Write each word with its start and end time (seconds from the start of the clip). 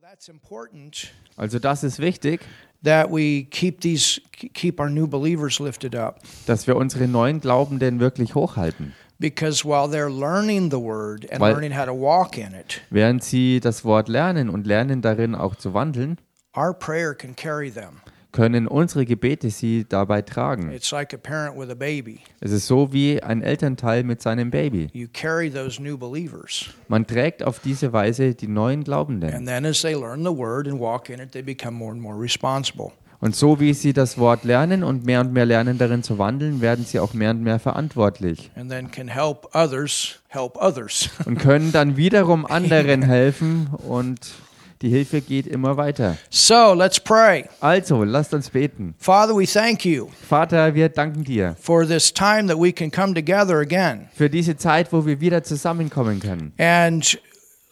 That's 0.00 0.28
important 0.28 1.12
Also 1.36 1.58
das 1.58 1.82
ist 1.82 1.98
wichtig, 1.98 2.40
that 2.84 3.10
we 3.10 3.44
keep 3.50 3.80
these 3.80 4.20
keep 4.54 4.78
our 4.80 4.88
new 4.88 5.06
believers 5.06 5.58
lifted 5.58 5.94
up 5.96 6.20
dass 6.46 6.66
wir 6.66 6.76
unsere 6.76 7.08
neuen 7.08 7.40
Glaubenden 7.40 7.98
wirklich 8.00 8.34
hochhalten. 8.34 8.92
because 9.18 9.64
while 9.64 9.88
they're 9.88 10.08
learning 10.08 10.70
the 10.70 10.78
word 10.78 11.30
and 11.30 11.40
Weil- 11.40 11.52
learning 11.52 11.76
how 11.76 11.84
to 11.84 11.92
walk 11.92 12.36
in 12.38 12.52
it, 12.54 12.80
Während 12.90 13.22
sie 13.24 13.60
das 13.60 13.84
Wort 13.84 14.08
lernen 14.08 14.48
und 14.48 14.66
lernen 14.66 15.02
darin 15.02 15.34
auch 15.34 15.56
zu 15.56 15.74
wandeln, 15.74 16.18
our 16.56 16.72
prayer 16.72 17.14
can 17.14 17.34
carry 17.34 17.70
them. 17.70 18.00
Können 18.38 18.68
unsere 18.68 19.04
Gebete 19.04 19.50
sie 19.50 19.84
dabei 19.88 20.22
tragen. 20.22 20.70
It's 20.70 20.92
like 20.92 21.12
a 21.12 21.16
parent 21.16 21.58
with 21.58 21.70
a 21.70 21.74
baby. 21.74 22.20
Es 22.38 22.52
ist 22.52 22.68
so 22.68 22.92
wie 22.92 23.20
ein 23.20 23.42
Elternteil 23.42 24.04
mit 24.04 24.22
seinem 24.22 24.52
Baby. 24.52 24.86
You 24.92 25.08
carry 25.12 25.50
those 25.50 25.82
new 25.82 25.98
believers. 25.98 26.66
Man 26.86 27.04
trägt 27.04 27.42
auf 27.42 27.58
diese 27.58 27.92
Weise 27.92 28.36
die 28.36 28.46
neuen 28.46 28.84
Glaubenden. 28.84 29.34
And 29.34 29.44
then 29.44 29.66
as 29.66 29.82
they 29.82 29.92
learn 29.94 30.20
the 30.22 30.30
word 30.30 30.68
and 30.68 30.78
walk 30.78 31.08
in 31.10 31.18
it, 31.18 31.32
they 31.32 31.42
become 31.42 31.76
more 31.76 31.90
and 31.90 32.00
more 32.00 32.16
responsible. 32.16 32.92
Und 33.20 33.34
so 33.34 33.58
wie 33.58 33.74
sie 33.74 33.92
das 33.92 34.18
Wort 34.18 34.44
lernen 34.44 34.84
und 34.84 35.04
mehr 35.04 35.20
und 35.20 35.32
mehr 35.32 35.44
lernen 35.44 35.76
darin 35.76 36.04
zu 36.04 36.18
wandeln, 36.18 36.60
werden 36.60 36.84
sie 36.84 37.00
auch 37.00 37.14
mehr 37.14 37.32
und 37.32 37.42
mehr 37.42 37.58
verantwortlich 37.58 38.52
And 38.54 38.70
then 38.70 38.88
can 38.92 39.08
help 39.08 39.52
others 39.52 40.20
help 40.28 40.56
others. 40.62 41.10
und 41.26 41.40
können 41.40 41.72
dann 41.72 41.96
wiederum 41.96 42.46
anderen 42.48 43.02
helfen 43.02 43.70
und 43.88 44.20
die 44.82 44.88
Hilfe 44.90 45.20
geht 45.20 45.46
immer 45.46 45.76
weiter. 45.76 46.16
so 46.30 46.74
let's 46.74 47.00
pray. 47.00 47.44
Also, 47.60 48.04
lasst 48.04 48.32
uns 48.34 48.50
beten. 48.50 48.94
Father, 48.98 49.34
we 49.36 49.46
thank 49.46 49.84
you 49.84 50.08
Vater, 50.28 50.74
wir 50.74 50.88
danken 50.88 51.24
dir 51.24 51.56
for 51.60 51.86
this 51.86 52.12
time 52.12 52.46
that 52.48 52.58
we 52.58 52.72
can 52.72 52.90
come 52.90 53.14
together 53.14 53.58
again. 53.58 54.08
für 54.14 54.30
diese 54.30 54.56
Zeit, 54.56 54.92
wo 54.92 55.04
wir 55.06 55.20
wieder 55.20 55.42
zusammenkommen 55.42 56.20
können. 56.20 56.52
And 56.58 57.18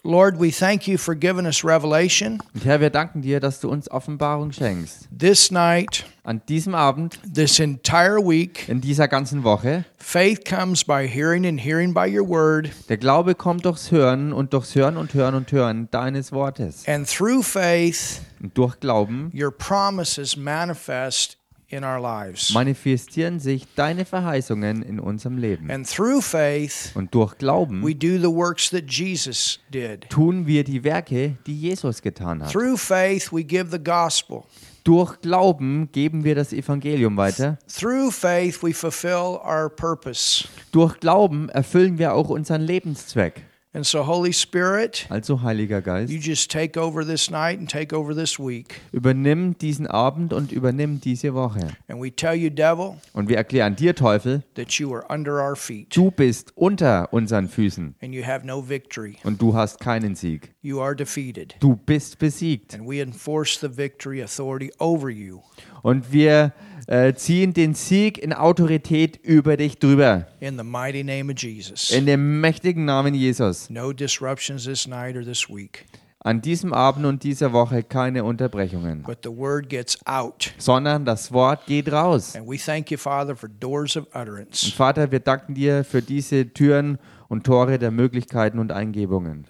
Lord, 0.06 0.38
we 0.41 0.52
thank 0.52 0.87
you 0.87 0.98
for 0.98 1.16
giving 1.16 1.46
us 1.46 1.65
revelation 1.65 2.41
Und 2.55 2.64
Herr, 2.64 2.80
wir 2.80 2.91
danken 2.91 3.23
dir, 3.23 3.41
dass 3.41 3.59
du 3.59 3.69
uns 3.69 3.91
Offenbarung 3.91 4.52
schenkst. 4.52 5.09
this 5.16 5.51
night, 5.51 6.05
An 6.22 6.42
diesem 6.48 6.77
Abend, 6.77 7.19
this 7.34 7.58
entire 7.58 8.19
week. 8.19 8.69
in 8.69 8.80
dieser 8.80 9.08
ganzen 9.08 9.42
Woche, 9.42 9.84
Faith 9.98 10.45
comes 10.48 10.84
by 10.84 11.08
hearing 11.08 11.45
and 11.45 11.61
hearing 11.61 11.92
by 11.92 12.06
your 12.06 12.28
word. 12.28 12.70
der 12.89 12.98
Glaube 12.98 13.34
kommt 13.34 13.64
durchs 13.64 13.91
Hören 13.91 14.33
und 14.33 14.53
durchs 14.53 14.77
Hören 14.77 14.97
und 14.97 15.12
Hören 15.12 15.34
und 15.34 15.50
Hören 15.50 15.89
deines 15.91 16.30
Wortes. 16.30 16.86
And 16.86 17.08
through 17.08 17.45
faith, 17.45 18.20
Und 18.41 18.56
durch 18.56 18.78
Glauben 18.78 19.33
your 19.34 19.50
promises 19.50 20.36
manifest 20.36 21.36
in 21.69 21.83
our 21.84 22.00
lives. 22.00 22.50
manifestieren 22.53 23.41
sich 23.41 23.67
deine 23.75 24.05
Verheißungen 24.05 24.83
in 24.83 25.00
unserem 25.00 25.39
Leben. 25.39 25.70
And 25.70 25.89
through 25.89 26.23
faith, 26.25 26.92
Und 26.95 27.14
durch 27.14 27.36
Glauben 27.39 27.83
we 27.84 27.95
do 27.95 28.19
the 28.19 28.33
works 28.34 28.70
that 28.70 28.84
Jesus 28.89 29.58
did. 29.73 30.08
tun 30.08 30.47
wir 30.47 30.62
die 30.64 30.84
Werke, 30.84 31.36
die 31.47 31.58
Jesus 31.58 32.00
getan 32.03 32.42
hat. 32.42 32.53
Through 32.53 32.77
faith, 32.78 33.33
we 33.33 33.42
give 33.42 33.70
the 33.70 33.83
gospel. 33.83 34.45
Durch 34.84 35.20
Glauben 35.20 35.91
geben 35.91 36.23
wir 36.23 36.36
das 36.36 36.53
Evangelium 36.53 37.17
weiter. 37.17 37.58
Through 37.69 38.12
faith, 38.12 38.62
we 38.62 38.73
fulfill 38.73 39.41
our 39.45 39.69
purpose. 39.69 40.47
Durch 40.70 41.01
Glauben 41.01 41.48
erfüllen 41.48 41.98
wir 41.98 42.14
auch 42.14 42.28
unseren 42.28 42.61
Lebenszweck. 42.62 43.42
And 43.77 43.84
so, 43.84 44.02
Holy 44.06 44.32
Spirit, 44.32 45.06
Also 45.10 45.42
Heiliger 45.42 45.80
you 45.80 45.82
Geist, 45.82 46.10
just 46.27 46.50
take 46.50 46.78
over 46.78 47.05
this 47.05 47.30
night 47.30 47.58
and 47.58 47.69
take 47.69 47.92
over 47.94 48.14
this 48.14 48.38
week. 48.38 48.80
übernimm 48.91 49.58
diesen 49.58 49.86
Abend 49.86 50.33
und 50.33 50.50
übernimm 50.50 50.98
diese 50.98 51.34
Woche. 51.34 51.77
And 51.86 52.00
we 52.00 52.10
tell 52.10 52.33
you, 52.34 52.48
devil, 52.48 52.96
Und 53.12 53.28
wir 53.28 53.36
erklären 53.36 53.77
dir, 53.77 53.94
Teufel, 53.94 54.42
that 54.55 54.72
you 54.78 54.94
are 54.94 55.05
under 55.10 55.42
our 55.46 55.55
feet 55.56 55.94
du 55.94 56.10
bist 56.10 56.56
unter 56.56 57.12
unseren 57.12 57.50
Füßen 57.50 57.94
and 58.00 58.14
you 58.14 58.24
have 58.24 58.46
no 58.46 58.66
victory. 58.66 59.18
und 59.24 59.42
du 59.42 59.52
hast 59.55 59.78
keinen 59.78 60.14
Sieg. 60.14 60.55
You 60.62 60.80
are 60.80 60.96
defeated. 60.96 61.55
Du 61.61 61.77
bist 61.77 62.18
besiegt. 62.18 62.72
And 62.72 62.88
we 62.88 63.02
enforce 63.02 63.61
the 63.61 63.68
victory 63.77 64.22
authority 64.22 64.72
over 64.78 65.11
you. 65.11 65.42
Und 65.83 66.11
wir 66.12 66.55
äh, 66.87 67.15
ziehen 67.15 67.53
den 67.53 67.75
Sieg 67.75 68.19
in 68.19 68.33
Autorität 68.33 69.17
über 69.23 69.56
dich 69.56 69.79
drüber. 69.79 70.27
In 70.41 70.57
the 70.57 70.64
mighty 70.64 71.02
name 71.02 71.33
of 71.33 71.39
Jesus. 71.39 71.91
In 71.91 72.07
dem 72.07 72.41
mächtigen 72.41 72.85
Namen 72.85 73.14
Jesus. 73.14 73.69
No 73.70 73.92
disruptions 73.92 74.64
this 74.64 74.86
night 74.86 75.17
or 75.17 75.23
this 75.25 75.48
week, 75.48 75.85
An 76.20 76.41
diesem 76.42 76.73
Abend 76.73 77.07
und 77.07 77.23
dieser 77.23 77.52
Woche 77.52 77.83
keine 77.85 78.25
Unterbrechungen, 78.25 79.02
but 79.02 79.19
the 79.23 79.30
word 79.30 79.69
gets 79.69 79.98
out. 80.07 80.52
sondern 80.58 81.05
das 81.05 81.33
Wort 81.33 81.67
geht 81.67 81.91
raus. 81.92 82.35
And 82.36 82.48
we 82.48 82.57
thank 82.57 82.91
you, 82.91 82.98
Father, 82.98 83.36
for 83.36 83.48
doors 83.48 83.96
of 83.96 84.07
Und 84.13 84.20
utterance. 84.23 84.73
Vater, 84.73 85.11
wir 85.13 85.20
danken 85.20 85.55
dir 85.55 85.85
für 85.85 86.02
diese 86.02 86.52
Türen 86.52 86.98
und 87.29 87.45
Tore 87.45 87.79
der 87.79 87.91
Möglichkeiten 87.91 88.59
und 88.59 88.73
Eingebungen. 88.73 89.45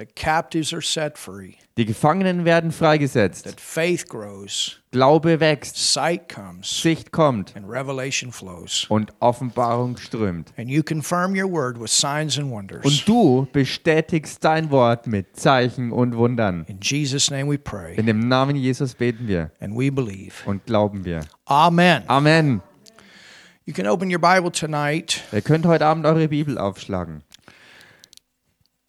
Die 1.79 1.85
Gefangenen 1.85 2.45
werden 2.45 2.73
freigesetzt. 2.73 3.55
Glaube 4.91 5.41
wächst, 5.41 5.95
Sicht 6.63 7.13
kommt 7.13 7.55
und 8.89 9.13
Offenbarung 9.21 9.99
strömt. 9.99 10.55
Und 10.57 13.09
du 13.09 13.47
bestätigst 13.53 14.43
dein 14.43 14.71
Wort 14.71 15.07
mit 15.07 15.37
Zeichen 15.37 15.93
und 15.93 16.17
Wundern. 16.17 16.65
In 16.65 18.07
dem 18.07 18.29
Namen 18.29 18.57
Jesus 18.57 18.95
beten 18.95 19.29
wir 19.29 19.51
und 20.47 20.65
glauben 20.65 21.05
wir. 21.05 21.21
Amen. 21.45 22.03
Amen. 22.07 22.63
You 23.69 23.75
can 23.75 23.89
open 23.89 24.09
your 24.09 24.21
Bible 24.21 24.53
tonight 24.53 25.25
Ihr 25.33 25.41
könnt 25.41 25.67
heute 25.67 25.87
Abend 25.87 26.07
eure 26.07 26.29
Bibel 26.29 26.57
aufschlagen. 26.57 27.25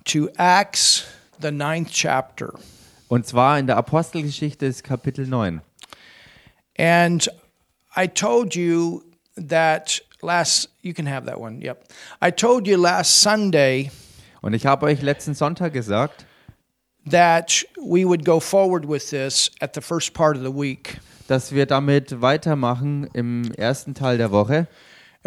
To 0.07 0.29
Acts, 0.37 1.05
the 1.39 1.51
ninth 1.51 1.91
chapter. 1.91 2.53
Und 3.07 3.25
zwar 3.25 3.57
in 3.59 3.67
der 3.67 3.77
Apostelgeschichte 3.77 4.65
des 4.65 4.83
Kapitel 4.83 5.27
9. 5.27 5.61
And 6.77 7.27
I 7.95 8.07
told 8.07 8.55
you 8.55 9.03
that 9.35 10.01
last, 10.21 10.69
you 10.81 10.93
can 10.93 11.07
have 11.07 11.25
that 11.25 11.39
one, 11.39 11.61
yep. 11.61 11.85
I 12.21 12.31
told 12.31 12.67
you 12.67 12.77
last 12.77 13.21
Sunday 13.21 13.91
Und 14.41 14.53
ich 14.53 14.65
habe 14.65 14.85
euch 14.85 15.01
letzten 15.01 15.33
Sonntag 15.33 15.73
gesagt, 15.73 16.25
that 17.09 17.65
we 17.77 18.05
would 18.05 18.23
go 18.23 18.39
forward 18.39 18.87
with 18.87 19.09
this 19.09 19.51
at 19.59 19.73
the 19.73 19.81
first 19.81 20.13
part 20.13 20.37
of 20.37 20.43
the 20.43 20.53
week. 20.53 20.99
dass 21.27 21.51
wir 21.51 21.65
damit 21.65 22.21
weitermachen 22.21 23.09
im 23.13 23.51
ersten 23.53 23.93
Teil 23.93 24.17
der 24.17 24.31
Woche. 24.31 24.67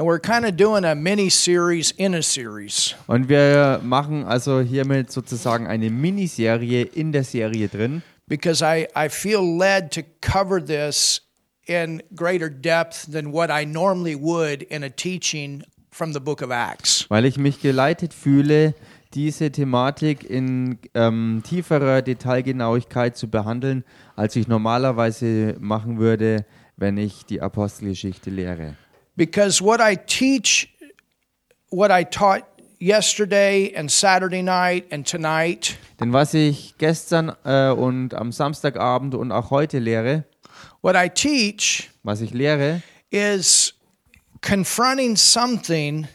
And 0.00 0.06
we're 0.06 0.18
kind 0.18 0.46
of 0.46 0.56
doing 0.56 0.86
a 0.86 0.94
mini 0.94 1.28
series 1.28 1.90
in 1.90 2.14
a 2.14 2.22
series. 2.22 2.94
Und 3.06 3.28
wir 3.28 3.80
machen 3.82 4.24
also 4.24 4.60
hiermit 4.60 5.12
sozusagen 5.12 5.66
eine 5.66 5.90
Miniserie 5.90 6.84
in 6.84 7.12
der 7.12 7.22
Serie 7.22 7.68
drin, 7.68 8.02
because 8.26 8.62
I, 8.64 8.88
I 8.96 9.10
feel 9.10 9.42
led 9.42 9.92
to 9.92 10.00
cover 10.22 10.64
this 10.64 11.20
in 11.66 12.02
greater 12.16 12.48
depth 12.48 13.12
than 13.12 13.30
what 13.30 13.50
I 13.50 13.66
normally 13.66 14.16
would 14.16 14.62
in 14.62 14.82
a 14.84 14.88
teaching 14.88 15.64
from 15.90 16.14
the 16.14 16.20
book 16.20 16.40
of 16.40 16.50
Acts. 16.50 17.04
weil 17.10 17.26
ich 17.26 17.36
mich 17.36 17.60
geleitet 17.60 18.14
fühle, 18.14 18.72
diese 19.12 19.50
Thematik 19.52 20.24
in 20.24 20.78
ähm, 20.94 21.42
tieferer 21.46 22.00
Detailgenauigkeit 22.00 23.18
zu 23.18 23.28
behandeln, 23.28 23.84
als 24.16 24.34
ich 24.34 24.48
normalerweise 24.48 25.56
machen 25.60 25.98
würde, 25.98 26.46
wenn 26.78 26.96
ich 26.96 27.26
die 27.26 27.42
Apostelgeschichte 27.42 28.30
lehre. 28.30 28.76
Because 29.16 29.62
what 29.62 29.80
I 29.80 29.96
teach, 29.96 30.68
what 31.70 31.90
I 31.90 32.04
taught 32.04 32.44
yesterday 32.78 33.72
and 33.74 33.90
Saturday 33.90 34.42
night 34.42 34.86
and 34.90 35.06
tonight, 35.06 35.76
Denn 35.98 36.12
was 36.12 36.32
ich 36.34 36.74
gestern 36.78 37.32
äh, 37.44 37.70
und 37.70 38.14
am 38.14 38.32
Samstagabend 38.32 39.14
und 39.14 39.32
auch 39.32 39.50
heute 39.50 39.78
lehre, 39.78 40.24
what 40.82 40.96
I 40.96 41.08
teach 41.10 41.90
was 42.02 42.22
ich 42.22 42.32
lehre, 42.32 42.82
is 43.10 43.74
confronting 44.40 45.16
something 45.16 46.08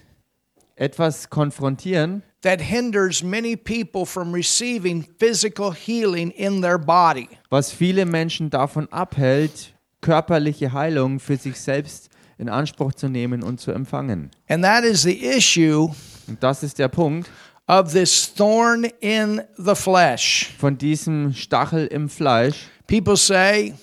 etwas 0.75 1.29
konfrontieren, 1.29 2.23
that 2.41 2.59
hinders 2.59 3.23
many 3.23 3.55
people 3.55 4.05
from 4.05 4.33
receiving 4.33 5.05
physical 5.19 5.71
healing 5.71 6.31
in 6.31 6.61
their 6.61 6.79
body. 6.79 7.29
was 7.51 7.71
viele 7.71 8.05
Menschen 8.05 8.49
davon 8.49 8.91
abhält, 8.91 9.73
körperliche 10.01 10.73
Heilung 10.73 11.19
für 11.19 11.37
sich 11.37 11.59
selbst 11.59 12.09
in 12.37 12.49
Anspruch 12.49 12.93
zu 12.93 13.07
nehmen 13.09 13.43
und 13.43 13.59
zu 13.59 13.71
empfangen. 13.71 14.31
And 14.49 14.63
that 14.63 14.83
is 14.83 15.01
the 15.03 15.25
issue 15.25 15.89
Und 16.27 16.41
das 16.41 16.63
ist 16.63 16.79
der 16.79 16.87
Punkt 16.89 17.29
of 17.67 17.91
this 17.93 18.33
thorn 18.33 18.85
in 18.99 19.41
the 19.57 19.75
flesh. 19.75 20.53
von 20.59 20.77
diesem 20.77 21.33
Stachel 21.33 21.87
im 21.87 22.09
Fleisch. 22.09 22.67
People 22.87 23.17
say, 23.17 23.73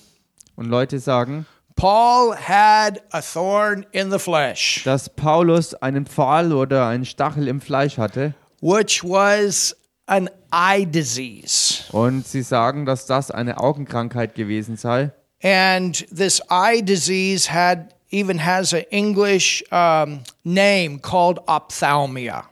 Und 0.56 0.66
Leute 0.66 0.98
sagen, 0.98 1.46
Paul 1.74 2.36
had 2.36 3.02
a 3.12 3.20
thorn 3.22 3.86
in 3.92 4.10
the 4.10 4.18
flesh, 4.18 4.82
dass 4.84 5.08
Paulus 5.08 5.74
einen 5.74 6.06
Pfahl 6.06 6.52
oder 6.52 6.86
einen 6.86 7.06
Stachel 7.06 7.48
im 7.48 7.60
Fleisch 7.60 7.96
hatte. 7.98 8.34
which 8.60 9.02
was 9.02 9.74
an 10.06 10.28
eye 10.52 10.84
disease. 10.84 11.82
Und 11.92 12.26
sie 12.26 12.42
sagen, 12.42 12.84
dass 12.86 13.06
das 13.06 13.30
eine 13.30 13.58
Augenkrankheit 13.58 14.34
gewesen 14.34 14.76
sei. 14.76 15.10
And 15.42 16.06
this 16.14 16.40
eye 16.50 16.82
disease 16.82 17.52
had 17.52 17.94
even 18.12 18.38
has 18.38 18.72
an 18.72 18.84
English 18.90 19.64
um, 19.72 20.20
name 20.44 21.00
called 21.00 21.40
ophthalmia. 21.48 22.44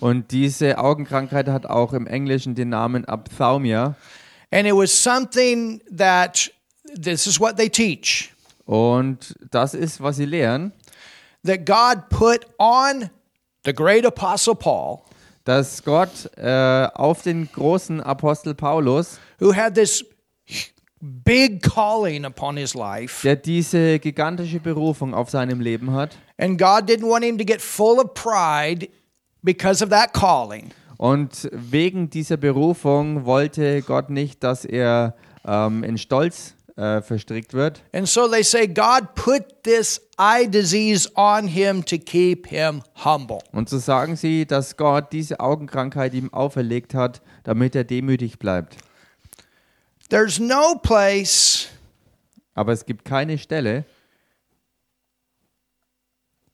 Und 0.00 0.32
diese 0.32 0.76
Augenkrankheit 0.76 1.48
hat 1.48 1.66
auch 1.66 1.94
im 1.94 2.06
Englischen 2.06 2.54
den 2.54 2.68
Namen 2.68 3.04
Ophthalmia. 3.06 3.94
And 4.50 4.66
it 4.66 4.74
was 4.74 4.90
something 4.90 5.80
that 5.90 6.50
this 6.94 7.26
is 7.26 7.40
what 7.40 7.56
they 7.56 7.70
teach 7.70 8.30
Und 8.66 9.34
das 9.50 9.74
ist, 9.74 10.02
was 10.02 10.16
sie 10.16 10.24
lehren, 10.24 10.72
that 11.44 11.66
God 11.66 12.08
put 12.08 12.46
on 12.58 13.10
the 13.64 13.72
great 13.72 14.06
apostle 14.06 14.54
Paul, 14.54 15.00
dass 15.44 15.82
Gott 15.82 16.30
äh, 16.36 16.88
auf 16.94 17.22
den 17.22 17.50
großen 17.52 18.00
Apostel 18.00 18.54
Paulus, 18.54 19.18
who 19.38 19.54
had 19.54 19.74
this 19.74 20.04
big 21.04 21.62
calling 21.62 22.24
upon 22.24 22.56
his 22.56 22.74
life, 22.74 23.22
der 23.22 23.36
diese 23.36 23.98
gigantische 23.98 24.58
Berufung 24.58 25.14
auf 25.14 25.28
seinem 25.28 25.60
Leben 25.60 25.92
hat, 25.92 26.16
and 26.38 26.58
God 26.58 26.88
didn't 26.88 27.08
want 27.08 27.24
him 27.24 27.36
to 27.38 27.44
get 27.44 27.60
full 27.60 27.98
of 27.98 28.14
pride 28.14 28.88
because 29.42 29.84
of 29.84 29.90
that 29.90 30.12
calling. 30.12 30.70
Und 30.96 31.48
wegen 31.52 32.08
dieser 32.08 32.36
Berufung 32.36 33.24
wollte 33.26 33.82
Gott 33.82 34.10
nicht, 34.10 34.42
dass 34.42 34.64
er 34.64 35.14
ähm, 35.44 35.84
in 35.84 35.98
Stolz 35.98 36.54
äh, 36.76 37.02
verstrickt 37.02 37.52
wird. 37.52 37.82
And 37.92 38.08
so 38.08 38.28
they 38.28 38.42
say 38.42 38.66
God 38.66 39.14
put 39.14 39.42
this 39.64 40.00
eye 40.16 40.46
disease 40.48 41.08
on 41.14 41.46
him 41.46 41.84
to 41.84 41.98
keep 41.98 42.46
him 42.46 42.82
humble. 43.04 43.38
Und 43.52 43.68
so 43.68 43.78
sagen 43.78 44.16
sie, 44.16 44.46
dass 44.46 44.76
Gott 44.76 45.12
diese 45.12 45.40
Augenkrankheit 45.40 46.14
ihm 46.14 46.32
auferlegt 46.32 46.94
hat, 46.94 47.20
damit 47.42 47.74
er 47.74 47.84
demütig 47.84 48.38
bleibt. 48.38 48.76
There's 50.10 50.38
no 50.38 50.76
place 50.76 51.68
Aber 52.54 52.72
es 52.72 52.84
gibt 52.86 53.04
keine 53.04 53.36
Stelle, 53.38 53.84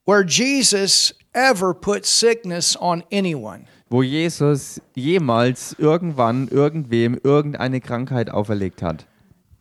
where 0.07 0.25
Jesus 0.25 1.15
ever 1.33 1.75
put 1.75 2.07
sickness 2.07 2.77
on 2.81 3.03
anyone. 3.13 3.67
wo 3.91 4.03
Jesus 4.03 4.81
jemals 4.95 5.75
irgendwann 5.79 6.47
irgendwem 6.49 7.19
irgendeine 7.23 7.81
Krankheit 7.81 8.31
auferlegt 8.31 8.83
hat. 8.83 9.07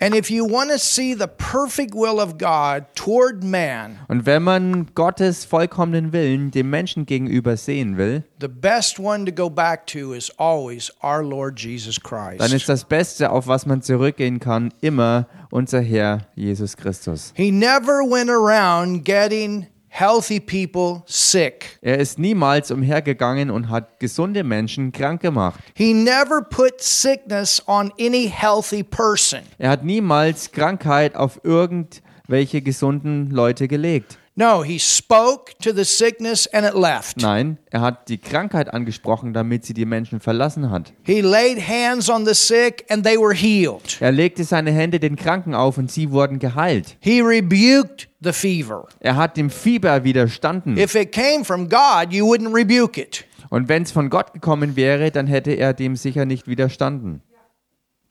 And 0.02 0.16
if 0.16 0.32
you 0.32 0.46
want 0.46 0.72
to 0.72 0.80
see 0.80 1.14
the 1.14 1.28
perfect 1.28 1.94
will 1.94 2.22
of 2.22 2.38
God 2.38 2.86
toward 2.96 3.44
man, 3.44 4.00
Und 4.08 4.26
wenn 4.26 4.44
man 4.44 4.88
Gottes 4.96 5.44
vollkommenen 5.44 6.14
Willen 6.14 6.52
dem 6.52 6.70
Menschen 6.70 7.06
gegenüber 7.06 7.58
sehen 7.58 7.98
will, 7.98 8.24
the 8.40 8.48
best 8.48 8.98
one 8.98 9.26
to 9.26 9.32
go 9.32 9.50
back 9.50 9.86
to 9.88 10.14
is 10.14 10.32
always 10.38 10.90
our 11.04 11.22
Lord 11.22 11.60
Jesus 11.60 12.00
dann 12.38 12.52
ist 12.54 12.70
das 12.70 12.86
Beste, 12.86 13.30
auf 13.30 13.48
was 13.48 13.66
man 13.66 13.82
zurückgehen 13.82 14.40
kann, 14.40 14.74
immer 14.80 15.28
unser 15.52 15.82
Herr 15.82 16.28
Jesus 16.36 16.78
Christus. 16.78 17.34
He 17.36 17.52
never 17.52 18.02
went 18.02 18.30
around 18.30 19.04
getting 19.04 19.68
healthy 19.90 20.40
people 20.40 21.04
sick. 21.06 21.78
Er 21.82 21.98
ist 21.98 22.18
niemals 22.20 22.72
umhergegangen 22.72 23.50
und 23.50 23.70
hat 23.70 24.00
gesunde 24.00 24.44
Menschen 24.44 24.92
krank 24.92 25.22
gemacht. 25.22 25.60
He 25.74 25.94
never 25.94 26.42
put 26.42 26.80
sickness 26.80 27.62
on 27.68 27.92
any 28.00 28.32
healthy 28.34 28.84
person. 28.84 29.42
Er 29.58 29.72
hat 29.72 29.84
niemals 29.84 30.52
Krankheit 30.52 31.16
auf 31.16 31.42
irgendwelche 31.44 32.62
gesunden 32.62 33.32
Leute 33.32 33.68
gelegt. 33.68 34.18
No, 34.40 34.64
he 34.64 34.80
spoke 34.80 35.52
to 35.60 35.74
the 35.74 35.84
sickness 35.84 36.48
and 36.48 36.66
it 36.66 36.74
left. 36.74 37.18
Nein, 37.18 37.58
er 37.72 37.82
hat 37.82 38.08
die 38.08 38.18
Krankheit 38.18 38.74
angesprochen, 38.74 39.34
damit 39.34 39.66
sie 39.66 39.74
die 39.74 39.84
Menschen 39.84 40.22
verlassen 40.22 40.72
hat. 40.72 40.94
He 41.04 41.20
laid 41.20 41.60
hands 41.68 42.10
on 42.10 42.26
the 42.26 42.34
sick 42.34 42.86
and 42.88 43.04
they 43.04 43.18
were 43.18 43.36
healed. 43.36 43.98
Er 44.00 44.14
legte 44.14 44.46
seine 44.46 44.72
Hände 44.72 45.02
den 45.02 45.18
Kranken 45.18 45.54
auf 45.54 45.78
und 45.78 45.92
sie 45.92 46.12
wurden 46.12 46.40
geheilt. 46.40 46.96
He 47.02 47.20
rebuked 47.20 48.08
the 48.22 48.32
fever. 48.32 48.88
Er 49.02 49.18
hat 49.18 49.36
dem 49.36 49.50
Fieber 49.50 50.06
widerstanden. 50.06 50.78
If 50.78 50.96
it 50.96 51.12
came 51.12 51.44
from 51.44 51.68
God, 51.68 52.14
you 52.14 52.26
wouldn't 52.26 52.56
rebuke 52.56 52.98
it. 52.98 53.26
Und 53.50 53.68
wenn 53.68 53.84
es 53.84 53.92
von 53.92 54.10
Gott 54.10 54.32
gekommen 54.32 54.78
wäre, 54.78 55.12
dann 55.12 55.28
hätte 55.28 55.52
er 55.52 55.74
dem 55.74 55.98
sicher 55.98 56.24
nicht 56.24 56.48
widerstanden. 56.48 57.22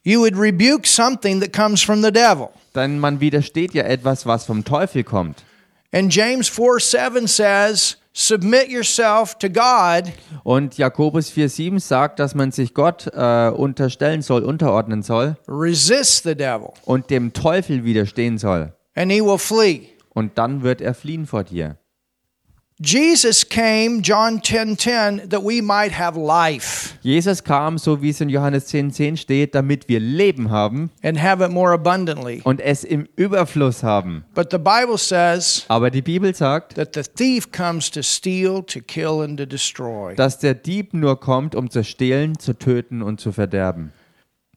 You 0.02 0.20
would 0.20 0.38
rebuke 0.38 0.86
something 0.86 1.40
that 1.40 1.54
comes 1.54 1.82
from 1.82 2.02
the 2.02 2.12
devil. 2.12 2.50
Denn 2.74 2.98
man 2.98 3.20
widersteht 3.20 3.72
ja 3.72 3.84
etwas, 3.84 4.26
was 4.26 4.44
vom 4.44 4.62
Teufel 4.62 5.04
kommt. 5.04 5.42
And 5.92 6.12
James 6.14 6.48
4 6.48 6.80
7 6.80 7.26
says, 7.26 7.96
Submit 8.12 8.68
yourself 8.68 9.36
to 9.38 9.48
God, 9.48 10.12
Und 10.42 10.76
Jakobus 10.76 11.30
4,7 11.30 11.78
sagt, 11.78 12.18
dass 12.18 12.34
man 12.34 12.50
sich 12.50 12.74
Gott 12.74 13.06
äh, 13.14 13.48
unterstellen 13.50 14.22
soll, 14.22 14.42
unterordnen 14.44 15.02
soll 15.02 15.36
resist 15.46 16.24
the 16.24 16.34
devil, 16.34 16.70
und 16.84 17.10
dem 17.10 17.32
Teufel 17.32 17.84
widerstehen 17.84 18.36
soll. 18.38 18.72
and 18.96 19.12
he 19.12 19.20
will 19.22 19.38
flee. 19.38 19.88
Und 20.14 20.36
dann 20.36 20.62
wird 20.62 20.80
er 20.80 20.94
fliehen 20.94 21.26
vor 21.26 21.44
dir. 21.44 21.78
Jesus 22.80 23.48
came, 23.48 24.02
John 24.02 24.40
10 24.40 24.76
10, 24.76 25.28
that 25.30 25.42
we 25.42 25.60
might 25.60 25.90
have 25.98 26.16
life 26.16 26.96
Jesus 27.02 27.42
kam, 27.42 27.76
so 27.76 28.00
wie 28.02 28.10
es 28.10 28.20
in 28.20 28.28
Johannes 28.28 28.68
10,10 28.72 29.16
steht, 29.16 29.54
damit 29.56 29.88
wir 29.88 29.98
Leben 29.98 30.50
haben 30.50 30.90
and 31.02 31.20
have 31.20 31.42
it 31.44 31.50
more 31.50 31.72
abundantly. 31.72 32.40
und 32.44 32.60
es 32.60 32.84
im 32.84 33.08
Überfluss 33.16 33.82
haben. 33.82 34.24
But 34.34 34.52
the 34.52 34.58
Bible 34.58 34.96
says 34.96 35.64
Aber 35.66 35.90
die 35.90 36.02
Bibel 36.02 36.32
sagt, 36.34 36.76
that 36.76 36.94
the 36.94 37.02
thief 37.02 37.50
comes 37.50 37.90
to 37.90 38.02
steal, 38.02 38.62
to 38.62 38.80
kill, 38.80 39.22
and 39.22 39.36
to 39.38 39.46
destroy. 39.46 40.14
dass 40.14 40.38
der 40.38 40.54
Dieb 40.54 40.94
nur 40.94 41.18
kommt, 41.18 41.56
um 41.56 41.70
zu 41.70 41.82
stehlen, 41.82 42.38
zu 42.38 42.52
töten 42.56 43.02
und 43.02 43.20
zu 43.20 43.32
verderben. 43.32 43.92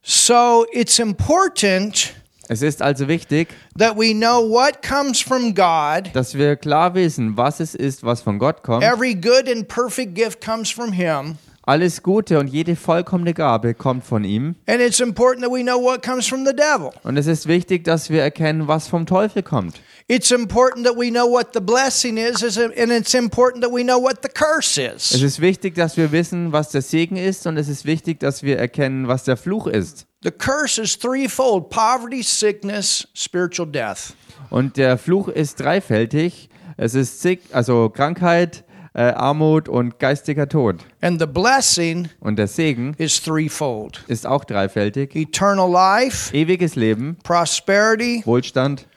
So 0.04 0.66
it's 0.72 1.00
important 1.00 2.14
Es 2.52 2.62
ist 2.62 2.82
also 2.82 3.08
wichtig, 3.08 3.48
that 3.78 3.96
we 3.96 4.12
know 4.12 4.42
what 4.42 4.82
comes 4.82 5.22
from 5.22 5.56
God. 5.56 6.14
dass 6.14 6.38
wir 6.38 6.58
klar 6.58 6.94
wissen, 6.94 7.38
was 7.38 7.62
es 7.62 7.74
ist, 7.74 8.04
was 8.04 8.22
von 8.22 8.40
Gott 8.40 8.62
kommt. 8.62 8.84
Every 8.84 9.16
good 9.16 9.48
and 9.48 9.66
perfect 9.70 10.16
gift 10.16 10.42
comes 10.42 10.70
from 10.70 10.92
Him. 10.92 11.38
Alles 11.64 12.02
Gute 12.02 12.40
und 12.40 12.48
jede 12.48 12.76
vollkommene 12.76 13.34
Gabe 13.36 13.76
kommt 13.76 14.04
von 14.04 14.24
ihm. 14.24 14.56
And 14.68 14.82
it's 14.82 15.00
important 15.00 15.44
that 15.46 15.52
we 15.54 15.62
know 15.62 15.80
what 15.80 16.02
comes 16.04 16.26
from 16.28 16.44
the 16.46 16.54
devil. 16.56 16.90
Und 17.04 17.18
es 17.18 17.28
ist 17.28 17.48
wichtig, 17.48 17.84
dass 17.84 18.10
wir 18.10 18.24
erkennen, 18.24 18.68
was 18.68 18.88
vom 18.88 19.06
Teufel 19.06 19.44
kommt. 19.44 19.80
It's 20.08 20.32
important 20.32 20.86
that 20.88 20.98
we 20.98 21.10
know 21.12 21.30
what 21.30 21.50
the 21.54 21.60
blessing 21.62 22.18
is, 22.18 22.42
is- 22.42 22.58
and 22.58 22.92
it's 22.92 23.14
important 23.14 23.64
that 23.64 23.72
we 23.72 23.84
know 23.84 24.02
what 24.02 24.18
the 24.24 24.30
curse 24.30 24.82
Es 24.82 25.12
is. 25.12 25.22
ist 25.22 25.40
wichtig, 25.40 25.76
dass 25.76 25.98
wir 25.98 26.12
wissen, 26.12 26.52
was 26.52 26.70
der 26.72 26.82
Segen 26.82 27.16
ist 27.16 27.46
und 27.46 27.58
es 27.58 27.70
ist 27.70 27.86
wichtig, 27.86 28.20
dass 28.20 28.42
wir 28.42 28.58
erkennen, 28.58 29.08
was 29.08 29.24
der 29.26 29.38
Fluch 29.38 29.68
ist. 29.68 30.08
The 30.24 30.32
curse 30.32 30.82
is 30.82 30.98
threefold 30.98 31.70
poverty, 31.70 32.24
sickness, 32.24 33.08
spiritual 33.14 33.68
death. 33.72 34.14
Und 34.50 34.78
der 34.78 34.98
Fluch 34.98 35.28
ist 35.30 35.60
dreifältig. 35.60 36.50
Es 36.78 36.96
ist 36.96 37.22
Sick, 37.22 37.42
also 37.52 37.90
Krankheit, 37.90 38.64
äh, 38.94 39.04
Armut 39.14 39.70
und 39.70 40.00
geistiger 40.00 40.48
Tod. 40.50 40.84
And 41.02 41.20
the 41.20 41.26
blessing 41.28 42.10
Und 42.20 42.38
der 42.38 42.48
Segen 42.48 42.94
is 42.98 43.22
threefold 43.22 44.04
ist 44.08 44.26
auch 44.28 44.44
dreifältig. 44.44 45.16
eternal 45.16 45.70
life, 45.72 46.36
Ewiges 46.36 46.76
Leben, 46.76 47.18
prosperity, 47.24 48.22
Wohlstand, 48.26 48.88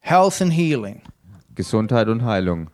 health, 0.00 0.40
and 0.40 0.52
healing. 0.52 1.02
Gesundheit 1.54 2.08
und 2.08 2.24
Heilung. 2.24 2.70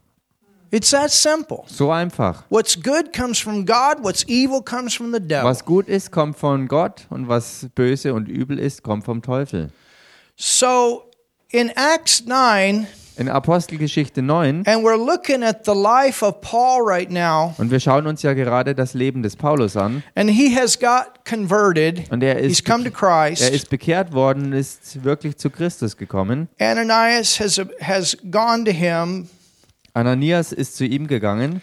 It's 0.71 0.91
that 0.91 1.11
simple. 1.11 1.65
So 1.67 1.91
einfach. 1.91 2.45
What's 2.49 2.81
good 2.83 3.13
comes 3.13 3.39
from 3.39 3.67
God, 3.67 4.03
what's 4.03 4.25
evil 4.27 4.63
comes 4.63 4.95
from 4.95 5.13
the 5.13 5.21
devil. 5.21 5.45
Was 5.45 5.65
gut 5.65 5.87
ist, 5.87 6.11
kommt 6.11 6.39
von 6.39 6.67
Gott 6.67 7.07
und 7.11 7.29
was 7.29 7.69
böse 7.75 8.15
und 8.15 8.27
übel 8.27 8.59
ist, 8.59 8.83
kommt 8.83 9.05
vom 9.05 9.21
Teufel. 9.21 9.71
So 10.37 11.11
in 11.51 11.69
Acts 11.69 12.25
9, 12.25 12.87
In 13.19 13.29
Apostelgeschichte 13.29 14.23
9, 14.23 14.63
and 14.67 14.83
we're 14.83 14.97
looking 14.97 15.43
at 15.43 15.67
the 15.67 15.75
life 15.75 16.25
of 16.25 16.41
Paul 16.41 16.81
right 16.83 17.11
now, 17.11 17.55
und 17.59 17.71
wir 17.71 17.79
schauen 17.79 18.07
uns 18.07 18.23
ja 18.23 18.33
gerade 18.33 18.75
das 18.75 18.95
Leben 18.95 19.23
des 19.23 19.37
Paulus 19.37 19.77
an, 19.77 20.03
and 20.15 20.31
he 20.31 20.57
has 20.57 20.79
got 20.79 21.23
converted. 21.29 22.11
und 22.11 22.23
er 22.23 22.37
He's 22.39 22.61
ist, 22.61 22.65
come 22.65 22.85
to 22.85 22.91
er 22.91 23.29
Christ. 23.31 23.51
ist 23.51 23.69
bekehrt 23.69 24.13
worden 24.15 24.53
ist 24.55 25.05
wirklich 25.05 25.37
zu 25.37 25.51
Christus 25.51 25.97
gekommen. 25.99 26.49
Ananias 26.59 27.39
has, 27.39 27.61
has 27.83 28.17
gone 28.31 28.65
to 28.65 28.73
him, 28.73 29.29
Ananias 29.93 30.53
ist 30.53 30.77
zu 30.77 30.87
ihm 30.87 31.07
gegangen 31.07 31.61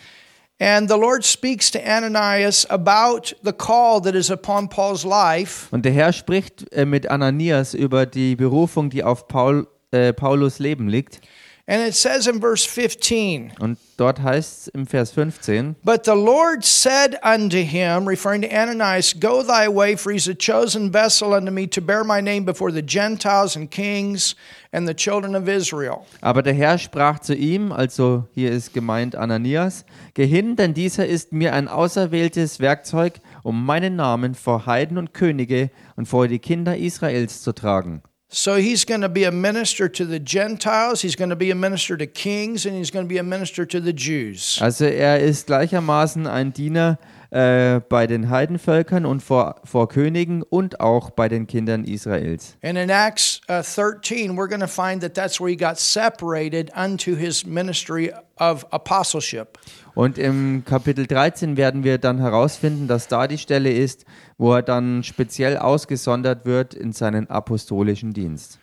and 0.62 0.88
the 0.90 0.98
Lord 0.98 1.26
speaks 1.26 1.72
to 1.72 1.80
Ananias 1.80 2.66
about 2.70 3.34
the 3.44 3.54
call 3.54 4.00
that 4.02 4.14
is 4.14 4.30
upon 4.30 4.70
Paul's 4.70 5.04
life. 5.04 5.68
und 5.72 5.84
der 5.84 5.94
Herr 5.94 6.14
spricht 6.14 6.72
äh, 6.74 6.86
mit 6.86 7.10
Ananias 7.10 7.74
über 7.74 8.06
die 8.06 8.36
Berufung, 8.36 8.92
die 8.92 9.04
auf 9.04 9.28
Paul, 9.28 9.66
äh, 9.92 10.14
Paulus 10.14 10.60
Leben 10.60 10.88
liegt. 10.88 11.22
And 11.70 11.84
it 11.84 11.94
says 11.94 12.26
in 12.26 12.42
verse 12.42 12.66
15, 12.66 13.52
Und 13.60 13.78
dort 13.96 14.20
heißt 14.24 14.62
es 14.62 14.68
im 14.70 14.88
Vers 14.88 15.12
15, 15.12 15.76
But 15.84 16.04
the 16.04 16.16
Lord 16.16 16.66
said 16.66 17.16
unto 17.22 17.58
him, 17.58 18.08
referring 18.08 18.42
to 18.42 18.48
Ananias, 18.48 19.14
Go 19.14 19.44
thy 19.44 19.68
way, 19.68 19.96
for 19.96 20.12
he's 20.12 20.28
a 20.28 20.34
chosen 20.34 20.92
vessel 20.92 21.32
unto 21.32 21.52
me 21.52 21.68
to 21.68 21.80
bear 21.80 22.04
my 22.04 22.22
name 22.22 22.44
before 22.44 22.72
the 22.72 22.82
Gentiles 22.82 23.56
and 23.56 23.70
kings 23.70 24.36
and 24.74 24.88
the 24.88 24.96
children 24.96 25.36
of 25.36 25.48
Israel. 25.48 26.08
Aber 26.22 26.42
der 26.42 26.56
Herr 26.56 26.80
sprach 26.80 27.20
zu 27.20 27.36
ihm, 27.36 27.72
also 27.72 28.28
hier 28.34 28.50
ist 28.50 28.74
gemeint 28.74 29.16
Ananias, 29.16 29.86
Geh 30.16 30.26
hin, 30.26 30.56
denn 30.56 30.74
dieser 30.74 31.06
ist 31.06 31.34
mir 31.34 31.54
ein 31.54 31.68
auserwähltes 31.68 32.60
Werkzeug, 32.60 33.20
um 33.44 33.64
meinen 33.64 33.96
Namen 33.96 34.34
vor 34.34 34.66
Heiden 34.66 34.98
und 34.98 35.14
Könige 35.14 35.70
und 35.96 36.08
vor 36.08 36.28
die 36.28 36.40
Kinder 36.40 36.76
Israels 36.76 37.44
zu 37.44 37.54
tragen. 37.54 38.02
So 38.32 38.58
he's 38.58 38.86
going 38.86 39.02
to 39.02 39.10
be 39.10 39.24
a 39.24 39.32
minister 39.32 39.90
to 39.90 40.06
the 40.06 40.20
Gentiles, 40.20 41.02
he's 41.02 41.16
going 41.16 41.32
to 41.32 41.36
be 41.36 41.50
a 41.50 41.56
minister 41.56 41.98
to 41.98 42.06
kings, 42.06 42.68
and 42.68 42.76
he's 42.76 42.92
going 42.92 43.04
to 43.04 43.10
be 43.10 43.18
a 43.18 43.24
minister 43.24 43.66
to 43.66 43.82
the 43.82 43.92
Jews. 43.92 44.60
Also 44.62 44.86
er 44.86 45.20
ist 45.20 45.48
gleichermaßen 45.48 46.28
ein 46.28 46.54
Diener 46.54 47.00
äh, 47.32 47.80
bei 47.90 48.06
den 48.06 48.30
Heidenvölkern 48.30 49.08
und 49.08 49.24
vor, 49.24 49.56
vor 49.64 49.90
Königen 49.90 50.44
und 50.44 50.80
auch 50.80 51.10
bei 51.10 51.28
den 51.28 51.48
Kindern 51.48 51.86
Israels. 51.86 52.56
And 52.62 52.78
in 52.78 52.92
Acts 52.92 53.42
uh, 53.50 53.64
13, 53.64 54.38
we're 54.38 54.48
going 54.48 54.62
to 54.62 54.68
find 54.68 55.02
that 55.02 55.16
that's 55.16 55.40
where 55.40 55.50
he 55.50 55.56
got 55.56 55.80
separated 55.80 56.70
unto 56.76 57.16
his 57.16 57.48
ministry 57.48 58.12
of 58.38 58.64
apostleship. 58.72 59.58
Und 60.00 60.18
im 60.18 60.64
Kapitel 60.64 61.08
13 61.08 61.58
werden 61.58 61.84
wir 61.84 61.98
dann 61.98 62.20
herausfinden, 62.20 62.88
dass 62.88 63.10
da 63.10 63.28
die 63.28 63.38
Stelle 63.38 63.74
ist, 63.74 64.06
wo 64.38 64.54
er 64.54 64.62
dann 64.62 65.04
speziell 65.04 65.58
ausgesondert 65.58 66.46
wird 66.46 66.74
in 66.74 66.94
seinen 66.94 67.30
apostolischen 67.30 68.14
Dienst. 68.14 68.60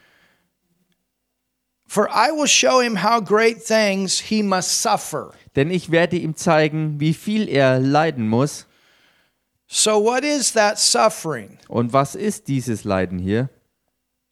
For 1.87 2.09
I 2.09 2.31
will 2.35 2.49
show 2.49 2.81
him 2.81 3.03
how 3.03 3.23
great 3.23 3.63
things 3.63 4.19
he 4.19 4.43
must 4.43 4.81
suffer. 4.81 5.33
Denn 5.57 5.71
ich 5.71 5.91
werde 5.91 6.17
ihm 6.17 6.37
zeigen, 6.37 7.01
wie 7.01 7.13
viel 7.13 7.51
er 7.51 7.81
leiden 7.81 8.29
muss. 8.29 8.67
So, 9.67 10.03
what 10.03 10.25
is 10.25 10.55
that 10.55 10.79
suffering? 10.79 11.59
Und 11.69 11.93
was 11.93 12.15
ist 12.15 12.49
dieses 12.49 12.85
Leiden 12.85 13.19
hier? 13.19 13.51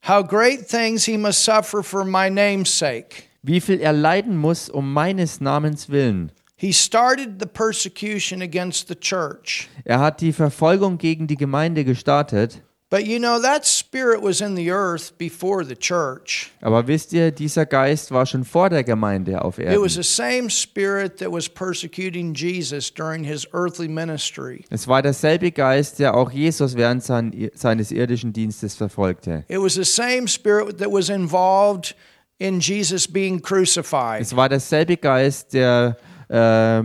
How 0.08 0.26
great 0.26 0.68
things 0.68 1.04
he 1.04 1.18
must 1.18 1.44
suffer 1.44 1.82
for 1.82 2.06
my 2.06 2.30
name's 2.30 2.78
sake. 2.78 3.24
Wie 3.42 3.60
viel 3.60 3.82
er 3.82 3.92
leiden 3.92 4.38
muss 4.38 4.70
um 4.70 4.90
meines 4.90 5.42
Namens 5.42 5.90
willen. 5.90 6.32
He 6.56 6.72
started 6.72 7.40
the 7.40 7.46
persecution 7.46 8.40
against 8.40 8.88
the 8.88 8.94
church. 8.94 9.68
Er 9.84 9.98
hat 9.98 10.20
die 10.20 10.32
Verfolgung 10.32 10.98
gegen 10.98 11.26
die 11.26 11.36
Gemeinde 11.36 11.84
gestartet. 11.84 12.62
But 12.94 13.06
you 13.06 13.18
know, 13.18 13.40
that 13.40 13.66
spirit 13.66 14.22
was 14.22 14.40
in 14.40 14.54
the 14.54 14.70
earth 14.70 15.18
before 15.18 15.64
the 15.64 15.74
church. 15.74 16.52
Aber 16.60 16.86
wisst 16.86 17.12
ihr, 17.12 17.32
dieser 17.32 17.66
Geist 17.66 18.12
war 18.12 18.24
schon 18.24 18.44
vor 18.44 18.70
der 18.70 18.84
Gemeinde 18.84 19.42
auf 19.42 19.58
It 19.58 19.80
was 19.80 19.94
the 19.94 20.04
same 20.04 20.48
spirit 20.48 21.16
that 21.18 21.32
was 21.32 21.48
persecuting 21.48 22.34
Jesus 22.34 22.94
during 22.94 23.24
his 23.24 23.48
earthly 23.52 23.88
ministry. 23.88 24.64
Es 24.70 24.86
war 24.86 25.02
derselbe 25.02 25.50
Geist, 25.50 25.98
der 25.98 26.14
auch 26.14 26.30
Jesus 26.30 26.76
während 26.76 27.02
sein, 27.02 27.50
seines 27.54 27.90
irdischen 27.90 28.32
Dienstes 28.32 28.76
verfolgte. 28.76 29.44
It 29.48 29.58
was 29.58 29.74
the 29.74 29.82
same 29.82 30.28
spirit 30.28 30.78
that 30.78 30.92
was 30.92 31.08
involved 31.08 31.96
in 32.38 32.60
Jesus 32.60 33.08
being 33.08 33.40
crucified. 33.40 34.20
Es 34.20 34.36
war 34.36 34.48
derselbe 34.48 34.96
Geist, 34.96 35.52
der, 35.52 35.96
äh, 36.34 36.82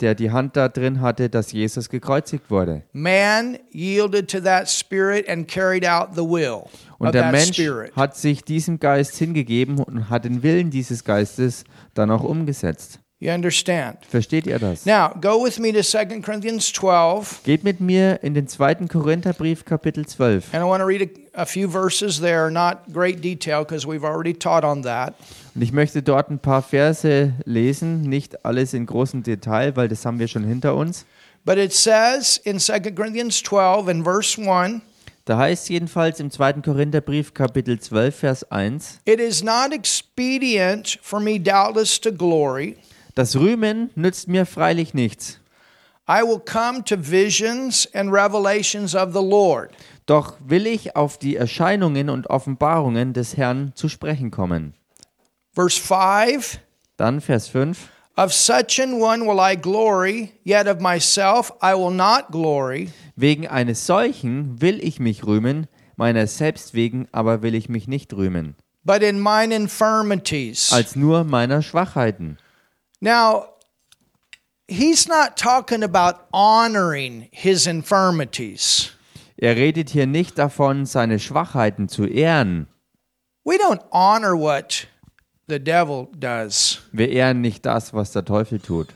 der 0.00 0.14
die 0.14 0.30
Hand 0.30 0.56
da 0.56 0.68
drin 0.68 1.00
hatte, 1.00 1.28
dass 1.28 1.50
Jesus 1.50 1.88
gekreuzigt 1.88 2.50
wurde. 2.50 2.82
Man 2.92 3.58
yielded 3.72 4.30
to 4.30 4.38
that 4.40 4.70
spirit 4.70 5.28
and 5.28 5.48
carried 5.48 5.84
out 5.84 6.10
the 6.14 6.22
will 6.22 6.62
Und 6.98 7.12
der 7.12 7.32
Mensch 7.32 7.58
hat 7.96 8.16
sich 8.16 8.44
diesem 8.44 8.78
Geist 8.78 9.16
hingegeben 9.16 9.78
und 9.78 10.08
hat 10.08 10.24
den 10.24 10.44
Willen 10.44 10.70
dieses 10.70 11.02
Geistes 11.02 11.64
dann 11.94 12.12
auch 12.12 12.22
umgesetzt. 12.22 13.00
You 13.22 13.30
understand? 13.30 13.98
Versteht 14.08 14.48
ihr 14.48 14.58
das? 14.58 14.84
Now, 14.84 15.10
go 15.20 15.44
with 15.44 15.60
me 15.60 15.70
to 15.72 15.84
2 15.84 16.22
Corinthians 16.22 16.72
12, 16.72 17.44
Geht 17.44 17.62
mit 17.62 17.78
mir 17.78 18.18
in 18.24 18.34
den 18.34 18.48
zweiten 18.48 18.88
Korintherbrief, 18.88 19.64
Kapitel 19.64 20.04
12. 20.04 20.52
and 20.52 20.60
I 20.60 20.66
want 20.66 20.80
to 20.80 20.86
read 20.88 21.02
a, 21.02 21.42
a 21.42 21.46
few 21.46 21.68
verses 21.70 22.20
there, 22.20 22.50
not 22.50 22.92
great 22.92 23.22
detail 23.22 23.64
because 23.64 23.86
we've 23.86 24.02
already 24.02 24.34
taught 24.34 24.64
on 24.64 24.82
that. 24.82 25.14
Und 25.54 25.62
ich 25.62 25.70
möchte 25.70 26.02
dort 26.02 26.30
ein 26.30 26.40
paar 26.40 26.62
Verse 26.64 27.32
lesen, 27.44 28.00
nicht 28.00 28.44
alles 28.44 28.74
in 28.74 28.86
großem 28.86 29.22
Detail, 29.22 29.76
weil 29.76 29.86
das 29.86 30.04
haben 30.04 30.18
wir 30.18 30.26
schon 30.26 30.42
hinter 30.42 30.74
uns. 30.74 31.06
But 31.44 31.58
it 31.58 31.72
says 31.72 32.38
in 32.38 32.58
2 32.58 32.90
Corinthians 32.90 33.40
12 33.44 33.86
and 33.86 34.02
verse 34.02 34.36
1 34.36 34.82
Da 35.26 35.38
heißt 35.38 35.70
jedenfalls 35.70 36.18
im 36.18 36.32
zweiten 36.32 36.62
Korintherbrief, 36.62 37.34
Kapitel 37.34 37.78
12, 37.78 38.16
Vers 38.16 38.50
1, 38.50 38.98
It 39.04 39.20
is 39.20 39.44
not 39.44 39.72
expedient 39.72 40.98
for 41.00 41.20
me 41.20 41.38
doubtless 41.38 42.00
to 42.00 42.10
glory. 42.10 42.78
Das 43.14 43.36
Rühmen 43.36 43.90
nützt 43.94 44.28
mir 44.28 44.46
freilich 44.46 44.94
nichts. 44.94 45.38
I 46.08 46.22
will 46.22 46.40
come 46.40 46.82
to 46.84 46.96
visions 46.98 47.88
and 47.94 48.12
revelations 48.12 48.94
of 48.94 49.12
the 49.12 49.22
Lord. 49.22 49.70
Doch 50.06 50.34
will 50.44 50.66
ich 50.66 50.96
auf 50.96 51.16
die 51.18 51.36
Erscheinungen 51.36 52.10
und 52.10 52.28
Offenbarungen 52.28 53.12
des 53.12 53.36
Herrn 53.36 53.72
zu 53.76 53.88
sprechen 53.88 54.30
kommen. 54.30 54.74
Verse 55.54 55.80
5 55.80 56.58
Dann 56.96 57.20
Vers 57.20 57.48
5. 57.48 57.88
Of 58.16 58.32
such 58.34 58.78
an 58.82 59.00
one 59.00 59.24
will 59.26 59.38
I 59.40 59.56
glory, 59.56 60.32
yet 60.44 60.66
of 60.66 60.80
myself 60.80 61.50
I 61.62 61.72
will 61.74 61.94
not 61.94 62.26
glory, 62.30 62.90
Wegen 63.16 63.46
eines 63.46 63.86
solchen 63.86 64.60
will 64.60 64.84
ich 64.84 65.00
mich 65.00 65.24
rühmen, 65.24 65.66
meiner 65.96 66.26
selbst 66.26 66.74
wegen 66.74 67.08
aber 67.12 67.42
will 67.42 67.54
ich 67.54 67.70
mich 67.70 67.88
nicht 67.88 68.12
rühmen, 68.12 68.54
but 68.84 69.02
in 69.02 69.18
mine 69.18 69.54
infirmities. 69.54 70.72
als 70.72 70.94
nur 70.94 71.24
meiner 71.24 71.62
Schwachheiten. 71.62 72.36
Now, 73.02 73.48
he's 74.68 75.08
not 75.08 75.36
talking 75.36 75.82
about 75.82 76.28
honoring 76.32 77.28
his 77.32 77.66
infirmities. 77.66 78.92
Er 79.36 79.56
redet 79.56 79.90
hier 79.90 80.06
nicht 80.06 80.38
davon, 80.38 80.86
seine 80.86 81.18
Schwachheiten 81.18 81.88
zu 81.88 82.06
ehren. 82.06 82.68
We 83.44 83.56
don't 83.58 83.82
honor 83.90 84.36
what 84.38 84.86
the 85.48 85.58
devil 85.58 86.10
does. 86.16 86.78
Wir 86.92 87.08
ehren 87.08 87.40
nicht 87.40 87.66
das, 87.66 87.92
was 87.92 88.12
der 88.12 88.24
Teufel 88.24 88.60
tut. 88.60 88.94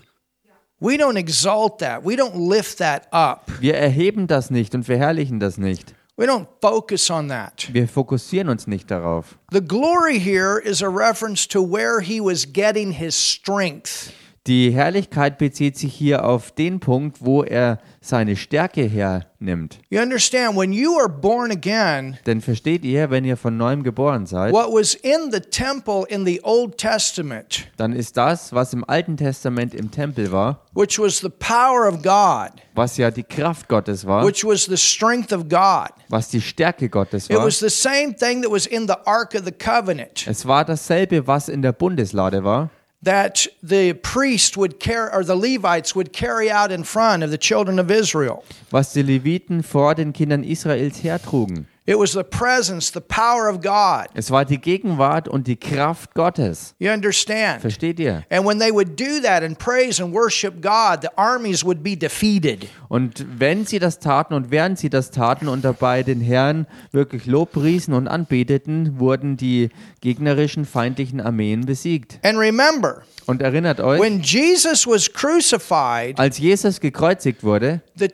We 0.79 0.97
don't 0.97 1.17
exalt 1.17 1.81
that. 1.81 2.05
We 2.05 2.15
don't 2.15 2.37
lift 2.49 2.79
that 2.79 3.09
up. 3.13 3.51
Wir 3.59 3.75
erheben 3.75 4.29
das 4.29 4.53
nicht 4.53 4.77
und 4.77 4.85
verherrlichen 4.85 5.41
das 5.41 5.59
nicht. 5.59 5.97
We 6.19 6.25
don't 6.25 6.49
focus 6.63 7.11
on 7.11 7.29
that. 7.29 7.69
Wir 7.71 7.87
fokussieren 7.87 8.49
uns 8.49 8.67
nicht 8.67 8.91
darauf. 8.91 9.37
The 9.51 9.61
glory 9.61 10.19
here 10.19 10.59
is 10.59 10.81
a 10.81 10.89
reference 10.89 11.47
to 11.49 11.61
where 11.61 12.01
he 12.01 12.21
was 12.21 12.47
getting 12.47 12.93
his 12.93 13.15
strength. 13.15 14.15
Die 14.47 14.71
Herrlichkeit 14.71 15.39
bezieht 15.39 15.77
sich 15.77 15.93
hier 15.93 16.25
auf 16.25 16.53
den 16.53 16.79
Punkt, 16.79 17.17
wo 17.21 17.43
er 17.43 17.81
seine 18.01 18.37
Stärke 18.37 18.85
hernimmt. 18.85 19.81
You 19.91 20.01
understand, 20.01 20.57
when 20.57 20.73
you 20.73 20.97
are 21.01 21.09
born 21.09 21.51
again, 21.51 22.17
Denn 22.27 22.41
versteht 22.41 22.85
ihr, 22.85 23.11
wenn 23.11 23.25
ihr 23.25 23.37
von 23.37 23.57
neuem 23.57 23.83
geboren 23.83 24.25
seid, 24.25 24.53
what 24.53 24.69
was 24.69 24.95
in 24.95 25.33
the 25.33 25.41
temple 25.41 26.05
in 26.09 26.25
the 26.25 26.41
Old 26.45 26.79
Testament, 26.79 27.67
dann 27.77 27.93
ist 27.93 28.17
das, 28.17 28.53
was 28.53 28.73
im 28.73 28.85
Alten 28.89 29.17
Testament 29.17 29.75
im 29.75 29.91
Tempel 29.91 30.31
war, 30.31 30.65
which 30.75 30.97
was 30.97 31.19
the 31.19 31.29
power 31.29 31.89
of 31.89 32.01
God, 32.03 32.53
was 32.77 32.97
ja 32.99 33.11
die 33.11 33.25
Kraft 33.25 33.67
Gottes 33.67 34.07
war, 34.07 34.25
which 34.25 34.45
was 34.45 34.67
the 34.67 34.77
strength 34.77 35.33
of 35.33 35.49
God, 35.49 35.89
was 36.09 36.29
die 36.29 36.41
Stärke 36.41 36.89
Gottes 36.89 37.29
it 37.29 37.37
war. 37.37 37.45
was 37.45 37.59
the 37.59 37.69
same 37.69 38.15
thing 38.15 38.43
that 38.43 38.53
was 38.53 38.67
in 38.67 38.87
the 38.87 38.95
Ark 39.07 39.35
of 39.35 39.45
the 39.45 39.51
Covenant 39.51 40.25
Es 40.29 40.47
war 40.47 40.65
dasselbe, 40.65 41.27
was 41.27 41.49
in 41.49 41.63
der 41.63 41.73
Bundeslade 41.73 42.45
war, 42.45 42.71
that 43.03 43.47
the 43.63 43.93
priest 43.95 44.57
would 44.57 44.81
carry, 44.81 45.11
or 45.13 45.23
the 45.23 45.37
Levites 45.37 45.95
would 45.95 46.13
carry 46.13 46.51
out 46.51 46.73
in 46.73 46.85
front 46.85 47.23
of 47.23 47.31
the 47.31 47.39
children 47.39 47.79
of 47.79 47.91
Israel. 47.91 48.43
was 48.71 48.93
die 48.93 49.03
Leviten 49.03 49.63
vor 49.63 49.95
den 49.95 50.13
Kindern 50.13 50.43
Israels 50.43 51.03
hertrugen. 51.03 51.67
It 51.89 51.97
was 51.97 52.15
the 52.15 52.25
presence, 52.25 52.91
the 52.93 53.01
power 53.01 53.49
of 53.49 53.61
God. 53.61 54.09
Es 54.15 54.33
war 54.33 54.45
die 54.45 54.59
Gegenwart 54.59 55.29
und 55.29 55.47
die 55.47 55.55
Kraft 55.55 56.15
Gottes. 56.15 56.75
You 56.81 56.91
understand? 56.91 57.61
Versteht 57.61 58.01
ihr? 58.01 58.25
And 58.29 58.45
when 58.45 58.59
they 58.59 58.73
would 58.73 58.99
do 58.99 59.21
that 59.23 59.45
and 59.45 59.57
praise 59.57 60.03
and 60.03 60.13
worship 60.13 60.61
God, 60.61 61.03
the 61.03 61.17
armies 61.17 61.65
would 61.65 61.85
be 61.85 61.97
defeated. 61.97 62.67
Und 62.89 63.25
wenn 63.39 63.67
sie 63.67 63.79
das 63.79 64.01
taten 64.01 64.35
und 64.35 64.51
während 64.51 64.81
sie 64.81 64.91
das 64.91 65.13
taten 65.13 65.47
und 65.47 65.65
dabei 65.65 66.03
den 66.03 66.21
Herrn 66.21 66.67
wirklich 66.91 67.27
lobpriesen 67.27 67.95
und 67.95 68.09
anbeteten, 68.09 68.99
wurden 68.99 69.37
die 69.37 69.69
gegnerischen 70.01 70.65
feindlichen 70.65 71.21
Armeen 71.21 71.67
besiegt. 71.67 72.19
And 72.25 72.37
remember, 72.37 73.03
Und 73.27 73.43
erinnert 73.43 73.79
euch, 73.79 74.01
when 74.01 74.21
Jesus 74.23 74.89
was 74.89 75.13
crucified, 75.13 76.19
als 76.19 76.39
Jesus 76.39 76.81
gekreuzigt 76.81 77.45
wurde, 77.45 77.81
the 77.95 78.09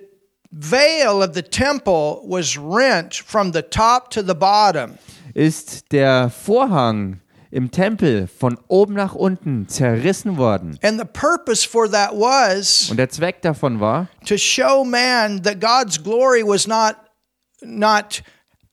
veil 0.53 1.23
of 1.23 1.35
the 1.35 1.43
temple 1.43 2.23
was 2.25 2.57
rent 2.57 3.15
from 3.15 3.53
the 3.53 3.63
top 3.63 4.11
to 4.11 4.23
the 4.23 4.35
bottom. 4.35 4.99
ist 5.35 5.91
der 5.93 6.31
Vorhang 6.31 7.21
im 7.51 7.71
Tempel 7.71 8.27
von 8.27 8.59
oben 8.69 8.95
nach 8.95 9.15
unten 9.15 9.69
zerrissen 9.69 10.37
worden. 10.37 10.79
And 10.83 10.99
the 10.99 11.07
purpose 11.07 11.67
for 11.67 11.91
that 11.91 12.13
was 12.13 12.91
Und 12.91 12.99
der 12.99 13.09
Zweck 13.09 13.43
davon 13.43 13.81
war, 13.81 14.09
to 14.27 14.37
show 14.37 14.85
man 14.85 15.43
that 15.43 15.61
God's 15.61 16.03
glory 16.03 16.43
was 16.43 16.67
not 16.67 16.97
not 17.63 18.23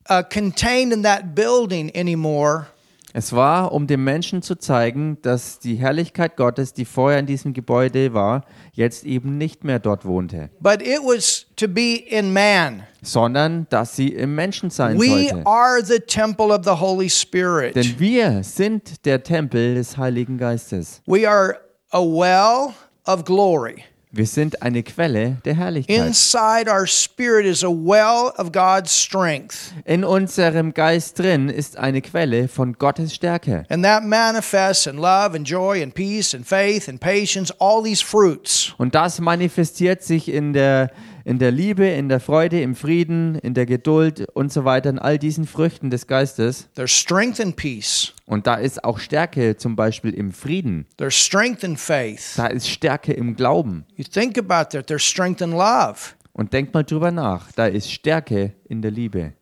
uh, 0.09 0.23
contained 0.23 0.91
in 0.91 1.03
that 1.03 1.35
building 1.35 1.91
anymore, 1.95 2.67
es 3.13 3.33
war, 3.33 3.71
um 3.71 3.87
dem 3.87 4.03
Menschen 4.03 4.41
zu 4.41 4.55
zeigen, 4.55 5.17
dass 5.21 5.59
die 5.59 5.75
Herrlichkeit 5.75 6.37
Gottes, 6.37 6.73
die 6.73 6.85
vorher 6.85 7.19
in 7.19 7.25
diesem 7.25 7.53
Gebäude 7.53 8.13
war, 8.13 8.45
jetzt 8.73 9.03
eben 9.03 9.37
nicht 9.37 9.63
mehr 9.63 9.79
dort 9.79 10.05
wohnte, 10.05 10.49
but 10.59 10.81
it 10.81 10.99
was 11.03 11.45
to 11.55 11.67
be 11.67 11.95
in 11.95 12.31
man. 12.33 12.83
sondern 13.01 13.65
dass 13.69 13.95
sie 13.95 14.09
im 14.09 14.35
Menschen 14.35 14.69
sein 14.69 14.99
We 14.99 15.29
sollte. 15.29 15.45
are 15.45 15.83
the 15.83 15.99
temple 15.99 16.47
of 16.53 16.63
the 16.65 16.79
Holy 16.79 17.09
Spirit. 17.09 17.75
Denn 17.75 17.95
wir 17.99 18.43
sind 18.43 19.05
der 19.05 19.23
Tempel 19.23 19.75
des 19.75 19.97
Heiligen 19.97 20.37
Geistes. 20.37 21.01
We 21.05 21.27
are 21.29 21.55
a 21.91 21.99
well 22.01 22.73
of 23.05 23.23
glory. 23.25 23.83
Wir 24.11 24.25
sind 24.25 24.63
eine 24.63 24.81
Quelle 24.81 25.37
der 25.45 25.55
Herrlichkeit. 25.55 25.95
Inside 25.95 26.67
our 26.67 26.87
spirit 26.87 27.45
is 27.45 27.63
a 27.63 27.69
well 27.69 28.33
of 28.39 28.51
God's 28.51 28.91
strength. 28.91 29.71
In 29.85 30.03
unserem 30.03 30.73
Geist 30.73 31.19
drin 31.19 31.47
ist 31.47 31.77
eine 31.77 32.01
Quelle 32.01 32.47
von 32.47 32.73
Gottes 32.73 33.13
Stärke. 33.13 33.65
And 33.69 33.83
that 33.83 34.03
manifests 34.03 34.87
in 34.87 34.97
love 34.97 35.35
and 35.35 35.47
joy 35.47 35.83
and 35.83 35.93
peace 35.93 36.33
and 36.33 36.43
faith 36.43 36.89
and 36.89 36.99
patience, 36.99 37.53
all 37.59 37.83
these 37.83 38.03
fruits. 38.03 38.73
Und 38.79 38.95
das 38.95 39.19
manifestiert 39.19 40.01
sich 40.01 40.27
in 40.27 40.53
der 40.53 40.89
in 41.29 41.37
der 41.37 41.51
Liebe, 41.51 41.85
in 41.85 42.09
der 42.09 42.19
Freude, 42.19 42.59
im 42.59 42.73
Frieden, 42.73 43.35
in 43.35 43.53
der 43.53 43.67
Geduld 43.67 44.27
und 44.33 44.51
so 44.51 44.65
weiter, 44.65 44.89
in 44.89 44.97
all 44.97 45.19
diesen 45.19 45.45
Früchten 45.45 45.91
des 45.91 46.07
Geistes. 46.07 46.67
There's 46.73 46.91
strength 46.91 47.37
in 47.39 47.53
peace. 47.53 48.15
Und 48.25 48.47
da 48.47 48.55
ist 48.55 48.83
auch 48.83 48.97
Stärke 48.97 49.55
zum 49.55 49.75
Beispiel 49.75 50.11
im 50.11 50.31
Frieden. 50.31 50.87
There's 50.97 51.13
strength 51.13 51.63
in 51.63 51.77
faith. 51.77 52.33
Da 52.35 52.47
ist 52.47 52.67
Stärke 52.67 53.13
im 53.13 53.35
Glauben. 53.35 53.85
You 53.95 54.05
think 54.05 54.39
about 54.39 54.71
that. 54.71 54.87
There's 54.87 55.03
strength 55.03 55.39
in 55.41 55.51
love. 55.51 56.15
Und 56.33 56.51
denk 56.51 56.73
mal 56.73 56.83
drüber 56.83 57.11
nach. 57.11 57.51
Da 57.51 57.67
ist 57.67 57.91
Stärke 57.91 58.55
in 58.67 58.81
der 58.81 58.89
Liebe. 58.89 59.33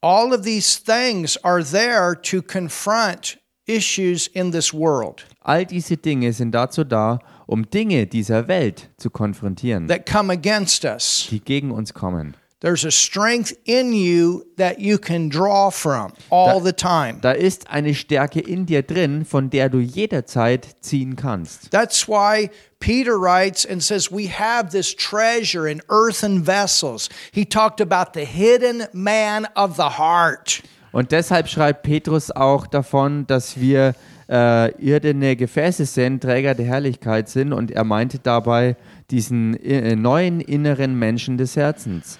All 0.00 0.32
of 0.32 0.40
these 0.40 0.82
things 0.82 1.36
are 1.44 1.62
there 1.62 2.16
to 2.22 2.40
confront 2.40 3.38
issues 3.66 4.28
in 4.28 4.50
this 4.50 4.72
world 4.72 5.26
All 5.48 5.66
diese 5.66 5.98
Dinge 5.98 6.32
sind 6.32 6.52
dazu 6.52 6.84
da, 6.84 7.18
um 7.48 7.68
Dinge 7.70 8.06
dieser 8.06 8.46
Welt 8.46 8.90
zu 8.98 9.10
konfrontieren, 9.10 9.88
that 9.88 10.06
come 10.06 10.32
against 10.32 10.84
us. 10.84 11.26
die 11.30 11.40
gegen 11.40 11.70
uns 11.70 11.94
kommen. 11.94 12.34
There's 12.60 12.84
a 12.84 12.90
strength 12.90 13.56
in 13.66 13.92
you 13.92 14.42
that 14.56 14.80
you 14.80 14.98
can 14.98 15.28
draw 15.28 15.70
from 15.70 16.12
all 16.28 16.60
the 16.60 16.72
time. 16.72 17.20
Da 17.20 17.30
ist 17.30 17.70
eine 17.70 17.94
Stärke 17.94 18.40
in 18.40 18.66
dir 18.66 18.82
drin, 18.82 19.24
von 19.24 19.48
der 19.48 19.68
du 19.68 19.78
jederzeit 19.78 20.66
ziehen 20.80 21.14
kannst. 21.14 21.70
That's 21.70 22.08
why 22.08 22.50
Peter 22.80 23.12
writes 23.12 23.64
and 23.64 23.80
says, 23.80 24.10
We 24.10 24.28
have 24.28 24.70
this 24.70 24.92
treasure 24.94 25.70
in 25.70 25.80
earthen 25.88 26.44
vessels. 26.44 27.08
He 27.32 27.44
talked 27.44 27.80
about 27.80 28.18
the 28.18 28.26
hidden 28.26 28.88
man 28.92 29.46
of 29.54 29.76
the 29.76 29.96
heart. 29.96 30.62
Und 30.90 31.12
deshalb 31.12 31.48
schreibt 31.48 31.84
Petrus 31.84 32.32
auch 32.32 32.66
davon, 32.66 33.24
dass 33.28 33.60
wir 33.60 33.94
äh, 34.28 34.70
irdene 34.80 35.36
Gefäße 35.36 35.86
sind, 35.86 36.22
Träger 36.22 36.54
der 36.54 36.66
Herrlichkeit 36.66 37.28
sind. 37.28 37.52
Und 37.52 37.70
er 37.70 37.84
meinte 37.84 38.18
dabei 38.18 38.76
diesen 39.10 39.54
äh, 39.62 39.96
neuen 39.96 40.40
inneren 40.40 40.98
Menschen 40.98 41.38
des 41.38 41.56
Herzens. 41.56 42.18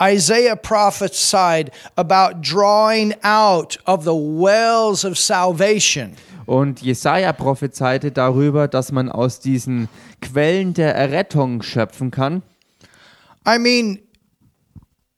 Isaiah 0.00 0.56
prophesied 0.56 1.70
about 1.96 2.40
drawing 2.40 3.14
out 3.22 3.78
of 3.86 4.02
the 4.02 4.10
wells 4.10 5.04
of 5.04 5.16
salvation. 5.16 6.16
Und 6.46 6.82
Jesaja 6.82 7.32
prophezeite 7.32 8.10
darüber, 8.10 8.68
dass 8.68 8.92
man 8.92 9.08
aus 9.08 9.40
diesen 9.40 9.88
Quellen 10.20 10.74
der 10.74 10.94
Errettung 10.94 11.62
schöpfen 11.62 12.10
kann. 12.10 12.42
I 13.46 13.58
mean, 13.58 13.98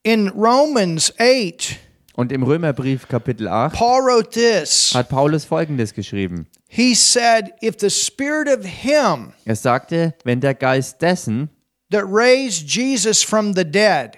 in 0.03 0.29
Romans 0.29 1.13
8, 1.19 1.79
Und 2.17 2.33
im 2.33 2.43
Römerbrief 2.43 3.09
Kapitel 3.09 3.47
8 3.47 3.77
Paul 3.77 4.03
wrote 4.03 4.31
this. 4.31 4.93
hat 4.95 5.11
Paulus 5.11 5.45
Folgendes 5.45 5.93
geschrieben. 5.93 6.47
He 6.67 6.95
said, 6.95 7.53
If 7.63 7.77
the 7.79 7.91
spirit 7.91 8.49
of 8.49 8.65
him 8.65 9.33
Er 9.45 9.55
sagte, 9.55 10.15
wenn 10.25 10.41
der 10.41 10.55
Geist 10.55 11.03
dessen, 11.03 11.51
that 11.91 12.05
raised 12.07 12.69
Jesus 12.69 13.23
from 13.23 13.55
the 13.55 13.65
dead 13.65 14.13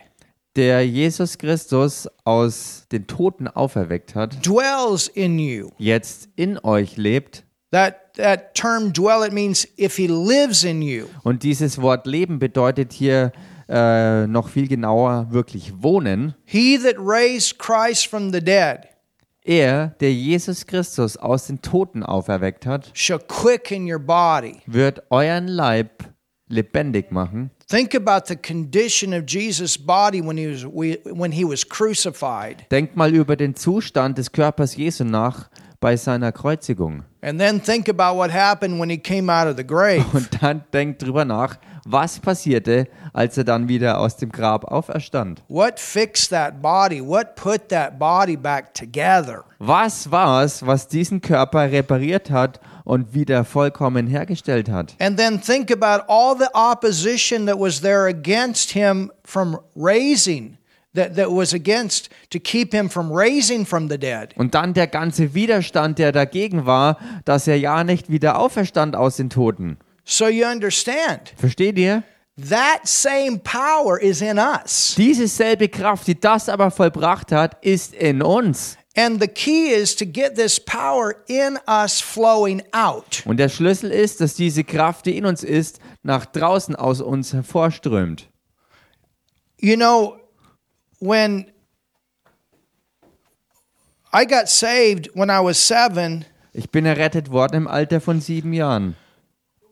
der 0.56 0.84
Jesus 0.84 1.38
Christus 1.38 2.08
aus 2.24 2.86
den 2.90 3.06
Toten 3.06 3.46
auferweckt 3.46 4.14
hat, 4.14 4.44
dwells 4.44 5.08
in 5.08 5.38
you, 5.38 5.70
jetzt 5.78 6.28
in 6.36 6.58
euch 6.58 6.96
lebt, 6.96 7.44
that, 7.70 8.14
that 8.14 8.54
term 8.54 8.92
dwell, 8.92 9.24
it 9.24 9.32
means 9.32 9.68
if 9.78 9.96
he 9.96 10.06
lives 10.06 10.64
in 10.64 10.82
you, 10.82 11.06
und 11.22 11.42
dieses 11.42 11.80
Wort 11.80 12.06
Leben 12.06 12.38
bedeutet 12.38 12.92
hier 12.92 13.32
äh, 13.68 14.26
noch 14.26 14.48
viel 14.48 14.68
genauer 14.68 15.28
wirklich 15.30 15.72
wohnen, 15.82 16.34
he 16.44 16.78
that 16.78 16.96
raised 16.98 17.58
Christ 17.58 18.06
from 18.06 18.32
the 18.32 18.40
dead 18.40 18.80
er, 19.44 19.94
der 20.00 20.12
Jesus 20.12 20.66
Christus 20.66 21.16
aus 21.16 21.46
den 21.46 21.62
Toten 21.62 22.02
auferweckt 22.02 22.66
hat, 22.66 22.90
shall 22.92 23.18
quicken 23.18 23.90
your 23.90 23.98
body. 23.98 24.60
wird 24.66 25.02
euren 25.10 25.48
Leib 25.48 26.04
lebendig 26.48 27.10
machen. 27.12 27.50
Think 27.66 27.94
about 27.94 28.26
the 28.28 28.36
condition 28.36 29.12
of 29.12 29.24
Jesus' 29.26 29.76
body 29.78 30.22
when 30.24 30.36
he 30.38 30.48
was 30.50 30.64
when 30.64 31.32
he 31.32 31.44
was 31.44 31.66
crucified, 31.68 32.64
Denkt 32.70 32.96
mal 32.96 33.14
über 33.14 33.36
den 33.36 33.54
Zustand 33.54 34.18
des 34.18 34.32
Körpers 34.32 34.76
Jesu 34.76 35.04
nach 35.04 35.50
bei 35.80 35.96
seiner 35.96 36.32
Kreuzigung. 36.32 37.04
and 37.20 37.38
then 37.38 37.60
think 37.62 37.88
about 37.88 38.16
what 38.18 38.32
happened 38.32 38.80
when 38.80 38.88
he 38.90 38.98
came 38.98 39.30
out 39.32 39.46
of 39.46 39.56
the 39.56 39.64
grave. 39.66 40.04
Und 40.14 40.28
dann 40.42 40.64
denkt 40.72 41.02
drüber 41.02 41.24
nach, 41.24 41.58
was 41.90 42.20
passierte, 42.20 42.86
als 43.12 43.36
er 43.38 43.44
dann 43.44 43.68
wieder 43.68 43.98
aus 43.98 44.16
dem 44.16 44.30
Grab 44.30 44.64
auferstand. 44.64 45.42
What 45.48 45.80
fixed 45.80 46.30
that 46.30 46.60
body? 46.60 47.00
What 47.00 47.34
put 47.34 47.68
that 47.70 47.98
body 47.98 48.36
back 48.36 48.74
together? 48.74 49.44
Was 49.58 50.10
war 50.10 50.44
es, 50.44 50.64
was 50.64 50.88
diesen 50.88 51.20
Körper 51.20 51.72
repariert 51.72 52.30
hat 52.30 52.60
und 52.84 53.14
wieder 53.14 53.44
vollkommen 53.44 54.06
hergestellt 54.06 54.68
hat? 54.68 54.94
And 55.00 55.18
then 55.18 55.40
think 55.40 55.70
about 55.70 56.04
all 56.08 56.36
the 56.36 56.48
opposition 56.54 57.46
that 57.46 57.58
was 57.58 57.80
there 57.80 58.06
against 58.06 58.72
him 58.72 59.10
from 59.24 59.58
raising, 59.74 60.58
that, 60.94 61.16
that 61.16 61.30
was 61.30 61.54
against 61.54 62.10
to 62.30 62.38
keep 62.38 62.72
him 62.72 62.90
from 62.90 63.10
raising 63.10 63.64
from 63.64 63.88
the 63.88 63.98
dead. 63.98 64.36
Und 64.36 64.54
dann 64.54 64.74
der 64.74 64.86
ganze 64.86 65.34
Widerstand, 65.34 65.98
der 65.98 66.12
dagegen 66.12 66.66
war, 66.66 66.98
dass 67.24 67.48
er 67.48 67.58
ja 67.58 67.82
nicht 67.82 68.10
wieder 68.10 68.38
auferstand 68.38 68.94
aus 68.94 69.16
den 69.16 69.30
Toten. 69.30 69.78
So 70.10 70.26
you 70.28 70.46
understand, 70.46 71.34
Versteht 71.36 71.76
ihr? 71.78 72.02
that 72.38 72.80
same 72.88 73.38
power 73.40 74.00
is 74.00 74.22
in 74.22 74.38
us. 74.38 74.94
Diese 74.96 75.28
selbe 75.28 75.68
Kraft, 75.68 76.06
die 76.06 76.18
das 76.18 76.48
aber 76.48 76.70
vollbracht 76.70 77.30
hat, 77.30 77.62
ist 77.62 77.92
in 77.92 78.22
uns. 78.22 78.78
And 78.96 79.20
the 79.20 79.28
key 79.28 79.68
is 79.68 79.94
to 79.96 80.06
get 80.06 80.34
this 80.34 80.58
power 80.58 81.14
in 81.28 81.58
us 81.68 82.00
flowing 82.00 82.62
out. 82.72 83.22
Und 83.26 83.36
der 83.36 83.50
Schlüssel 83.50 83.90
ist, 83.92 84.22
dass 84.22 84.34
diese 84.34 84.64
Kraft, 84.64 85.04
die 85.04 85.18
in 85.18 85.26
uns 85.26 85.44
ist, 85.44 85.78
nach 86.02 86.24
draußen 86.24 86.74
aus 86.74 87.02
uns 87.02 87.34
hervorströmt. 87.34 88.28
You 89.60 89.76
know, 89.76 90.16
when 91.00 91.50
I 94.14 94.24
got 94.24 94.48
saved 94.48 95.10
when 95.14 95.28
I 95.28 95.44
was 95.44 95.58
seven, 95.58 96.24
Ich 96.54 96.70
bin 96.70 96.86
errettet 96.86 97.30
worden 97.30 97.56
im 97.56 97.68
Alter 97.68 98.00
von 98.00 98.22
sieben 98.22 98.54
Jahren. 98.54 98.96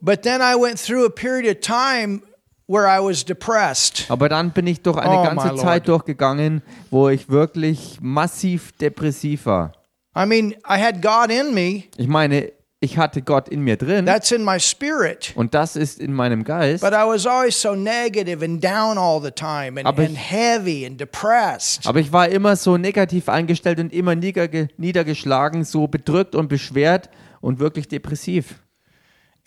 But 0.06 0.22
then 0.22 0.40
I 0.40 0.54
went 0.58 0.78
through 0.78 1.04
a 1.04 1.10
period 1.10 1.46
of 1.54 1.60
time 1.60 2.22
where 2.68 2.86
I 2.86 2.98
was 3.04 3.24
depressed. 3.24 4.06
Aber 4.08 4.28
dann 4.28 4.52
bin 4.52 4.66
ich 4.66 4.80
durch 4.82 4.96
eine 4.96 5.18
Oh, 5.18 5.22
ganze 5.22 5.48
Lord. 5.48 5.60
Zeit 5.60 5.86
durchgegangen, 5.88 6.62
wo 6.90 7.08
ich 7.10 7.28
wirklich 7.28 7.98
massiv 8.00 8.72
depressiv 8.80 9.44
war. 9.46 9.72
I 10.18 10.24
mean, 10.26 10.52
I 10.68 10.80
had 10.82 11.02
God 11.02 11.30
in 11.30 11.52
me, 11.54 11.84
Ich 11.98 12.08
meine, 12.08 12.50
ich 12.80 12.98
hatte 12.98 13.22
Gott 13.22 13.48
in 13.48 13.60
mir 13.62 13.76
drin 13.76 14.04
that's 14.06 14.30
in 14.32 14.44
my 14.44 14.58
spirit. 14.58 15.32
und 15.34 15.54
das 15.54 15.76
ist 15.76 15.98
in 16.00 16.12
meinem 16.12 16.42
Geist. 16.44 16.82
But 16.82 16.92
I 16.92 17.06
was 17.06 17.26
always 17.26 17.60
so 17.60 17.74
negative 17.74 18.44
and 18.44 18.62
down 18.62 18.98
all 18.98 19.20
the 19.22 19.30
time 19.30 19.78
and, 19.78 19.86
Aber 19.86 20.02
ich- 20.02 20.08
and 20.08 20.18
heavy 20.18 20.86
and 20.86 20.98
depressed. 21.00 21.86
Aber 21.86 22.00
ich 22.00 22.12
war 22.12 22.28
immer 22.28 22.56
so 22.56 22.76
negativ 22.78 23.28
eingestellt 23.28 23.78
und 23.80 23.92
immer 23.92 24.14
niederge 24.14 24.68
niedergeschlagen, 24.76 25.64
so 25.64 25.86
bedrückt 25.86 26.34
und 26.34 26.48
beschwert 26.48 27.10
und 27.40 27.58
wirklich 27.60 27.88
depressiv. 27.88 28.56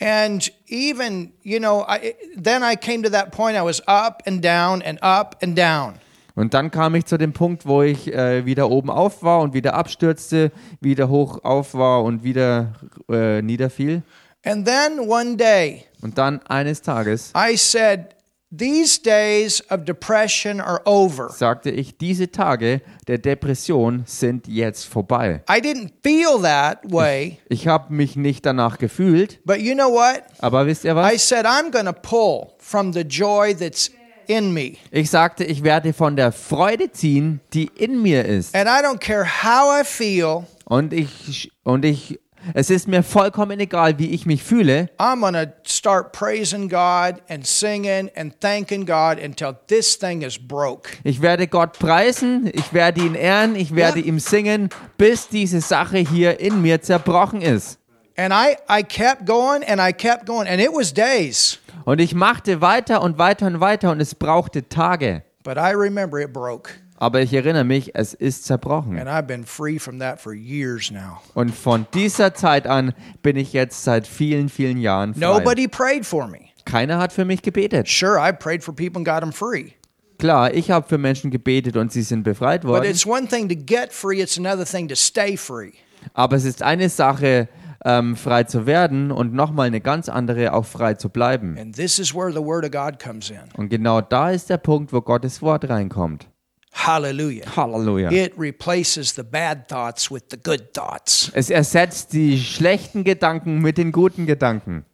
And 0.01 0.49
even, 0.67 1.33
you 1.43 1.59
know, 1.59 1.85
I, 1.87 2.15
then 2.37 2.63
I 2.63 2.75
came 2.75 3.03
to 3.03 3.09
that 3.09 3.31
point 3.31 3.57
I 3.57 3.61
was 3.61 3.81
up 3.85 4.23
and 4.25 4.41
down 4.41 4.81
and 4.81 4.97
up 5.01 5.35
and 5.41 5.57
down. 5.57 5.95
Und 6.35 6.53
dann 6.53 6.71
kam 6.71 6.95
ich 6.95 7.05
zu 7.05 7.17
dem 7.17 7.33
Punkt, 7.33 7.65
wo 7.65 7.81
ich 7.81 8.13
äh, 8.13 8.45
wieder 8.45 8.69
oben 8.69 8.89
auf 8.89 9.23
war 9.23 9.41
und 9.41 9.53
wieder 9.53 9.73
abstürzte, 9.73 10.53
wieder 10.79 11.09
hoch 11.09 11.43
auf 11.43 11.73
war 11.73 12.03
und 12.03 12.23
wieder 12.23 12.75
äh, 13.09 13.41
niederfiel. 13.41 14.03
And 14.45 14.65
then 14.65 14.99
one 14.99 15.35
day 15.35 15.83
Und 16.01 16.17
dann 16.17 16.39
eines 16.47 16.81
Tages 16.81 17.33
I 17.35 17.57
said, 17.57 18.15
These 18.51 18.99
days 19.03 19.63
of 19.69 19.85
depression 19.85 20.59
are 20.59 20.81
over. 20.85 21.29
sagte 21.29 21.69
ich, 21.69 21.97
diese 21.99 22.31
Tage 22.31 22.81
der 23.07 23.19
Depression 23.19 24.03
sind 24.07 24.47
jetzt 24.47 24.85
vorbei. 24.85 25.43
I 25.47 25.59
didn't 25.61 25.91
feel 26.03 26.41
that 26.41 26.79
way, 26.91 27.37
Ich 27.47 27.67
habe 27.67 27.93
mich 27.93 28.15
nicht 28.15 28.45
danach 28.47 28.79
gefühlt, 28.79 29.39
but 29.45 29.59
you 29.59 29.75
know 29.75 29.91
what? 29.93 30.23
aber 30.39 30.65
wisst 30.65 30.83
ihr 30.83 30.93
I 30.93 31.13
was? 31.13 31.27
said, 31.27 31.45
I'm 31.45 31.71
to 31.71 31.93
pull 31.93 32.53
from 32.57 32.91
the 32.91 33.01
joy 33.01 33.53
that's 33.55 33.91
in 34.25 34.51
me. 34.51 34.77
Ich 34.89 35.11
sagte, 35.11 35.43
ich 35.43 35.63
werde 35.63 35.93
von 35.93 36.15
der 36.15 36.31
Freude 36.31 36.91
ziehen, 36.91 37.41
die 37.53 37.69
in 37.75 38.01
mir 38.01 38.25
ist. 38.25 38.55
And 38.55 38.67
I 38.67 38.83
don't 38.83 38.99
care 38.99 39.25
how 39.25 39.79
I 39.79 39.83
feel, 39.85 40.45
Und 40.65 40.91
ich, 40.93 41.51
und 41.63 41.85
ich, 41.85 42.19
es 42.53 42.69
ist 42.69 42.87
mir 42.87 43.03
vollkommen 43.03 43.59
egal, 43.59 43.99
wie 43.99 44.09
ich 44.11 44.25
mich 44.25 44.43
fühle. 44.43 44.89
I'm 44.97 45.19
going 45.21 45.33
to 45.33 45.51
start 45.63 46.11
praising 46.11 46.69
God 46.69 47.21
and 47.29 47.45
singing 47.45 48.09
and 48.15 48.33
thanking 48.39 48.85
God 48.85 49.17
until 49.23 49.53
this 49.67 49.97
thing 49.97 50.21
is 50.21 50.37
broke. 50.39 50.89
Ich 51.03 51.21
werde 51.21 51.47
Gott 51.47 51.77
preisen, 51.79 52.49
ich 52.53 52.73
werde 52.73 53.01
ihn 53.01 53.15
ehren, 53.15 53.55
ich 53.55 53.75
werde 53.75 53.99
Ja. 53.99 54.05
ihm 54.05 54.19
singen, 54.19 54.69
bis 54.97 55.27
diese 55.27 55.61
Sache 55.61 55.97
hier 55.97 56.39
in 56.39 56.61
mir 56.61 56.81
zerbrochen 56.81 57.41
ist. 57.41 57.77
And 58.17 58.33
I, 58.33 58.55
I 58.69 58.83
kept 58.83 59.25
going 59.25 59.63
and 59.63 59.79
I 59.79 59.93
kept 59.93 60.25
going. 60.25 60.47
And 60.47 60.59
it 60.59 60.71
was 60.73 60.93
days, 60.93 61.59
Und 61.85 61.99
ich 62.01 62.13
machte 62.13 62.59
weiter 62.61 63.01
und 63.01 63.17
weiter 63.17 63.47
und 63.47 63.59
weiter 63.61 63.91
und 63.91 64.01
es 64.01 64.13
brauchte 64.15 64.67
Tage. 64.67 65.23
but 65.43 65.57
I 65.57 65.71
remember 65.73 66.19
it 66.19 66.33
broke. 66.33 66.69
Aber 67.01 67.21
ich 67.21 67.33
erinnere 67.33 67.63
mich, 67.63 67.95
es 67.95 68.13
ist 68.13 68.43
zerbrochen. 68.43 68.99
And 68.99 69.07
I've 69.07 69.21
been 69.25 69.45
free 69.45 69.79
from 69.79 69.99
that 69.99 70.19
for 70.19 70.33
years 70.33 70.91
now. 70.91 71.21
Und 71.33 71.55
von 71.55 71.87
dieser 71.93 72.33
Zeit 72.33 72.67
an 72.67 72.93
bin 73.21 73.37
ich 73.37 73.53
jetzt 73.53 73.85
seit 73.85 74.05
vielen, 74.05 74.49
vielen 74.49 74.77
Jahren 74.77 75.13
frei. 75.13 75.21
Nobody 75.21 75.69
prayed 75.69 76.05
for 76.05 76.27
me. 76.27 76.49
Keiner 76.65 76.99
hat 76.99 77.13
für 77.13 77.23
mich 77.23 77.41
gebetet. 77.41 77.87
Sure, 77.87 78.19
I 78.19 78.33
prayed 78.33 78.65
for 78.65 78.75
people 78.75 78.99
and 78.99 79.07
got 79.07 79.21
them 79.21 79.31
free. 79.31 79.71
Klar, 80.17 80.53
ich 80.53 80.71
habe 80.71 80.85
für 80.89 80.97
Menschen 80.97 81.31
gebetet 81.31 81.77
und 81.77 81.93
sie 81.93 82.01
sind 82.01 82.23
befreit 82.23 82.63
But 82.63 82.71
worden. 82.71 82.91
it's 82.91 83.05
one 83.05 83.25
thing 83.25 83.47
to 83.47 83.55
get 83.55 83.93
free, 83.93 84.21
it's 84.21 84.37
another 84.37 84.65
thing 84.65 84.89
to 84.89 84.95
stay 84.95 85.37
free. 85.37 85.71
Aber 86.13 86.35
es 86.35 86.43
ist 86.43 86.61
eine 86.61 86.89
Sache, 86.89 87.47
ähm, 87.85 88.17
frei 88.17 88.43
zu 88.43 88.65
werden 88.65 89.11
und 89.13 89.33
nochmal 89.33 89.67
eine 89.67 89.79
ganz 89.79 90.09
andere, 90.09 90.51
auch 90.51 90.65
frei 90.65 90.95
zu 90.95 91.07
bleiben. 91.07 91.57
And 91.57 91.73
this 91.73 91.97
is 91.97 92.13
where 92.13 92.33
the 92.33 92.43
Word 92.43 92.65
of 92.65 92.71
God 92.71 93.01
comes 93.01 93.29
in. 93.29 93.39
Und 93.55 93.69
genau 93.69 94.01
da 94.01 94.31
ist 94.31 94.49
der 94.49 94.57
Punkt, 94.57 94.91
wo 94.91 94.99
Gottes 94.99 95.41
Wort 95.41 95.69
reinkommt. 95.69 96.27
Hallelujah. 96.71 97.45
Halleluja. 97.45 98.11
It 98.11 98.33
replaces 98.37 99.13
the 99.13 99.23
bad 99.23 99.67
thoughts 99.67 100.09
with 100.09 100.23
the 100.29 100.37
good 100.37 100.73
thoughts. 100.73 101.31
Es 101.33 101.49
ersetzt 101.49 102.13
die 102.13 102.39
schlechten 102.39 103.03
Gedanken 103.03 103.59
mit 103.59 103.77
den 103.77 103.91
guten 103.91 104.25
Gedanken. 104.25 104.85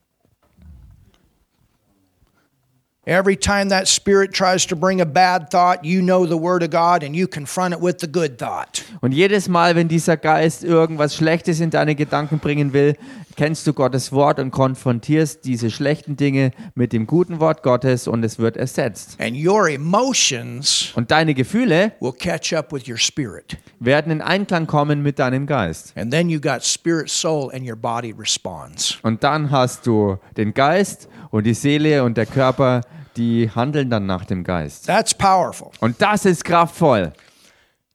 Every 3.08 3.36
time 3.36 3.70
that 3.70 3.88
spirit 3.88 4.34
tries 4.34 4.66
to 4.66 4.76
bring 4.76 5.00
a 5.00 5.06
bad 5.06 5.52
thought, 5.52 5.86
you 5.86 6.02
know 6.02 6.26
the 6.26 6.38
Word 6.38 6.64
of 6.64 6.72
God 6.72 7.04
and 7.04 7.16
you 7.16 7.28
confront 7.28 7.72
it 7.72 7.80
with 7.80 8.00
the 8.00 8.08
good 8.08 8.40
thought. 8.40 8.84
Und 9.02 9.12
jedes 9.12 9.48
Mal, 9.48 9.76
wenn 9.76 9.88
dieser 9.88 10.18
Geist 10.18 10.64
irgendwas 10.64 11.16
Schlechtes 11.16 11.60
in 11.60 11.70
deine 11.70 11.94
Gedanken 11.94 12.40
bringen 12.40 12.74
will, 12.74 12.98
kennst 13.36 13.68
du 13.68 13.74
Gottes 13.74 14.12
Wort 14.12 14.40
und 14.40 14.52
konfrontierst 14.52 15.46
diese 15.46 15.70
schlechten 15.72 16.16
Dinge 16.16 16.52
mit 16.74 16.94
dem 16.94 17.08
guten 17.08 17.40
Wort 17.40 17.64
Gottes 17.64 18.08
und 18.08 18.24
es 18.24 18.40
wird 18.40 18.58
ersetzt. 18.58 19.20
And 19.20 19.36
your 19.36 19.70
emotions 19.70 20.92
Und 20.96 21.12
deine 21.12 21.34
Gefühle 21.34 21.94
will 22.00 22.14
catch 22.14 22.54
up 22.54 22.72
with 22.72 22.88
your 22.88 22.98
spirit. 22.98 23.58
werden 23.80 24.12
in 24.12 24.22
Einklang 24.22 24.68
kommen 24.68 25.02
mit 25.02 25.20
deinem 25.20 25.48
Geist. 25.48 25.94
And 25.98 26.12
then 26.12 26.30
you 26.30 26.40
got 26.40 26.64
spirit, 26.64 27.10
soul, 27.10 27.52
and 27.54 27.68
your 27.68 27.76
body 27.76 28.14
responds. 28.18 28.98
Und 29.04 29.24
dann 29.24 29.52
hast 29.52 29.86
du 29.88 30.18
den 30.38 30.54
Geist 30.54 31.10
und 31.32 31.46
die 31.46 31.54
Seele 31.54 32.04
und 32.04 32.18
der 32.18 32.26
Körper, 32.26 32.82
die 33.18 33.50
handeln 33.54 33.90
dann 33.90 34.06
nach 34.06 34.26
dem 34.26 34.44
Geist. 34.44 34.88
That's 34.88 35.14
powerful. 35.14 35.70
Und 35.80 36.02
das 36.02 36.26
ist 36.26 36.44
kraftvoll. 36.44 37.14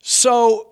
So, 0.02 0.66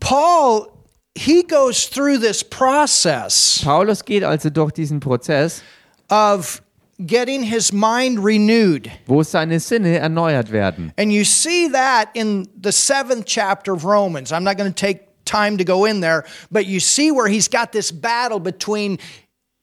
Paul, 0.00 0.68
he 1.14 1.42
goes 1.42 1.86
through 1.86 2.18
this 2.18 2.42
process 2.42 3.62
Paulus 3.62 4.04
geht 4.04 4.24
also 4.24 4.50
durch 4.50 4.72
diesen 4.72 5.00
Prozess, 5.00 5.62
of 6.10 6.60
getting 7.06 7.42
his 7.42 7.72
mind 7.72 8.24
renewed. 8.24 8.90
wo 9.06 9.22
seine 9.22 9.60
Sinne 9.60 9.98
erneuert 9.98 10.50
werden. 10.50 10.92
And 10.96 11.12
you 11.12 11.24
see 11.24 11.68
that 11.68 12.10
in 12.14 12.48
the 12.60 12.72
seventh 12.72 13.26
chapter 13.26 13.72
of 13.72 13.84
Romans. 13.84 14.32
I'm 14.32 14.44
not 14.44 14.56
going 14.56 14.72
to 14.72 14.74
take 14.74 15.24
time 15.24 15.56
to 15.58 15.64
go 15.64 15.86
in 15.86 16.00
there, 16.00 16.24
but 16.50 16.66
you 16.66 16.80
see 16.80 17.10
where 17.10 17.28
he's 17.28 17.48
got 17.48 17.72
this 17.72 17.90
battle 17.90 18.38
between 18.38 18.98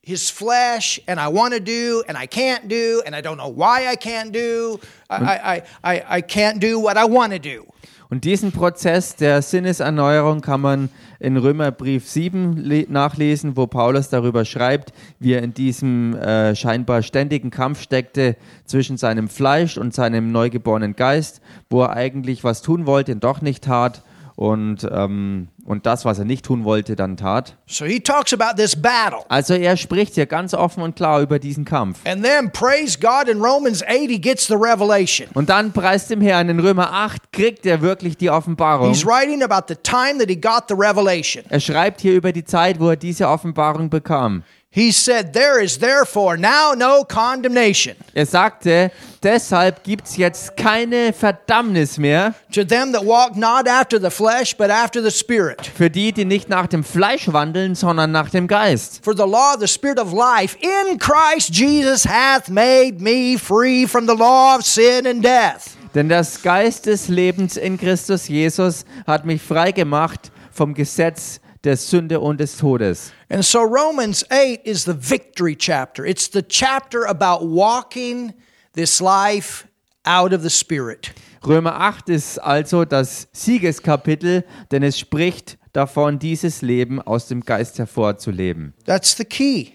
his 0.04 0.30
flesh 0.30 1.00
and 1.08 1.20
I 1.20 1.28
want 1.28 1.54
to 1.54 1.60
do 1.60 2.04
and 2.08 2.18
I 2.18 2.26
can't 2.26 2.68
do 2.68 3.04
and 3.06 3.16
I 3.16 3.22
don't 3.22 3.38
know 3.38 3.50
why 3.50 3.88
I 3.88 3.96
can't 3.96 4.32
do. 4.32 4.80
I, 5.10 5.16
I, 5.16 5.64
I, 5.84 6.04
I 6.08 6.22
can't 6.22 6.60
do 6.60 6.80
what 6.80 6.98
I 6.98 7.06
want 7.06 7.34
to 7.34 7.40
do. 7.40 7.72
Und 8.12 8.26
diesen 8.26 8.52
Prozess 8.52 9.16
der 9.16 9.42
Sinneserneuerung 9.42 10.42
kann 10.42 10.60
man 10.60 10.90
in 11.22 11.38
Römerbrief 11.38 12.10
7 12.10 12.58
le- 12.58 12.86
nachlesen, 12.90 13.56
wo 13.56 13.68
Paulus 13.68 14.10
darüber 14.10 14.44
schreibt, 14.44 14.92
wie 15.20 15.32
er 15.32 15.42
in 15.42 15.54
diesem 15.54 16.16
äh, 16.18 16.54
scheinbar 16.54 17.04
ständigen 17.04 17.52
Kampf 17.52 17.82
steckte 17.82 18.36
zwischen 18.66 18.98
seinem 18.98 19.30
Fleisch 19.30 19.78
und 19.78 19.94
seinem 19.94 20.34
neugeborenen 20.34 20.98
Geist, 20.98 21.42
wo 21.70 21.84
er 21.84 21.92
eigentlich 21.92 22.44
was 22.44 22.62
tun 22.62 22.86
wollte 22.86 23.14
und 23.14 23.24
doch 23.24 23.40
nicht 23.42 23.64
tat 23.64 24.04
und, 24.42 24.90
ähm, 24.92 25.50
und 25.66 25.86
das, 25.86 26.04
was 26.04 26.18
er 26.18 26.26
nicht 26.26 26.44
tun 26.44 26.64
wollte, 26.64 26.96
dann 26.96 27.16
tat. 27.16 27.58
So 27.68 27.86
he 27.86 28.00
talks 28.00 28.34
about 28.34 28.60
this 28.60 28.76
battle. 28.76 29.20
Also 29.30 29.54
er 29.54 29.78
spricht 29.78 30.16
hier 30.16 30.26
ganz 30.26 30.56
offen 30.56 30.82
und 30.82 30.96
klar 30.96 31.22
über 31.22 31.38
diesen 31.38 31.64
Kampf. 31.64 32.00
And 32.08 32.24
then, 32.24 32.52
praise 32.52 32.98
God, 33.00 33.30
in 33.30 33.40
Romans 33.40 33.84
8, 33.84 34.10
he 34.10 34.20
gets 34.20 34.48
the 34.48 34.56
revelation. 34.56 35.28
Und 35.36 35.50
dann 35.50 35.72
preist 35.72 36.10
dem 36.10 36.22
Herrn 36.22 36.50
in 36.50 36.60
Römer 36.60 36.92
8 36.92 37.32
kriegt 37.32 37.68
er 37.68 37.82
wirklich 37.82 38.18
die 38.18 38.32
Offenbarung. 38.32 38.90
He's 38.90 39.06
writing 39.06 39.44
about 39.44 39.68
the 39.68 39.76
time 39.76 40.18
that 40.18 40.28
he 40.28 40.36
got 40.36 40.64
the 40.68 40.74
revelation. 40.76 41.44
Er 41.50 41.60
schreibt 41.60 42.02
hier 42.02 42.16
über 42.16 42.32
die 42.32 42.44
Zeit, 42.44 42.80
wo 42.80 42.90
er 42.90 42.96
diese 42.96 43.28
Offenbarung 43.28 43.92
bekam. 43.92 44.42
He 44.74 44.94
said, 44.94 45.34
There 45.34 45.62
is 45.62 45.80
therefore 45.80 46.38
now 46.38 46.74
no 46.74 47.04
condemnation 47.04 47.98
Er 48.14 48.26
sagte, 48.26 48.90
deshalb 49.22 49.84
gibt 49.84 50.08
es 50.08 50.16
jetzt 50.16 50.56
keine 50.56 51.12
Verdammnis 51.12 51.98
mehr 51.98 52.34
to 52.54 52.64
them 52.64 52.94
that 52.94 53.06
walk 53.06 53.36
not 53.36 53.68
after 53.68 54.00
the 54.00 54.10
flesh, 54.10 54.56
but 54.56 54.70
after 54.70 55.04
the 55.04 55.12
Spirit. 55.12 55.66
für 55.76 55.90
die, 55.90 56.14
die 56.14 56.24
nicht 56.24 56.48
nach 56.48 56.68
dem 56.68 56.86
Fleisch 56.86 57.28
wandeln, 57.34 57.76
sondern 57.76 58.14
nach 58.14 58.30
dem 58.30 58.48
Geist. 58.48 59.02
For 59.04 59.14
the 59.14 59.26
law 59.26 59.58
the 59.60 59.68
Spirit 59.68 60.00
of 60.00 60.14
life 60.14 60.58
in 60.62 60.98
Christ 60.98 61.50
Jesus 61.50 62.06
hath 62.06 62.48
made 62.48 63.02
me 63.02 63.38
free 63.38 63.86
from 63.86 64.08
the 64.08 64.16
law 64.16 64.56
of 64.56 64.66
sin 64.66 65.06
and 65.06 65.22
death. 65.22 65.76
Denn 65.94 66.08
das 66.08 66.42
Geist 66.42 66.86
des 66.86 67.10
Lebens 67.10 67.58
in 67.58 67.78
Christus 67.78 68.30
Jesus 68.30 68.86
hat 69.06 69.26
mich 69.26 69.42
frei 69.42 69.74
gemacht 69.74 70.32
vom 70.54 70.74
Gesetz 70.74 71.42
der 71.64 71.78
Sünde 71.78 72.20
und 72.20 72.40
des 72.40 72.58
Todes. 72.58 73.12
And 73.30 73.44
so 73.44 73.60
Romans 73.60 74.26
8 74.30 74.66
is 74.66 74.84
the 74.86 74.96
victory 74.96 75.56
chapter. 75.56 76.06
It's 76.06 76.30
the 76.32 76.42
chapter 76.42 77.06
about 77.08 77.46
walking 77.46 78.34
this 78.74 79.00
life 79.00 79.68
out 80.06 80.34
of 80.34 80.42
the 80.42 80.50
Spirit. 80.50 81.14
Römer 81.46 81.80
8 81.80 82.10
ist 82.10 82.38
also 82.40 82.86
das 82.86 83.28
Siegeskapitel, 83.32 84.44
denn 84.72 84.84
es 84.84 84.98
spricht 84.98 85.58
davon, 85.74 86.20
dieses 86.20 86.62
Leben 86.62 87.02
aus 87.02 87.28
dem 87.28 87.42
Geist 87.42 87.80
hervorzuleben. 87.80 88.74
That's 88.86 89.16
the 89.16 89.26
key. 89.26 89.72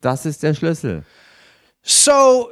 Das 0.00 0.26
ist 0.26 0.42
der 0.42 0.54
Schlüssel. 0.54 1.04
So 1.82 2.50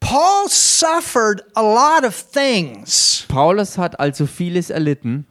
Paul 0.00 0.48
suffered 0.48 1.42
a 1.54 1.62
lot 1.62 2.04
of 2.04 2.14
things, 2.32 3.24
Paulus 3.28 3.78
hat 3.78 3.98
also 3.98 4.26
vieles 4.26 4.70
erlitten, 4.70 5.26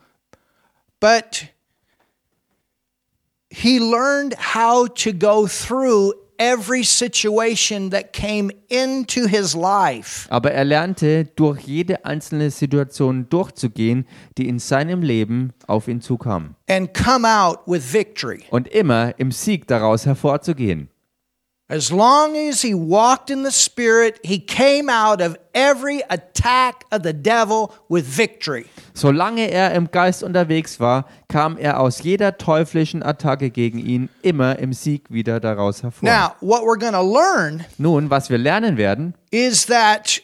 but 1.00 1.48
he 3.54 3.80
learned 3.80 4.36
how 4.56 4.88
to 4.88 5.12
go 5.14 5.46
through 5.48 6.14
every 6.40 6.84
situation 6.84 7.92
that 7.92 8.12
came 8.12 8.50
into 8.68 9.28
his 9.28 9.54
life. 9.56 10.28
aber 10.30 10.52
er 10.52 10.66
lernte, 10.66 11.26
durch 11.36 11.62
jede 11.62 12.04
einzelne 12.06 12.50
Situation 12.50 13.28
durchzugehen, 13.30 14.06
die 14.38 14.48
in 14.50 14.58
seinem 14.60 15.04
Leben 15.04 15.54
auf 15.68 15.88
ihn 15.88 16.02
zukam. 16.02 16.56
and 16.68 16.92
come 16.94 17.26
out 17.28 17.60
with 17.68 17.94
victory. 17.94 18.44
Und 18.50 18.68
immer 18.68 19.14
im 19.20 19.32
Sieg 19.32 19.68
daraus 19.68 20.06
hervorzugehen. 20.08 20.90
As 21.74 21.92
long 21.92 22.38
as 22.38 22.62
he 22.62 22.76
walked 22.76 23.32
in 23.32 23.42
the 23.42 23.52
Spirit, 23.52 24.20
he 24.24 24.38
came 24.38 24.90
out 24.92 25.22
of 25.22 25.36
every 25.56 26.04
attack 26.08 26.86
of 26.92 27.02
the 27.02 27.14
devil 27.14 27.74
with 27.90 28.06
victory. 28.06 28.68
Solange 28.94 29.50
er 29.50 29.74
im 29.74 29.90
Geist 29.90 30.22
unterwegs 30.22 30.80
war, 30.80 31.06
kam 31.30 31.58
er 31.58 31.80
aus 31.80 32.04
jeder 32.04 32.38
teuflischen 32.38 33.02
Attacke 33.02 33.50
gegen 33.50 33.80
ihn 33.80 34.10
immer 34.22 34.60
im 34.60 34.72
Sieg 34.74 35.10
wieder 35.10 35.40
daraus 35.40 35.82
hervor. 35.82 36.08
Now, 36.08 36.36
what 36.42 36.62
we're 36.62 36.78
going 36.78 36.94
to 36.94 37.02
learn 37.02 37.66
Nun, 37.80 38.12
was 38.12 38.30
wir 38.30 38.38
lernen 38.38 38.78
werden, 38.78 39.16
is 39.32 39.66
that 39.66 40.22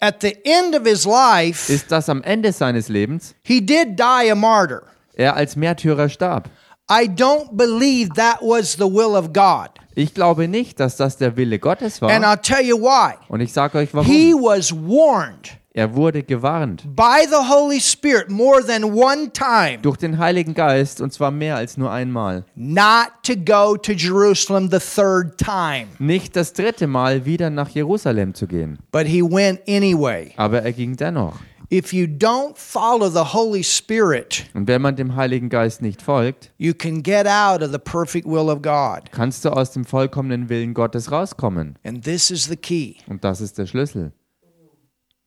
at 0.00 0.22
the 0.22 0.38
end 0.46 0.74
of 0.74 0.86
his 0.86 1.04
life, 1.04 1.70
ist, 1.70 1.92
dass 1.92 2.08
am 2.08 2.22
Ende 2.22 2.54
seines 2.54 2.88
Lebens 2.88 3.34
he 3.42 3.60
did 3.60 3.98
die 3.98 4.30
a 4.30 4.34
martyr. 4.34 4.84
er 5.16 5.36
als 5.36 5.54
Märtyrer 5.54 6.08
starb. 6.08 6.48
I 6.88 7.06
don't 7.06 7.58
believe 7.58 8.14
that 8.14 8.40
was 8.40 8.76
the 8.76 8.88
will 8.88 9.14
of 9.14 9.34
God. 9.34 9.68
Ich 10.00 10.14
glaube 10.14 10.48
nicht, 10.48 10.80
dass 10.80 10.96
das 10.96 11.18
der 11.18 11.36
Wille 11.36 11.58
Gottes 11.58 12.02
And 12.02 12.24
war. 12.24 12.32
I'll 12.32 12.40
tell 12.40 12.64
you 12.64 12.78
why. 12.80 13.14
Und 13.28 13.40
ich 13.42 13.52
sage 13.52 13.76
euch 13.78 13.90
He 13.90 14.32
warum. 14.32 14.42
was 14.42 14.72
warned 14.72 15.58
Er 15.72 15.94
wurde 15.94 16.22
gewarnt 16.22 16.82
by 16.96 17.26
the 17.28 17.48
Holy 17.48 17.80
Spirit 17.80 18.28
more 18.30 18.64
than 18.64 18.82
one 18.82 19.30
time 19.32 19.78
durch 19.82 19.98
den 19.98 20.18
Heiligen 20.18 20.54
Geist 20.54 21.00
und 21.02 21.12
zwar 21.12 21.30
mehr 21.30 21.56
als 21.56 21.76
nur 21.76 21.92
einmal. 21.92 22.44
not 22.56 23.10
to 23.22 23.34
go 23.36 23.76
to 23.76 23.92
Jerusalem 23.92 24.70
the 24.70 24.78
third 24.78 25.36
time. 25.38 25.86
Nicht 25.98 26.34
das 26.34 26.54
dritte 26.54 26.86
Mal 26.86 27.24
wieder 27.26 27.50
nach 27.50 27.68
Jerusalem 27.68 28.32
zu 28.34 28.46
gehen. 28.46 28.78
But 28.90 29.06
he 29.06 29.22
went 29.22 29.60
anyway. 29.68 30.32
Aber 30.36 30.62
er 30.62 30.72
ging 30.72 30.96
dennoch. 30.96 31.34
If 31.72 31.92
you 31.92 32.06
don't 32.06 32.56
follow 32.56 33.08
the 33.08 33.32
Holy 33.32 33.62
Spirit, 33.62 34.46
Und 34.54 34.66
wenn 34.66 34.82
man 34.82 34.96
dem 34.96 35.14
Heiligen 35.14 35.48
Geist 35.48 35.82
nicht 35.82 36.02
folgt, 36.02 36.50
you 36.58 36.74
can 36.74 37.00
get 37.02 37.28
out 37.28 37.62
of 37.62 37.70
the 37.70 37.78
perfect 37.78 38.26
will 38.26 38.48
of 38.50 38.60
God. 38.60 39.12
kannst 39.12 39.44
du 39.44 39.50
aus 39.50 39.70
dem 39.70 39.84
vollkommenen 39.84 40.48
Willen 40.48 40.74
Gottes 40.74 41.12
rauskommen. 41.12 41.76
And 41.84 42.02
this 42.02 42.30
is 42.32 42.46
the 42.46 42.56
key. 42.56 42.96
Und 43.06 43.22
das 43.22 43.40
ist 43.40 43.56
der 43.56 43.66
Schlüssel. 43.66 44.12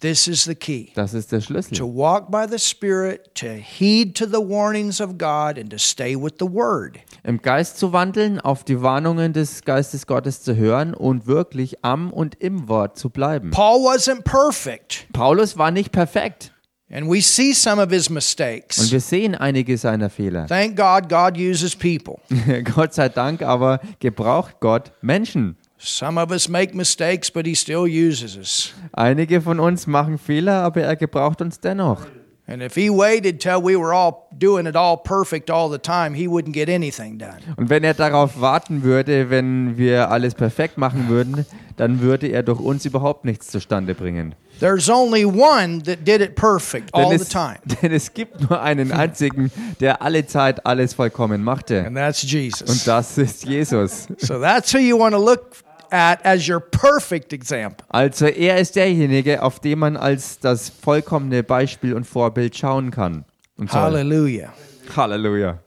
This 0.04 0.28
is 0.28 0.44
the 0.44 0.54
key. 0.54 0.90
Das 0.96 1.14
ist 1.14 1.32
der 1.32 1.40
To 1.40 1.46
Schlüssel. 1.46 1.82
walk 1.96 2.30
by 2.30 2.46
the 2.50 2.60
Spirit, 2.60 3.34
to 3.36 3.48
heed 3.48 4.18
to 4.18 4.26
the 4.26 4.34
warnings 4.34 5.00
of 5.00 5.12
God, 5.18 5.58
and 5.58 5.70
to 5.70 5.78
stay 5.78 6.14
with 6.14 6.34
the 6.42 6.46
Word. 6.46 7.00
Im 7.24 7.42
Geist 7.42 7.78
zu 7.80 7.94
wandeln, 7.94 8.42
auf 8.42 8.66
die 8.66 8.82
Warnungen 8.82 9.32
des 9.32 9.64
Geistes 9.64 10.06
Gottes 10.06 10.42
zu 10.44 10.58
hören 10.58 10.94
und 10.94 11.26
wirklich 11.26 11.86
am 11.86 12.12
und 12.12 12.36
im 12.42 12.68
Wort 12.68 12.98
zu 12.98 13.10
bleiben. 13.10 13.52
Paul 13.52 13.80
wasn't 13.88 14.24
perfect, 14.24 15.08
Paulus 15.14 15.58
war 15.58 15.72
nicht 15.72 15.94
perfekt. 15.94 16.52
and 16.92 17.10
we 17.10 17.22
see 17.22 17.54
some 17.54 17.82
of 17.82 17.90
his 17.90 18.10
Und 18.10 18.16
mistakes. 18.16 18.92
wir 18.92 19.00
sehen 19.00 19.36
einige 19.36 19.78
seiner 19.78 20.10
Fehler. 20.10 20.48
Thank 20.48 20.76
God, 20.76 21.08
God 21.08 21.38
uses 21.40 21.78
people. 21.78 22.18
Gott 22.76 22.94
sei 22.94 23.08
Dank 23.08 23.42
aber 23.42 23.80
gebraucht 24.00 24.58
Gott 24.60 24.92
Menschen. 25.02 25.56
Some 25.86 26.18
of 26.22 26.32
us 26.32 26.48
make 26.48 26.74
mistakes, 26.74 27.30
but 27.30 27.46
He 27.46 27.56
still 27.56 27.86
uses 27.86 28.38
us. 28.38 28.74
Einige 28.94 29.42
von 29.42 29.60
uns 29.60 29.86
machen 29.86 30.18
Fehler, 30.18 30.64
aber 30.64 30.82
er 30.82 30.96
gebraucht 30.96 31.42
uns 31.42 31.60
dennoch. 31.60 32.06
And 32.46 32.62
if 32.62 32.76
He 32.76 32.90
waited 32.90 33.42
till 33.42 33.62
we 33.62 33.78
were 33.78 33.94
all 33.94 34.28
doing 34.32 34.66
it 34.66 34.76
all 34.76 34.98
perfect 34.98 35.50
all 35.50 35.70
the 35.70 35.78
time, 35.78 36.14
He 36.14 36.28
wouldn't 36.28 36.54
get 36.54 36.70
anything 36.70 37.18
done. 37.18 37.40
Und 37.58 37.70
wenn 37.70 37.84
er 37.84 37.94
darauf 37.94 38.40
warten 38.40 38.84
würde, 38.84 39.30
wenn 39.30 39.78
wir 39.78 40.10
alles 40.10 40.36
perfekt 40.36 40.78
machen 40.78 41.10
würden, 41.10 41.46
dann 41.78 42.00
würde 42.00 42.28
er 42.28 42.44
durch 42.44 42.60
uns 42.60 42.86
überhaupt 42.86 43.26
nichts 43.26 43.48
zustande 43.48 43.94
bringen. 43.94 44.36
There's 44.60 44.90
only 44.90 45.26
one 45.26 45.82
that 45.84 46.06
did 46.06 46.22
it 46.22 46.36
perfect 46.36 46.94
all 46.94 47.10
the 47.10 47.16
es, 47.16 47.30
time, 47.30 47.58
denn 47.82 47.92
es 47.92 48.14
gibt 48.14 48.50
nur 48.50 48.62
einen 48.62 48.92
einzigen, 48.94 49.52
der 49.80 50.02
alle 50.02 50.26
Zeit 50.28 50.66
alles 50.66 50.94
vollkommen 50.94 51.44
machte. 51.44 51.84
and 51.86 51.96
that's 51.96 52.24
Und 52.24 52.32
Jesus. 52.32 52.84
das 52.86 53.18
ist 53.18 53.46
Jesus. 53.46 54.08
So 54.20 54.40
that's 54.40 54.74
who 54.74 54.80
you 54.80 54.98
want 54.98 55.14
to 55.14 55.20
look 55.22 55.48
at 55.94 56.26
as 56.26 56.48
your 56.48 56.60
perfect 56.60 57.32
example. 57.34 57.86
Also 57.90 58.26
er 58.26 58.58
ist 58.58 58.76
derjenige, 58.76 59.44
auf 59.44 59.60
den 59.60 59.80
man 59.80 59.96
als 59.96 60.40
das 60.40 60.70
vollkommene 60.70 61.44
Beispiel 61.44 61.94
und 61.94 62.06
Vorbild 62.06 62.58
schauen 62.58 62.90
kann. 62.90 63.26
Hallelujah. 63.70 64.52
Halleluja. 64.96 65.60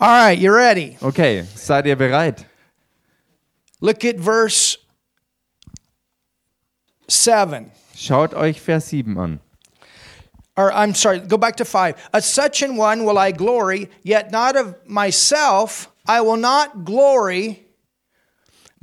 All 0.00 0.08
right, 0.08 0.38
you 0.38 0.52
ready? 0.52 0.98
Okay, 1.00 1.44
seid 1.54 1.86
ihr 1.86 1.96
bereit? 1.96 2.44
Look 3.80 4.04
at 4.04 4.18
verse 4.18 4.78
7. 7.06 7.70
Schaut 7.94 8.34
euch 8.34 8.60
Vers 8.60 8.90
7 8.90 9.16
an. 9.16 9.40
Or 10.56 10.72
I'm 10.72 10.94
sorry, 10.94 11.20
go 11.20 11.38
back 11.38 11.56
to 11.56 11.64
5. 11.64 11.94
A 12.12 12.20
such 12.20 12.62
an 12.62 12.76
one 12.76 13.04
will 13.04 13.18
I 13.18 13.30
glory, 13.32 13.88
yet 14.02 14.32
not 14.32 14.56
of 14.56 14.74
myself. 14.86 15.90
I 16.06 16.20
will 16.20 16.36
not 16.36 16.84
glory, 16.84 17.63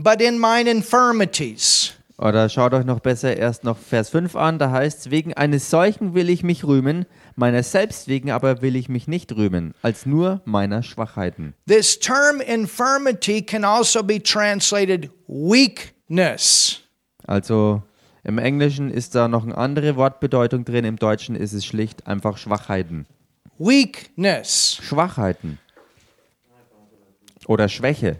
but 0.04 0.22
in 0.22 0.40
mine 0.40 0.70
infirmities. 0.70 1.94
Oder 2.18 2.50
schaut 2.50 2.74
euch 2.76 2.86
noch 2.86 3.00
besser 3.00 3.36
erst 3.36 3.64
noch 3.64 3.78
Vers 3.78 4.10
5 4.10 4.36
an. 4.36 4.60
Da 4.60 4.70
heißt 4.70 5.00
es, 5.00 5.12
wegen 5.12 5.34
eines 5.34 5.72
solchen 5.72 6.14
will 6.14 6.30
ich 6.30 6.44
mich 6.44 6.64
rühmen, 6.64 7.08
meiner 7.36 7.64
selbst 7.64 8.08
wegen 8.08 8.30
aber 8.30 8.62
will 8.62 8.76
ich 8.76 8.90
mich 8.90 9.08
nicht 9.08 9.36
rühmen, 9.36 9.74
als 9.82 10.06
nur 10.06 10.42
meiner 10.46 10.84
Schwachheiten. 10.84 11.56
This 11.68 11.98
term 11.98 12.40
infirmity 12.40 13.42
can 13.42 13.64
also 13.66 14.04
be 14.04 14.22
translated 14.22 15.10
weakness. 15.28 16.82
Also 17.26 17.82
im 18.24 18.38
Englischen 18.38 18.92
ist 18.92 19.16
da 19.16 19.28
noch 19.28 19.44
eine 19.44 19.58
andere 19.58 19.96
Wortbedeutung 19.96 20.64
drin, 20.64 20.86
im 20.86 20.98
Deutschen 20.98 21.36
ist 21.36 21.54
es 21.54 21.66
schlicht 21.66 22.06
einfach 22.06 22.38
Schwachheiten. 22.38 23.08
Weakness. 23.58 24.78
Schwachheiten. 24.82 25.58
Oder 27.48 27.68
Schwäche. 27.68 28.20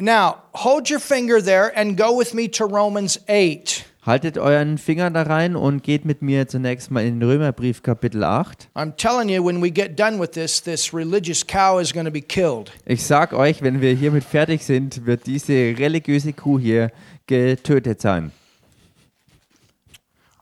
Now, 0.00 0.44
hold 0.54 0.88
your 0.88 0.98
finger 0.98 1.42
there 1.42 1.70
and 1.76 1.94
go 1.94 2.16
with 2.16 2.32
me 2.32 2.48
to 2.52 2.64
Romans 2.64 3.20
8. 3.28 3.84
Haltet 4.06 4.38
euren 4.38 4.78
Finger 4.78 5.10
da 5.10 5.22
rein 5.24 5.54
und 5.54 5.82
geht 5.82 6.06
mit 6.06 6.22
mir 6.22 6.48
zunächst 6.48 6.90
mal 6.90 7.04
in 7.04 7.20
den 7.20 7.28
Römerbrief 7.28 7.82
Kapitel 7.82 8.24
8. 8.24 8.70
I'm 8.74 8.96
telling 8.96 9.28
you, 9.28 9.44
when 9.44 9.62
we 9.62 9.70
get 9.70 9.98
done 9.98 10.18
with 10.18 10.30
this, 10.30 10.62
this 10.62 10.94
religious 10.94 11.46
cow 11.46 11.78
is 11.78 11.92
going 11.92 12.06
to 12.06 12.10
be 12.10 12.22
killed. 12.22 12.72
Ich 12.86 13.04
sag 13.04 13.34
euch, 13.34 13.60
wenn 13.60 13.82
wir 13.82 13.92
hiermit 13.92 14.24
fertig 14.24 14.64
sind, 14.64 15.04
wird 15.04 15.26
diese 15.26 15.52
religiöse 15.52 16.32
Kuh 16.32 16.58
hier 16.58 16.90
getötet 17.26 18.00
sein. 18.00 18.32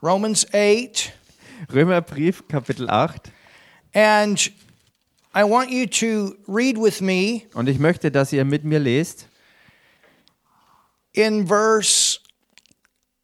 Romans 0.00 0.46
8. 0.54 1.12
Römerbrief 1.74 2.46
Kapitel 2.46 2.88
8. 2.88 3.32
And 3.92 4.52
I 5.34 5.42
want 5.42 5.72
you 5.72 5.86
to 5.86 6.36
read 6.46 6.78
with 6.78 7.00
me 7.00 7.42
Und 7.54 7.68
ich 7.68 7.80
möchte, 7.80 8.12
dass 8.12 8.32
ihr 8.32 8.44
mit 8.44 8.62
mir 8.62 8.78
lest 8.78 9.26
in 11.18 11.46
verse 11.46 12.20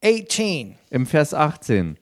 18. 0.03 0.77
im 0.91 1.07
Vers 1.07 1.33
18 1.33 1.97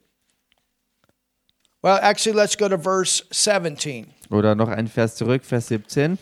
Well, 1.82 1.98
actually, 2.00 2.36
let's 2.36 2.56
go 2.56 2.68
to 2.68 2.78
verse 2.78 3.24
17. 3.30 4.06
oder 4.30 4.54
noch 4.54 4.68
ein 4.68 4.86
Vers 4.88 5.16
zurück, 5.16 5.44
Vers 5.44 5.66
17. 5.68 6.16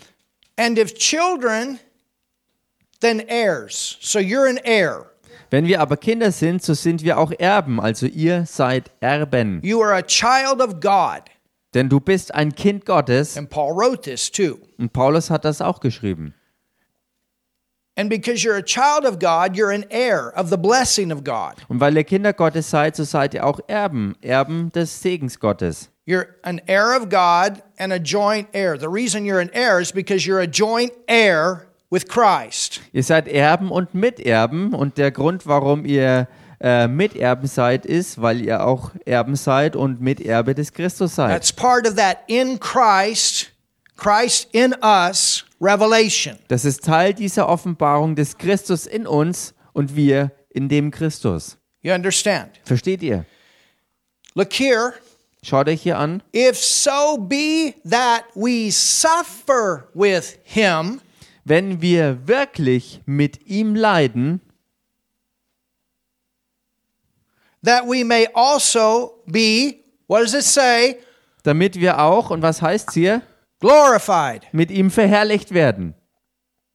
And 0.56 0.78
if 0.78 0.94
children, 0.94 1.78
then 3.00 3.20
heirs. 3.28 3.96
So 4.00 4.18
you're 4.18 4.48
an 4.48 4.59
heir. 4.64 5.06
Wenn 5.50 5.66
wir 5.66 5.80
aber 5.80 5.96
Kinder 5.96 6.33
sind, 6.33 6.62
so 6.62 6.74
sind 6.74 7.02
wir 7.02 7.18
auch 7.18 7.33
Erben, 7.38 7.80
also 7.80 8.06
ihr 8.06 8.46
seid 8.46 8.90
Erben. 9.00 9.61
You 9.62 9.83
are 9.83 9.94
a 9.94 10.02
child 10.02 10.61
of 10.61 10.80
God. 10.80 11.22
Denn 11.74 11.88
du 11.88 12.00
bist 12.00 12.35
ein 12.35 12.54
Kind 12.54 12.85
Gottes 12.87 13.37
And 13.37 13.48
Paul 13.50 13.74
wrote 13.76 14.02
this 14.02 14.30
too. 14.30 14.59
und 14.78 14.92
Paulus 14.92 15.28
hat 15.30 15.44
das 15.44 15.61
auch 15.61 15.80
geschrieben. 15.80 16.35
Und 17.96 18.11
weil 21.81 21.96
ihr 21.96 22.05
Kinder 22.05 22.33
Gottes 22.33 22.70
seid, 22.70 22.96
so 22.96 23.05
seid 23.05 23.35
ihr 23.35 23.46
auch 23.46 23.61
Erben, 23.66 24.16
Erben 24.22 24.70
des 24.72 25.03
Segens 25.03 25.38
Gottes. 25.38 25.90
You're 26.07 26.26
an 26.42 26.61
heir 26.66 26.96
of 26.96 27.09
God 27.09 27.62
and 27.79 27.92
a 27.92 27.98
joint 27.98 28.48
heir. 28.53 28.76
The 28.76 28.88
reason 28.88 29.24
you're 29.24 29.40
an 29.40 29.50
heir 29.53 29.81
is 29.81 29.92
because 29.92 30.26
you're 30.26 30.40
a 30.40 30.46
joint 30.46 30.92
heir 31.07 31.66
with 31.90 32.09
Christ. 32.09 32.81
Ihr 32.92 33.05
seid 33.05 33.29
Erben 33.29 33.70
und 33.70 33.94
Miterben 33.94 34.74
und 34.74 34.98
der 34.98 35.11
Grund, 35.11 35.46
warum 35.46 35.85
ihr 35.85 36.26
äh, 36.61 36.88
Miterben 36.88 37.46
seid, 37.46 37.87
ist, 37.87 38.20
weil 38.20 38.40
ihr 38.40 38.64
auch 38.64 38.90
Erben 39.05 39.37
seid 39.37 39.76
und 39.76 40.00
Miterbe 40.00 40.55
des 40.55 40.72
Christus 40.72 41.14
seid. 41.14 41.31
That's 41.31 41.53
part 41.53 41.87
of 41.87 41.96
that 41.96 42.18
in 42.26 42.59
Christ, 42.59 43.53
Christ 43.96 44.48
in 44.53 44.74
us 44.83 45.44
revelation. 45.61 46.38
Das 46.49 46.64
ist 46.64 46.85
Teil 46.85 47.14
dieser 47.14 47.49
Offenbarung 47.49 48.16
des 48.16 48.38
Christus 48.38 48.87
in 48.87 49.07
uns 49.07 49.55
und 49.73 49.94
wir 49.94 50.33
in 50.51 50.68
dem 50.68 50.90
Christus. 50.90 51.59
You 51.83 51.92
understand? 51.92 52.61
Versteht 52.64 53.03
ihr? 53.03 53.25
Look 54.35 54.53
here. 54.53 54.94
Schaut 55.42 55.68
euch 55.68 55.83
hier 55.83 55.99
an. 55.99 56.23
If 56.35 56.59
so 56.59 57.16
be 57.16 57.75
that 57.88 58.25
we 58.35 58.70
suffer 58.70 59.88
with 59.94 60.38
him, 60.44 61.01
Wenn 61.44 61.81
wir 61.81 62.29
wirklich 62.29 63.01
mit 63.07 63.46
ihm 63.46 63.75
leiden, 63.75 64.40
that 67.64 67.85
we 67.87 68.05
may 68.05 68.29
also 68.35 69.23
be, 69.27 69.81
what 70.07 70.23
does 70.23 70.35
it 70.35 70.44
say? 70.44 70.99
damit 71.42 71.81
wir 71.81 71.99
auch, 71.99 72.31
und 72.31 72.42
was 72.42 72.61
heißt 72.61 72.92
hier, 72.92 73.23
Glorified. 73.61 74.46
mit 74.53 74.70
ihm 74.70 74.90
verherrlicht 74.90 75.53
werden. 75.53 75.94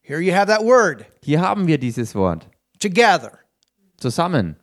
Here 0.01 0.19
you 0.21 0.33
have 0.33 0.47
that 0.47 0.63
word 0.63 1.05
Hier 1.23 1.41
haben 1.41 1.65
wir 1.67 1.77
dieses 1.79 2.13
Wort. 2.15 2.47
together. 2.79 3.39
Zusammen. 3.97 4.57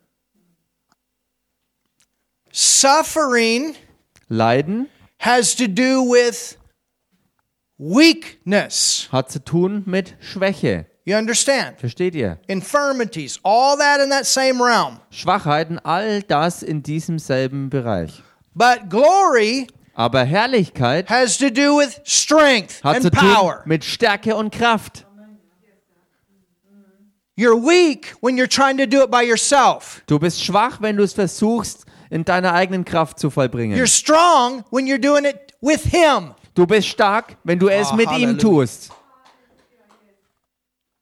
Suffering 2.51 3.75
Leiden 4.29 4.87
has 5.19 5.55
to 5.55 5.67
do 5.67 6.03
with 6.03 6.57
weakness. 7.77 9.07
hat 9.11 9.31
zu 9.31 9.39
tun 9.43 9.83
mit 9.85 10.15
Schwäche. 10.21 10.85
You 11.05 11.17
understand? 11.17 11.79
Versteht 11.81 12.15
ihr? 12.15 12.39
Infirmities, 12.47 13.37
all 13.43 13.75
that 13.77 13.99
in 13.99 14.09
that 14.09 14.25
same 14.25 14.61
realm. 14.63 14.99
Schwachheiten, 15.09 15.77
all 15.83 16.21
das 16.21 16.63
in 16.63 16.81
diesem 16.81 17.19
selben 17.19 17.69
Bereich. 17.69 18.23
But 18.55 18.89
glory 18.89 19.67
Aber 19.95 20.23
Herrlichkeit 20.23 21.09
has 21.09 21.37
to 21.37 21.49
do 21.49 21.77
with 21.77 22.01
strength 22.03 22.83
hat 22.83 23.01
zu 23.03 23.11
tun 23.11 23.19
power. 23.33 23.61
mit 23.65 23.83
Stärke 23.85 24.35
und 24.35 24.51
Kraft. 24.53 25.05
You're 27.35 27.55
weak 27.57 28.13
when 28.21 28.37
you're 28.37 28.47
trying 28.47 28.77
to 28.77 28.85
do 28.85 29.03
it 29.03 29.09
by 29.09 29.23
yourself. 29.23 30.01
Du 30.07 30.19
bist 30.19 30.43
schwach, 30.43 30.81
wenn 30.81 30.97
du 30.97 31.03
es 31.03 31.13
versuchst, 31.13 31.85
in 32.11 32.23
deiner 32.25 32.53
eigenen 32.53 32.85
Kraft 32.85 33.17
zu 33.19 33.29
vollbringen. 33.31 33.77
You're 33.77 33.87
strong 33.87 34.63
when 34.71 34.85
you're 34.85 34.99
doing 35.01 35.25
it 35.25 35.53
with 35.61 35.81
Him. 35.83 36.35
Du 36.53 36.67
bist 36.67 36.87
stark, 36.87 37.35
wenn 37.43 37.57
du 37.57 37.69
es 37.69 37.87
Ah, 37.89 37.95
mit 37.95 38.05
ihm 38.11 38.37
Halleluja. 38.37 38.37
tust. 38.39 38.91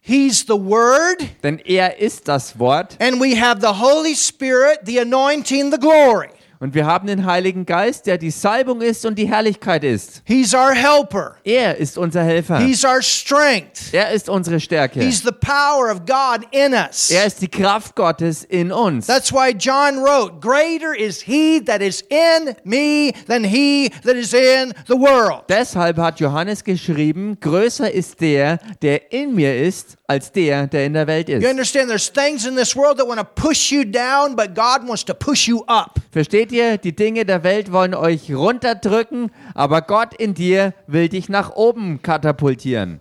He's 0.04 0.46
the 0.48 0.54
Word, 0.58 1.22
Denn 1.44 1.60
er 1.60 2.00
ist 2.00 2.28
das 2.28 2.58
Wort 2.58 2.98
and 3.00 3.20
we 3.22 3.36
have 3.40 3.62
the 3.62 3.68
Holy 3.80 4.16
Spirit, 4.16 4.80
the 4.86 5.00
anointing, 5.00 5.72
the 5.72 5.78
glory. 5.78 6.30
Und 6.62 6.76
wir 6.76 6.86
haben 6.86 7.08
den 7.08 7.26
Heiligen 7.26 7.66
Geist, 7.66 8.06
der 8.06 8.20
die 8.20 8.30
Salbung 8.30 8.82
ist 8.82 9.04
und 9.04 9.18
die 9.18 9.28
Herrlichkeit 9.28 9.84
ist. 9.84 10.22
He's 10.26 10.54
our 10.54 10.74
helper. 10.74 11.36
Er 11.44 11.76
ist 11.76 11.98
unser 11.98 12.24
Helfer. 12.24 12.60
He's 12.60 12.86
our 12.86 13.02
strength. 13.02 13.92
Er 13.92 14.12
ist 14.12 14.30
unsere 14.30 14.60
Stärke. 14.60 15.02
He's 15.02 15.24
the 15.24 15.32
power 15.32 15.92
of 15.92 16.06
God 16.06 16.48
in 16.52 16.74
us. 16.74 17.10
Er 17.10 17.26
ist 17.26 17.42
die 17.42 17.48
Kraft 17.48 17.96
Gottes 17.96 18.44
in 18.44 18.72
uns. 18.72 19.08
That's 19.08 19.34
why 19.34 19.56
John 19.58 19.98
wrote, 20.04 20.40
Greater 20.40 20.94
is 20.96 21.24
he 21.24 21.60
that 21.66 21.82
is 21.82 22.04
in 22.10 22.54
me 22.64 23.12
than 23.28 23.44
he 23.44 23.90
that 24.04 24.16
is 24.16 24.32
in 24.32 24.72
the 24.88 24.94
world. 24.94 25.46
Deshalb 25.50 25.98
hat 25.98 26.20
Johannes 26.20 26.64
geschrieben, 26.64 27.40
größer 27.40 27.92
ist 27.92 28.22
der, 28.22 28.60
der 28.84 29.12
in 29.12 29.34
mir 29.34 29.60
ist, 29.60 29.98
als 30.12 30.32
der, 30.32 30.68
der 30.68 30.86
in 30.86 30.94
der 30.94 31.08
Welt 31.08 31.30
You 31.30 31.38
ist. 31.38 31.46
understand 31.50 31.88
there's 31.88 32.12
things 32.12 32.46
in 32.46 32.56
this 32.56 32.76
world 32.76 32.98
that 32.98 33.08
want 33.08 33.20
to 33.20 33.26
push 33.26 33.72
you 33.72 33.86
down, 33.86 34.36
but 34.36 34.54
God 34.54 34.86
wants 34.86 35.06
to 35.06 35.14
push 35.14 35.48
you 35.48 35.64
up. 35.68 36.00
Versteht 36.12 36.52
ihr? 36.52 36.78
Die 36.78 36.94
Dinge 36.94 37.26
der 37.26 37.44
Welt 37.44 37.72
wollen 37.72 37.96
euch 37.96 38.34
runterdrücken, 38.34 39.32
aber 39.56 39.82
Gott 39.82 40.14
in 40.14 40.34
dir 40.34 40.74
will 40.88 41.08
dich 41.08 41.30
nach 41.30 41.56
oben 41.56 42.02
katapultieren. 42.02 43.00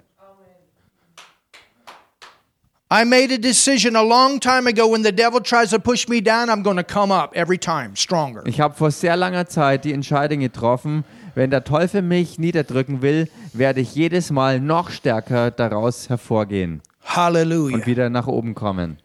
I 2.92 3.04
made 3.04 3.32
a 3.32 3.38
decision 3.38 3.94
a 3.94 4.02
long 4.02 4.40
time 4.40 4.68
ago 4.68 4.88
when 4.88 5.04
the 5.04 5.12
devil 5.12 5.40
tries 5.40 5.70
to 5.70 5.78
push 5.78 6.08
me 6.08 6.20
down, 6.20 6.48
I'm 6.48 6.62
going 6.62 6.76
to 6.76 6.84
come 6.84 7.12
up 7.12 7.36
every 7.36 7.58
time 7.58 7.94
stronger. 7.94 8.42
Ich 8.46 8.60
habe 8.60 8.74
vor 8.74 8.90
sehr 8.90 9.16
langer 9.16 9.46
Zeit 9.46 9.84
die 9.84 9.92
Entscheidung 9.92 10.40
getroffen, 10.40 11.04
wenn 11.34 11.50
der 11.50 11.62
Teufel 11.62 12.02
mich 12.02 12.38
niederdrücken 12.38 13.02
will, 13.02 13.28
werde 13.52 13.80
ich 13.80 13.94
jedes 13.94 14.30
Mal 14.30 14.60
noch 14.60 14.90
stärker 14.90 15.50
daraus 15.50 16.08
hervorgehen 16.08 16.82
Hallelujah. 17.04 17.76
und 17.76 17.86
wieder 17.86 18.10
nach 18.10 18.26
oben 18.26 18.54
kommen. 18.54 18.98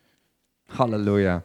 Halleluja. 0.78 1.44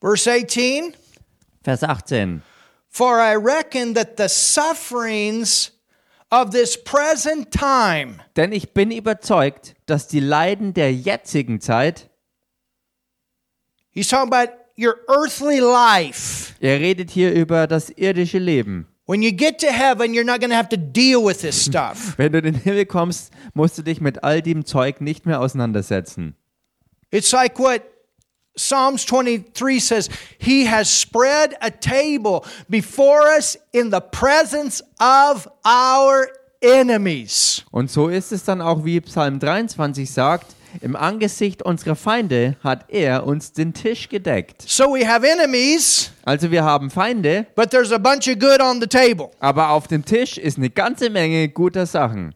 Verse 0.00 0.30
18 0.30 0.94
Vers 1.62 1.82
18. 1.82 2.42
For 2.88 3.18
I 3.18 3.34
reckon 3.34 3.94
that 3.94 4.16
the 4.18 4.28
sufferings 4.28 5.72
of 6.30 6.50
this 6.50 6.76
present 6.82 7.50
time, 7.50 8.18
Denn 8.36 8.52
ich 8.52 8.72
bin 8.72 8.90
überzeugt, 8.90 9.74
dass 9.86 10.06
die 10.06 10.20
Leiden 10.20 10.74
der 10.74 10.92
jetzigen 10.94 11.60
Zeit, 11.60 12.08
he's 13.90 14.08
talking 14.08 14.32
about 14.32 14.52
your 14.78 14.96
earthly 15.08 15.58
life. 15.58 16.54
er 16.60 16.78
redet 16.80 17.10
hier 17.10 17.32
über 17.32 17.66
das 17.66 17.90
irdische 17.90 18.38
Leben. 18.38 18.86
When 19.06 19.22
you 19.22 19.30
get 19.30 19.60
to 19.60 19.70
heaven, 19.70 20.12
you're 20.14 20.24
not 20.24 20.40
going 20.40 20.50
to 20.50 20.56
have 20.56 20.68
to 20.70 20.76
deal 20.76 21.22
with 21.22 21.40
this 21.40 21.64
stuff. 21.64 22.14
Wenn 22.18 22.32
du 22.32 22.38
in 22.38 22.44
den 22.44 22.54
Himmel 22.54 22.86
kommst, 22.86 23.32
musst 23.54 23.78
du 23.78 23.82
dich 23.82 24.00
mit 24.00 24.24
all 24.24 24.42
dem 24.42 24.64
Zeug 24.64 25.00
nicht 25.00 25.26
mehr 25.26 25.40
auseinandersetzen. 25.40 26.34
It's 27.12 27.30
like 27.32 27.58
what 27.58 27.82
Psalms 28.56 29.04
23 29.04 29.78
says 29.80 30.08
He 30.38 30.64
has 30.64 30.88
spread 30.88 31.54
a 31.60 31.70
table 31.70 32.44
before 32.68 33.28
us 33.36 33.56
in 33.72 33.90
the 33.90 34.00
presence 34.00 34.82
of 34.98 35.46
our 35.64 36.28
enemies. 36.60 37.62
Und 37.70 37.90
so 37.90 38.08
ist 38.08 38.32
es 38.32 38.44
dann 38.44 38.60
auch, 38.60 38.84
wie 38.84 39.00
Psalm 39.02 39.38
23 39.38 40.10
sagt, 40.10 40.55
im 40.80 40.96
Angesicht 40.96 41.62
unserer 41.62 41.96
Feinde 41.96 42.56
hat 42.62 42.86
er 42.88 43.26
uns 43.26 43.52
den 43.52 43.72
Tisch 43.74 44.08
gedeckt. 44.08 44.62
So 44.62 44.84
we 44.94 45.06
have 45.06 45.26
enemies, 45.26 46.10
Also 46.24 46.50
wir 46.50 46.64
haben 46.64 46.90
Feinde, 46.90 47.46
but 47.54 47.70
there's 47.70 47.92
a 47.92 47.98
bunch 47.98 48.28
of 48.28 48.38
good 48.38 48.60
on 48.60 48.80
the 48.80 48.86
table. 48.86 49.30
aber 49.40 49.70
auf 49.70 49.86
dem 49.88 50.04
Tisch 50.04 50.38
ist 50.38 50.58
eine 50.58 50.70
ganze 50.70 51.10
Menge 51.10 51.48
guter 51.48 51.86
Sachen. 51.86 52.34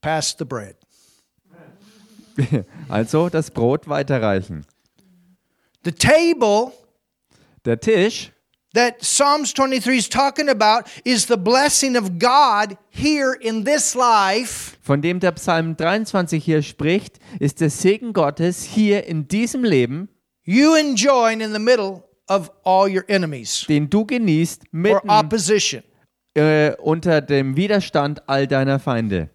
Pass 0.00 0.34
the 0.38 0.44
bread. 0.44 0.76
Also 2.88 3.28
das 3.28 3.50
Brot 3.50 3.88
weiterreichen. 3.88 4.64
The 5.84 5.90
table 5.92 6.72
Der 7.64 7.80
Tisch, 7.80 8.30
that 8.74 9.02
Psalms 9.02 9.52
23 9.54 9.96
is 9.98 10.08
talking 10.08 10.48
about 10.48 10.86
is 11.04 11.26
the 11.26 11.36
blessing 11.36 11.96
of 11.96 12.18
God 12.18 12.76
here 12.90 13.32
in 13.40 13.64
this 13.64 13.94
life 13.94 14.76
von 14.82 15.00
dem 15.02 15.20
der 15.20 15.32
Psalm 15.32 15.76
23 15.76 16.42
hier 16.44 16.62
spricht, 16.62 17.18
ist 17.40 17.60
der 17.60 17.70
Segen 17.70 18.12
Gottes 18.12 18.62
hier 18.62 19.06
in 19.06 19.28
diesem 19.28 19.64
Leben, 19.64 20.08
you 20.44 20.74
enjoying 20.74 21.40
in 21.40 21.52
the 21.52 21.58
middle 21.58 22.02
of 22.28 22.50
all 22.64 22.88
your 22.88 23.04
enemies 23.08 23.64
den 23.68 23.88
du 23.88 24.04
genießt 24.04 24.64
mitten 24.72 25.08
opposition. 25.08 25.82
äh, 26.34 26.72
unter 26.76 27.20
dem 27.20 27.56
Widerstand 27.56 28.28
all 28.28 28.46
deiner 28.46 28.78
Feinde. 28.78 29.30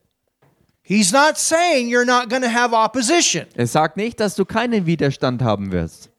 He's 0.85 1.11
not 1.13 1.37
saying 1.37 1.87
you're 1.87 2.05
not 2.05 2.29
going 2.29 2.41
to 2.41 2.49
have 2.49 2.73
opposition. 2.75 3.45
Es 3.55 3.71
sagt 3.71 3.95
nicht, 3.95 4.19
dass 4.19 4.35
du 4.35 4.43
keinen 4.43 4.85
Widerstand 4.85 5.41
haben 5.41 5.71
wirst. 5.71 6.09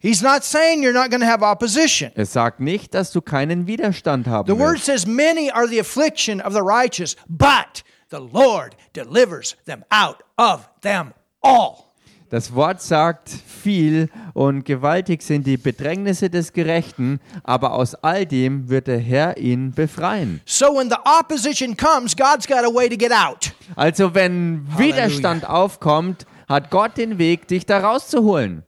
He's 0.00 0.22
not 0.22 0.44
saying 0.44 0.82
you're 0.82 0.92
not 0.92 1.10
going 1.10 1.20
to 1.22 1.26
have 1.26 1.42
opposition. 1.42 2.12
Es 2.14 2.32
sagt 2.32 2.60
nicht, 2.60 2.94
dass 2.94 3.12
du 3.12 3.20
keinen 3.22 3.66
Widerstand 3.66 4.26
haben 4.26 4.46
The 4.46 4.58
word 4.58 4.74
wirst. 4.74 4.84
says, 4.84 5.06
Many 5.06 5.50
are 5.50 5.66
the 5.66 5.80
affliction 5.80 6.40
of 6.40 6.52
the 6.52 6.62
righteous, 6.62 7.16
but 7.28 7.82
the 8.10 8.20
Lord 8.20 8.76
delivers 8.92 9.56
them 9.64 9.84
out 9.90 10.22
of 10.38 10.68
them 10.82 11.14
all. 11.42 11.84
Das 12.28 12.52
Wort 12.54 12.82
sagt 12.82 13.30
viel 13.30 14.08
und 14.34 14.64
gewaltig 14.64 15.22
sind 15.22 15.46
die 15.46 15.56
Bedrängnisse 15.56 16.28
des 16.28 16.52
Gerechten, 16.52 17.20
aber 17.44 17.72
aus 17.72 17.94
all 17.94 18.26
dem 18.26 18.68
wird 18.68 18.88
der 18.88 18.98
Herr 18.98 19.36
ihn 19.38 19.70
befreien. 19.70 20.40
So 20.44 20.74
when 20.76 20.90
the 20.90 20.96
opposition 21.04 21.76
comes, 21.76 22.16
God's 22.16 22.46
got 22.46 22.64
a 22.64 22.74
way 22.74 22.88
to 22.88 22.96
get 22.96 23.12
out. 23.12 23.52
Also 23.76 24.12
wenn 24.14 24.66
Widerstand 24.76 25.48
aufkommt, 25.48 26.26
hat 26.48 26.70
Gott 26.70 26.96
den 26.96 27.18
Weg, 27.18 27.46
dich 27.46 27.64
da 27.64 27.78
rauszuholen. 27.78 28.64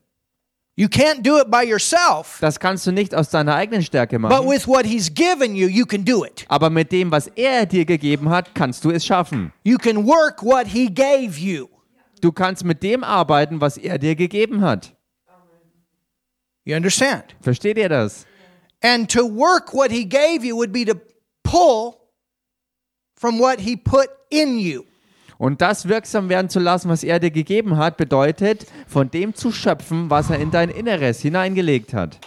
You 0.79 0.89
can't 0.89 1.23
do 1.25 1.41
it 1.41 1.51
by 1.51 1.65
yourself, 1.69 2.39
Das 2.41 2.61
kannst 2.61 2.87
du 2.87 2.93
nicht 2.93 3.13
aus 3.13 3.31
deiner 3.31 3.57
eigenen 3.57 3.83
Stärke 3.83 4.17
but 4.21 4.31
machen. 4.31 4.49
with 4.49 4.69
what 4.69 4.87
He's 4.87 5.13
given 5.13 5.57
you, 5.57 5.67
you 5.67 5.85
can 5.85 6.05
do 6.05 6.25
it. 6.25 6.45
Aber 6.49 6.71
mit 6.71 6.93
dem, 6.93 7.11
was 7.11 7.27
er 7.35 7.67
dir 7.67 7.85
gegeben 7.85 8.29
hat, 8.31 8.55
kannst 8.55 8.85
du 8.85 8.91
es 8.93 9.05
schaffen. 9.05 9.53
You 9.65 9.77
can 9.77 10.07
work 10.07 10.41
what 10.41 10.69
He 10.69 10.87
gave 10.89 11.37
you. 11.37 11.67
Du 12.21 12.31
kannst 12.31 12.65
mit 12.65 12.81
dem 12.85 13.03
arbeiten, 13.03 13.61
was 13.61 13.77
er 13.77 13.99
dir 13.99 14.15
gegeben 14.15 14.61
hat. 14.61 14.95
You 16.65 16.77
understand? 16.77 17.25
Versteht 17.41 17.77
ihr 17.77 17.89
das? 17.89 18.25
And 18.81 19.11
to 19.11 19.23
work 19.25 19.75
what 19.75 19.91
He 19.91 20.05
gave 20.09 20.45
you 20.47 20.55
would 20.57 20.73
be 20.73 20.85
to 20.85 20.95
pull 21.43 21.97
from 23.17 23.41
what 23.41 23.59
He 23.59 23.77
put 23.77 24.09
in 24.31 24.61
you. 24.61 24.85
Und 25.39 25.61
das 25.63 25.89
wirksam 25.89 26.29
werden 26.29 26.51
zu 26.51 26.59
lassen, 26.59 26.91
was 26.91 27.05
er 27.05 27.21
dir 27.21 27.31
gegeben 27.31 27.79
hat, 27.79 27.97
bedeutet, 27.97 28.67
von 28.87 29.11
dem 29.11 29.35
zu 29.35 29.53
schöpfen, 29.53 30.11
was 30.11 30.31
er 30.31 30.39
in 30.41 30.51
dein 30.51 30.69
Inneres 30.69 31.21
hineingelegt 31.21 31.95
hat. 31.95 32.19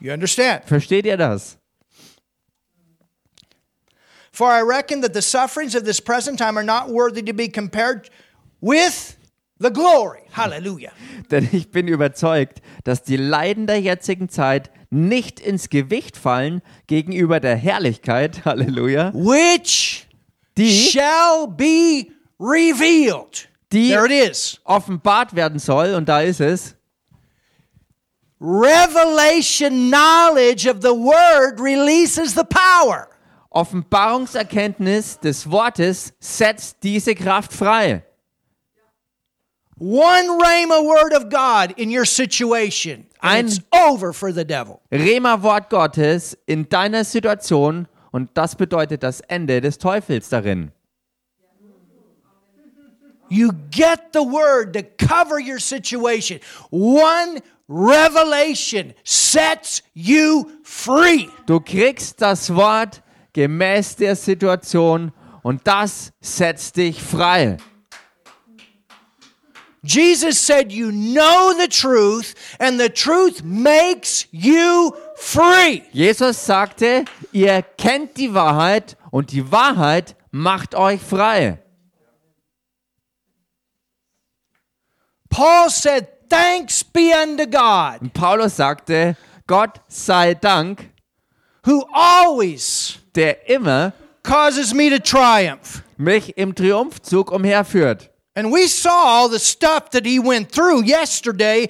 You 0.00 0.12
understand? 0.12 0.64
Versteht 0.64 1.06
ihr 1.06 1.16
das? 1.16 1.58
For 4.32 4.50
I 4.50 4.62
reckon 4.62 5.00
that 5.02 5.14
the 5.14 5.22
sufferings 5.22 5.76
of 5.76 5.84
this 5.84 6.00
present 6.00 6.38
time 6.38 6.56
are 6.56 6.64
not 6.64 6.88
worthy 6.88 7.22
to 7.22 7.32
be 7.32 7.48
compared 7.48 8.10
with 8.60 9.16
the 9.60 9.70
glory. 9.70 10.22
Hallelujah. 10.32 10.92
Denn 11.30 11.48
ich 11.52 11.70
bin 11.70 11.86
überzeugt, 11.86 12.60
dass 12.82 13.02
die 13.02 13.16
Leiden 13.16 13.68
der 13.68 13.80
jetzigen 13.80 14.28
Zeit 14.28 14.70
nicht 14.90 15.40
ins 15.40 15.68
Gewicht 15.68 16.16
fallen 16.16 16.62
gegenüber 16.86 17.38
der 17.38 17.54
Herrlichkeit, 17.54 18.44
Halleluja, 18.44 19.12
Which 19.14 20.08
die 20.56 20.90
shall 20.90 21.46
be 21.48 22.13
revealed. 22.38 23.48
Die- 23.72 23.88
there 23.90 24.06
it 24.06 24.30
is. 24.30 24.60
offenbart 24.64 25.34
werden 25.34 25.58
soll. 25.58 25.94
Und 25.94 26.08
da 26.08 26.20
ist 26.20 26.40
es. 26.40 26.74
Revelation 28.40 29.90
knowledge 29.90 30.66
of 30.66 30.80
the 30.82 30.92
word 30.94 31.58
releases 31.60 32.34
the 32.34 32.44
power. 32.44 33.08
Offenbarungserkenntnis 33.50 35.18
des 35.20 35.48
Wortes 35.50 36.12
setzt 36.18 36.82
diese 36.82 37.14
Kraft 37.14 37.52
frei. 37.52 38.02
One 39.78 40.38
rhema 40.42 40.82
word 40.84 41.14
of 41.14 41.28
God 41.30 41.76
in 41.78 41.90
your 41.90 42.04
situation. 42.04 43.06
Ein- 43.20 43.46
it's 43.46 43.60
over 43.72 44.12
for 44.12 44.32
the 44.32 44.44
devil. 44.44 44.80
Rema-Wort 44.92 45.70
Gottes 45.70 46.36
in 46.46 46.68
deiner 46.68 47.04
Situation 47.04 47.88
und 48.12 48.30
das 48.34 48.54
bedeutet 48.54 49.02
das 49.02 49.20
Ende 49.22 49.60
des 49.60 49.78
Teufels 49.78 50.28
darin. 50.28 50.70
You 53.28 53.52
get 53.70 54.12
the 54.12 54.22
word 54.22 54.74
to 54.74 54.82
cover 54.82 55.38
your 55.38 55.58
situation. 55.58 56.40
One 56.70 57.40
revelation 57.68 58.94
sets 59.04 59.82
you 59.94 60.50
free. 60.62 61.28
Du 61.46 61.60
kriegst 61.60 62.20
das 62.20 62.54
Wort 62.54 63.02
gemäß 63.32 63.96
der 63.96 64.16
Situation 64.16 65.12
und 65.42 65.66
das 65.66 66.12
setzt 66.20 66.76
dich 66.76 67.02
frei. 67.02 67.56
Jesus 69.82 70.38
said, 70.38 70.72
You 70.72 70.90
know 70.90 71.52
the 71.52 71.68
truth, 71.68 72.34
and 72.58 72.80
the 72.80 72.88
truth 72.88 73.44
makes 73.44 74.26
you 74.30 74.92
free. 75.16 75.82
Jesus 75.92 76.46
sagte, 76.46 77.04
ihr 77.32 77.62
kennt 77.76 78.16
die 78.16 78.32
Wahrheit 78.32 78.96
und 79.10 79.32
die 79.32 79.52
Wahrheit 79.52 80.16
macht 80.30 80.74
euch 80.74 81.02
frei. 81.02 81.58
Paul 85.34 85.68
said, 85.68 86.06
Thanks 86.30 86.82
be 86.84 87.12
unto 87.12 87.44
God, 87.46 88.00
Und 88.02 88.14
Paulus 88.14 88.54
sagte, 88.56 89.16
Gott 89.46 89.80
sei 89.88 90.34
Dank, 90.34 90.90
who 91.66 91.84
always 91.92 92.98
der 93.14 93.36
immer 93.48 93.92
causes 94.22 94.72
me 94.72 94.88
to 94.90 94.98
triumph. 94.98 95.82
mich 95.98 96.36
im 96.36 96.54
Triumphzug 96.54 97.30
umherführt. 97.30 98.10
And 98.36 98.52
we 98.52 98.66
saw 98.68 98.90
all 98.90 99.28
the 99.28 99.38
stuff 99.38 99.90
that 99.90 100.06
he 100.06 100.18
went 100.18 100.50
through 100.50 100.84
yesterday. 100.84 101.68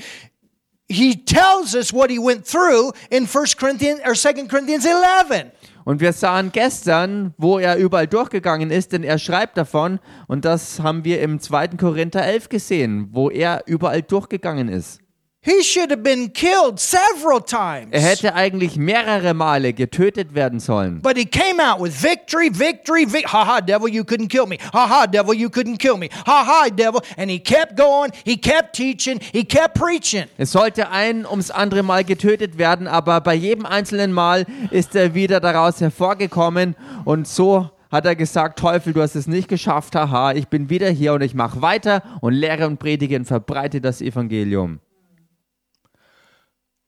He 0.89 1.15
tells 1.15 1.75
us 1.75 1.93
what 1.93 2.11
he 2.11 2.19
went 2.19 2.47
through 2.47 2.93
in 3.11 3.27
1 3.27 3.47
Corinthians 3.59 4.01
or 4.05 4.15
2 4.15 4.47
Corinthians 4.49 4.85
11. 4.87 5.51
Und 5.85 6.01
wir 6.01 6.13
sahen 6.13 6.51
gestern, 6.51 7.35
wo 7.37 7.59
er 7.59 7.77
überall 7.77 8.07
durchgegangen 8.07 8.71
ist, 8.71 8.93
denn 8.93 9.05
er 9.05 9.19
schreibt 9.19 9.59
davon, 9.59 10.01
und 10.27 10.45
das 10.45 10.81
haben 10.81 11.05
wir 11.05 11.21
im 11.21 11.41
2. 11.41 11.69
Korinther 11.69 12.25
11 12.25 12.49
gesehen, 12.49 13.09
wo 13.13 13.29
er 13.31 13.63
überall 13.67 14.03
durchgegangen 14.03 14.69
ist. 14.69 15.04
He 15.47 15.63
should 15.63 15.91
have 15.91 16.03
been 16.03 16.33
killed 16.33 16.81
several 16.81 17.39
times. 17.39 17.89
Er 17.91 18.01
hätte 18.01 18.35
eigentlich 18.35 18.77
mehrere 18.79 19.35
Male 19.35 19.75
getötet 19.75 20.35
werden 20.35 20.59
sollen. 20.59 21.03
But 21.03 21.19
he 21.19 21.27
came 21.27 21.61
out 21.61 21.83
with 21.83 21.93
victory, 21.93 22.49
victory, 22.49 23.05
victory. 23.05 23.25
Ha 23.31 23.45
ha, 23.45 23.61
devil, 23.61 23.87
you 23.87 24.05
couldn't 24.05 24.29
kill 24.29 24.47
me. 24.47 24.57
Ha 24.73 24.89
ha, 24.89 25.07
devil, 25.07 25.35
you 25.35 25.51
couldn't 25.51 25.77
kill 25.77 25.99
me. 25.99 26.09
Ha 26.27 26.45
ha, 26.47 26.71
devil. 26.71 27.03
And 27.19 27.31
he 27.31 27.39
kept 27.39 27.77
going, 27.77 28.11
he 28.25 28.39
kept 28.39 28.75
teaching, 28.75 29.21
he 29.21 29.45
kept 29.45 29.75
preaching. 29.75 30.25
Es 30.39 30.53
sollte 30.53 30.91
ein 30.91 31.27
ums 31.27 31.51
andere 31.51 31.83
Mal 31.83 32.05
getötet 32.05 32.57
werden, 32.57 32.89
aber 32.89 33.21
bei 33.21 33.35
jedem 33.35 33.67
einzelnen 33.67 34.13
Mal 34.13 34.47
ist 34.71 34.95
er 34.95 35.13
wieder 35.13 35.41
daraus 35.41 35.79
hervorgekommen 35.79 36.75
und 37.05 37.29
so 37.29 37.69
hat 37.91 38.07
er 38.07 38.17
gesagt, 38.17 38.59
Teufel, 38.59 38.95
du 38.95 39.03
hast 39.03 39.15
es 39.15 39.27
nicht 39.27 39.49
geschafft, 39.49 39.95
haha, 39.95 40.33
ich 40.33 40.49
bin 40.49 40.71
wieder 40.71 40.89
hier 40.89 41.13
und 41.13 41.21
ich 41.21 41.35
mache 41.35 41.61
weiter 41.61 42.03
und 42.23 42.33
lehre 42.33 42.67
und 42.67 42.79
predige 42.79 43.17
und 43.17 43.27
verbreite 43.27 43.83
das 43.83 44.01
Evangelium. 44.01 44.81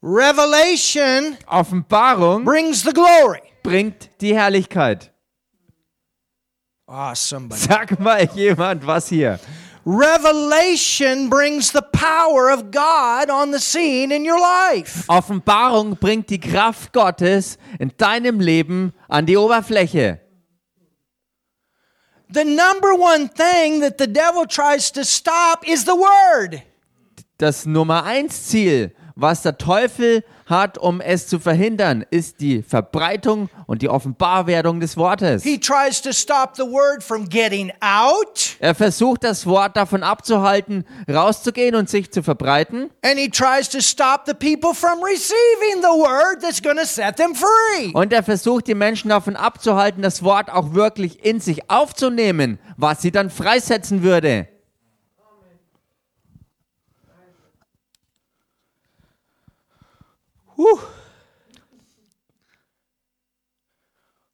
Revelation 0.01 1.37
Offenbarung 1.47 2.45
brings 2.45 2.83
the 2.83 2.93
glory. 2.93 3.41
bringt 3.63 4.09
die 4.21 4.33
Herrlichkeit. 4.35 5.11
Ah, 6.87 7.13
somebody. 7.15 7.59
Sag 7.61 7.99
mal 7.99 8.23
jemand 8.35 8.85
was 8.85 9.09
hier. 9.09 9.39
Revelation 9.85 11.29
brings 11.29 11.71
the 11.71 11.81
power 11.81 12.49
of 12.49 12.71
God 12.71 13.29
on 13.29 13.51
the 13.51 13.59
scene 13.59 14.11
in 14.11 14.25
your 14.25 14.39
life. 14.39 15.05
Offenbarung 15.07 15.97
bringt 15.97 16.29
die 16.29 16.39
Kraft 16.39 16.91
Gottes 16.93 17.57
in 17.79 17.91
deinem 17.97 18.39
Leben 18.39 18.93
an 19.09 19.25
die 19.25 19.37
Oberfläche. 19.37 20.19
The 22.29 22.43
number 22.43 22.93
one 22.93 23.29
thing 23.29 23.79
that 23.79 23.97
the 23.97 24.07
devil 24.07 24.45
tries 24.45 24.91
to 24.91 25.05
stop 25.05 25.65
is 25.65 25.85
the 25.85 25.95
word. 25.95 26.61
Das 27.37 27.65
Nummer 27.65 28.03
eins 28.03 28.47
Ziel, 28.47 28.91
was 29.19 29.41
der 29.41 29.57
Teufel 29.57 30.23
hat, 30.45 30.77
um 30.77 31.01
es 31.01 31.27
zu 31.27 31.39
verhindern, 31.39 32.05
ist 32.09 32.39
die 32.39 32.61
Verbreitung 32.61 33.49
und 33.65 33.81
die 33.81 33.89
Offenbarwerdung 33.89 34.79
des 34.79 34.95
Wortes. 34.95 35.43
He 35.43 35.59
tries 35.59 36.01
to 36.01 36.13
stop 36.13 36.55
the 36.55 36.63
word 36.63 37.03
from 37.03 37.27
getting 37.27 37.71
out, 37.81 38.55
Er 38.59 38.75
versucht 38.75 39.23
das 39.23 39.45
Wort 39.45 39.75
davon 39.75 40.03
abzuhalten, 40.03 40.85
rauszugehen 41.11 41.75
und 41.75 41.89
sich 41.89 42.11
zu 42.11 42.23
verbreiten. 42.23 42.89
and 43.03 43.17
he 43.19 43.27
tries 43.29 43.67
to 43.69 43.81
stop 43.81 44.21
the 44.25 44.33
people 44.33 44.73
from 44.73 45.03
receiving 45.03 45.81
the 45.81 45.87
word 45.99 46.41
that's 46.41 46.61
going 46.61 46.77
to 46.77 46.85
set 46.85 47.17
them 47.17 47.33
free. 47.35 47.91
Und 47.93 48.13
er 48.13 48.23
versucht 48.23 48.67
die 48.67 48.75
Menschen 48.75 49.09
davon 49.09 49.35
abzuhalten, 49.35 50.01
das 50.01 50.23
Wort 50.23 50.49
auch 50.51 50.73
wirklich 50.73 51.25
in 51.25 51.39
sich 51.41 51.69
aufzunehmen, 51.69 52.59
was 52.77 53.01
sie 53.01 53.11
dann 53.11 53.29
freisetzen 53.29 54.03
würde. 54.03 54.47
Whew. 60.57 60.81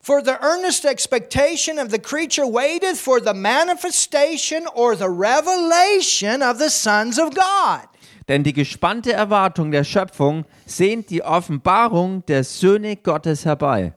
For 0.02 0.22
the 0.22 0.42
earnest 0.44 0.84
expectation 0.84 1.80
of 1.80 1.90
the 1.90 2.00
creature 2.00 2.46
waiteth 2.46 3.00
for 3.00 3.22
the 3.22 3.34
manifestation 3.34 4.66
or 4.76 4.96
the 4.96 5.10
revelation 5.10 6.42
of 6.42 6.60
the 6.60 6.70
sons 6.70 7.18
of 7.18 7.34
God. 7.34 7.88
Denn 8.28 8.44
die 8.44 8.54
gespannte 8.54 9.14
Erwartung 9.14 9.72
der 9.72 9.84
Schöpfung 9.84 10.46
sehnt 10.66 11.10
die 11.10 11.22
Offenbarung 11.24 12.26
der 12.26 12.44
Söhne 12.44 12.96
Gottes 12.96 13.46
herbei. 13.46 13.94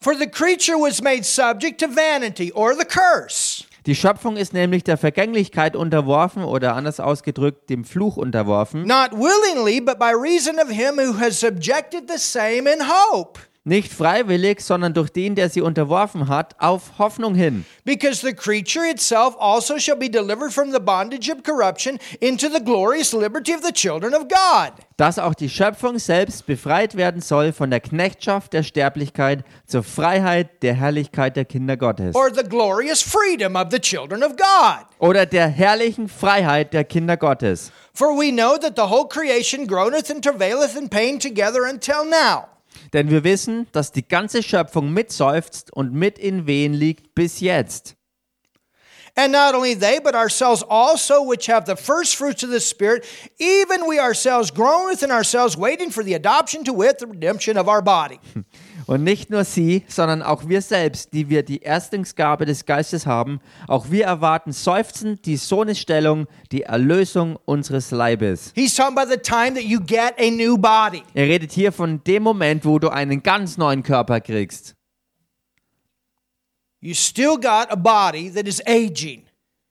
For 0.00 0.16
the 0.16 0.26
creature 0.26 0.76
was 0.76 1.00
made 1.00 1.24
subject 1.24 1.78
to 1.78 1.86
vanity 1.86 2.50
or 2.52 2.74
the 2.74 2.84
curse. 2.84 3.64
Die 3.86 3.96
Schöpfung 3.96 4.36
ist 4.36 4.52
nämlich 4.52 4.84
der 4.84 4.96
Vergänglichkeit 4.96 5.74
unterworfen 5.74 6.44
oder 6.44 6.76
anders 6.76 7.00
ausgedrückt 7.00 7.68
dem 7.68 7.84
Fluch 7.84 8.16
unterworfen. 8.16 8.86
not 8.86 9.10
willingly, 9.12 9.80
but 9.80 9.98
by 9.98 10.12
reason 10.12 10.56
of 10.60 10.68
him 10.68 10.98
who 10.98 11.18
has 11.18 11.40
subjected 11.40 12.08
the 12.08 12.18
same 12.18 12.70
in 12.70 12.80
hope. 12.86 13.40
Nicht 13.64 13.92
freiwillig, 13.92 14.60
sondern 14.60 14.92
durch 14.92 15.10
den, 15.10 15.36
der 15.36 15.48
sie 15.48 15.60
unterworfen 15.60 16.26
hat, 16.26 16.56
auf 16.58 16.98
Hoffnung 16.98 17.36
hin. 17.36 17.64
Because 17.84 18.20
the 18.26 18.34
creature 18.34 18.84
itself 18.90 19.36
also 19.38 19.78
shall 19.78 19.96
be 19.96 20.10
delivered 20.10 20.52
from 20.52 20.72
the 20.72 20.80
bondage 20.80 21.30
of 21.30 21.44
corruption 21.44 22.00
into 22.18 22.48
the 22.48 22.58
glorious 22.58 23.12
liberty 23.12 23.54
of 23.54 23.62
the 23.62 23.70
children 23.70 24.14
of 24.14 24.26
God. 24.26 24.72
Dass 24.96 25.20
auch 25.20 25.34
die 25.34 25.48
Schöpfung 25.48 26.00
selbst 26.00 26.44
befreit 26.44 26.96
werden 26.96 27.20
soll 27.20 27.52
von 27.52 27.70
der 27.70 27.78
Knechtschaft 27.78 28.52
der 28.52 28.64
Sterblichkeit 28.64 29.44
zur 29.64 29.84
Freiheit 29.84 30.60
der 30.64 30.74
Herrlichkeit 30.74 31.36
der 31.36 31.44
Kinder 31.44 31.76
Gottes. 31.76 32.16
Or 32.16 32.34
the 32.34 32.42
glorious 32.42 33.00
freedom 33.00 33.54
of 33.54 33.68
the 33.70 33.78
children 33.78 34.24
of 34.24 34.32
God. 34.36 34.86
Oder 34.98 35.24
der 35.24 35.46
herrlichen 35.46 36.08
Freiheit 36.08 36.72
der 36.72 36.82
Kinder 36.82 37.16
Gottes. 37.16 37.70
For 37.94 38.08
we 38.08 38.32
know 38.32 38.58
that 38.58 38.74
the 38.74 38.90
whole 38.90 39.06
creation 39.06 39.68
groaneth 39.68 40.10
and 40.10 40.20
travaileth 40.20 40.76
in 40.76 40.88
pain 40.88 41.20
together 41.20 41.62
until 41.64 42.04
now. 42.04 42.48
Denn 42.92 43.10
wir 43.10 43.24
wissen, 43.24 43.66
dass 43.72 43.92
die 43.92 44.06
ganze 44.06 44.42
Schöpfung 44.42 44.92
mitseufzt 44.92 45.72
und 45.72 45.92
mit 45.92 46.18
in 46.18 46.46
Wehen 46.46 46.74
liegt 46.74 47.14
bis 47.14 47.40
jetzt. 47.40 47.96
And 49.14 49.30
not 49.30 49.54
only 49.54 49.74
they, 49.74 50.00
but 50.00 50.14
ourselves 50.14 50.62
also, 50.62 51.22
which 51.22 51.46
have 51.46 51.66
the 51.66 51.76
first 51.76 52.16
fruits 52.16 52.42
of 52.42 52.50
the 52.50 52.60
Spirit, 52.60 53.04
even 53.38 53.86
we 53.86 54.00
ourselves 54.00 54.50
groan 54.50 54.86
within 54.86 55.10
ourselves, 55.10 55.54
waiting 55.54 55.90
for 55.90 56.02
the 56.02 56.14
adoption 56.14 56.64
to 56.64 56.72
wit, 56.72 56.98
the 56.98 57.06
redemption 57.06 57.58
of 57.58 57.68
our 57.68 57.82
body. 57.82 58.20
Und 58.86 59.04
nicht 59.04 59.30
nur 59.30 59.44
sie, 59.44 59.84
sondern 59.88 60.22
auch 60.22 60.48
wir 60.48 60.60
selbst, 60.62 61.12
die 61.12 61.28
wir 61.28 61.42
die 61.42 61.60
Erstlingsgabe 61.60 62.44
des 62.44 62.66
Geistes 62.66 63.06
haben, 63.06 63.40
auch 63.68 63.90
wir 63.90 64.04
erwarten 64.04 64.52
seufzend 64.52 65.26
die 65.26 65.36
Sohnesstellung, 65.36 66.26
die 66.50 66.62
Erlösung 66.62 67.38
unseres 67.44 67.90
Leibes. 67.90 68.52
Er 71.14 71.28
redet 71.28 71.52
hier 71.52 71.72
von 71.72 72.04
dem 72.04 72.22
Moment, 72.22 72.64
wo 72.64 72.78
du 72.78 72.88
einen 72.88 73.22
ganz 73.22 73.58
neuen 73.58 73.82
Körper 73.82 74.20
kriegst. 74.20 74.74
You 76.80 76.94
still 76.94 77.36
got 77.36 77.70
a 77.70 77.76
body 77.76 78.28
that 78.32 78.48
is 78.48 78.60
aging. 78.66 79.22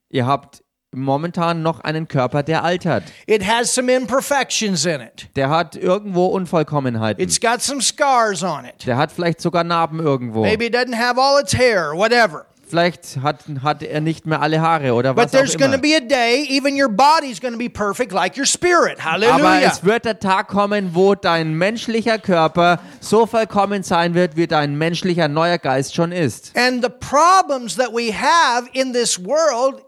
Ihr 0.10 0.26
habt 0.26 0.61
momentan 0.94 1.62
noch 1.62 1.80
einen 1.80 2.08
Körper, 2.08 2.44
der 2.44 2.64
altert. 2.64 3.04
It 3.26 3.48
has 3.48 3.74
some 3.74 3.92
imperfections 3.92 4.86
in 4.86 5.02
it. 5.02 5.28
Der 5.36 5.50
hat 5.50 5.76
irgendwo 5.76 6.28
Unvollkommenheiten. 6.28 7.24
It's 7.24 7.40
got 7.40 7.62
some 7.62 7.82
scars 7.82 8.44
on 8.44 8.66
it. 8.66 8.86
Der 8.86 8.98
hat 8.98 9.12
vielleicht 9.12 9.42
sogar 9.42 9.64
Narben 9.64 10.00
irgendwo. 10.00 10.42
Maybe 10.42 10.66
it 10.66 10.76
doesn't 10.76 10.96
have 10.98 11.20
all 11.20 11.40
its 11.42 11.58
hair, 11.58 11.94
whatever. 11.94 12.46
Vielleicht 12.68 13.18
hat, 13.22 13.44
hat 13.64 13.84
er 13.84 14.00
nicht 14.00 14.26
mehr 14.26 14.42
alle 14.42 14.62
Haare 14.62 14.94
oder 14.94 15.14
But 15.14 15.26
was 15.26 15.34
auch 15.34 15.40
there's 15.40 15.58
to 15.58 15.66
immer. 15.66 15.78
be 15.78 15.94
a 15.94 16.00
day, 16.00 16.46
even 16.50 16.82
your 16.82 16.88
body's 16.88 17.42
going 17.42 17.52
to 17.52 17.58
be 17.58 17.70
perfect 17.70 18.14
like 18.14 18.38
your 18.38 18.46
spirit. 18.46 18.98
Aber 19.06 19.62
es 19.62 19.84
wird 19.84 20.06
der 20.06 20.20
Tag 20.20 20.48
kommen, 20.48 20.96
wo 20.96 21.14
dein 21.14 21.54
menschlicher 21.54 22.18
Körper 22.18 22.80
so 23.02 23.26
vollkommen 23.26 23.84
sein 23.84 24.14
wird, 24.14 24.38
wie 24.38 24.48
dein 24.48 24.78
menschlicher 24.78 25.28
neuer 25.28 25.58
Geist 25.58 25.96
schon 25.96 26.14
ist. 26.14 26.54
And 26.56 26.82
the 26.82 26.90
problems 26.90 27.76
that 27.76 27.92
we 27.94 28.14
have 28.14 28.70
in 28.72 28.94
this 28.94 29.20
world 29.22 29.84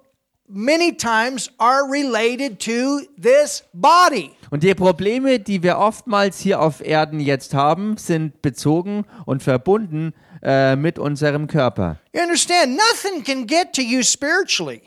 many 0.48 0.96
times 0.96 1.50
are 1.58 1.90
related 1.90 2.60
to 2.60 3.02
this 3.18 3.64
body. 3.74 4.32
Und 4.52 4.64
die 4.64 4.76
Probleme, 4.76 5.40
die 5.40 5.64
wir 5.64 5.78
oftmals 5.78 6.40
hier 6.40 6.62
auf 6.62 6.82
Erden 6.86 7.20
jetzt 7.20 7.54
haben, 7.54 7.98
sind 7.98 8.42
bezogen 8.42 9.06
und 9.26 9.42
verbunden 9.42 10.14
äh, 10.44 10.76
mit 10.76 11.00
unserem 11.00 11.48
Körper. 11.48 11.98
You 12.14 12.22
understand? 12.22 12.78
Nothing 12.78 13.24
can 13.24 13.48
get 13.48 13.74
to 13.74 13.82
you 13.82 14.04
spiritually. 14.04 14.82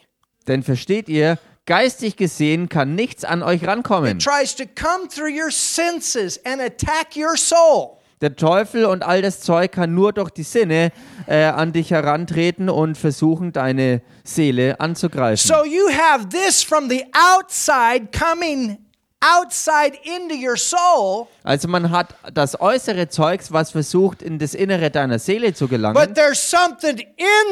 Denn 0.47 0.63
versteht 0.63 1.09
ihr, 1.09 1.39
geistig 1.67 2.17
gesehen 2.17 2.69
kann 2.69 2.95
nichts 2.95 3.25
an 3.25 3.43
euch 3.43 3.67
rankommen. 3.67 4.19
It 4.19 4.23
tries 4.23 4.55
to 4.55 4.65
come 4.65 5.09
through 5.09 5.31
your 5.31 5.51
senses 5.51 6.41
and 6.45 6.61
attack 6.61 7.17
your 7.17 7.37
soul. 7.37 7.96
Der 8.23 8.35
Teufel 8.35 8.87
und 8.87 9.03
all 9.03 9.21
das 9.21 9.41
Zeug 9.41 9.73
kann 9.73 9.95
nur 9.95 10.13
durch 10.13 10.31
die 10.31 10.43
Sinne 10.43 10.91
äh, 11.27 11.45
an 11.45 11.75
dich 11.75 11.91
herantreten 11.91 12.71
und 12.71 12.97
versuchen, 12.97 13.53
deine 13.53 14.01
Seele 14.25 14.81
anzugreifen. 14.81 15.37
So 15.37 15.67
you 15.67 15.91
have 15.91 16.29
this 16.31 16.63
from 16.63 16.89
the 16.89 17.05
outside 17.13 18.09
coming 18.19 18.79
outside 19.21 19.99
into 20.05 20.35
your 20.35 20.57
soul, 20.57 21.29
Also 21.43 21.69
man 21.69 21.91
hat 21.91 22.15
das 22.35 22.61
äußere 22.61 23.09
Zeugs, 23.09 23.51
was 23.53 23.71
versucht, 23.71 24.21
in 24.23 24.39
das 24.39 24.55
Innere 24.55 24.91
deiner 24.91 25.19
Seele 25.19 25.55
zu 25.55 25.69
gelangen. 25.69 25.95
but 25.95 26.15
there's 26.15 26.39
something 26.39 27.03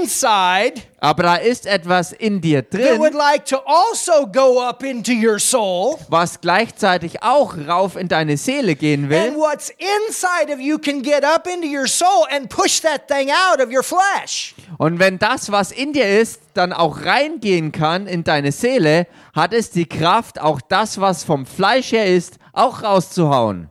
inside 0.01 0.83
Aber 1.01 1.23
da 1.23 1.37
ist 1.37 1.67
etwas 1.67 2.13
in 2.13 2.41
dir 2.41 2.63
that 2.69 2.99
would 2.99 3.13
drin, 3.13 3.19
like 3.19 3.45
to 3.47 3.59
also 3.67 4.27
go 4.27 4.61
up 4.61 4.83
into 4.83 5.13
your 5.13 5.39
soul. 5.39 5.99
was 6.09 6.41
gleichzeitig 6.41 7.23
auch 7.23 7.55
rauf 7.67 7.97
in 7.97 8.09
deine 8.09 8.37
Seele 8.37 8.75
gehen 8.75 9.05
And 9.05 9.11
will. 9.11 9.37
what's 9.37 9.71
inside 9.71 10.53
of 10.53 10.61
you 10.61 10.79
can 10.79 11.03
get 11.03 11.25
up 11.25 11.47
into 11.47 11.67
your 11.67 11.87
soul 11.87 12.27
and 12.31 12.49
push 12.49 12.81
that 12.81 13.09
thing 13.09 13.31
out 13.31 13.61
of 13.61 13.73
your 13.73 13.83
flesh. 13.83 14.55
Und 14.79 14.99
wenn 14.99 15.19
das, 15.19 15.51
was 15.51 15.73
in 15.73 15.93
dir 15.93 16.21
ist, 16.21 16.41
dann 16.57 16.73
auch 16.73 17.05
reingehen 17.05 17.73
kann 17.73 18.07
in 18.07 18.25
deine 18.25 18.53
Seele, 18.53 19.07
hat 19.35 19.53
es 19.53 19.71
die 19.71 19.87
Kraft, 19.87 20.41
auch 20.41 20.61
das, 20.61 21.01
was 21.01 21.25
vom 21.25 21.47
Fleisch 21.47 21.93
her 21.93 22.07
ist, 22.07 22.39
auch 22.53 22.83
rauszuhauen. 22.83 23.71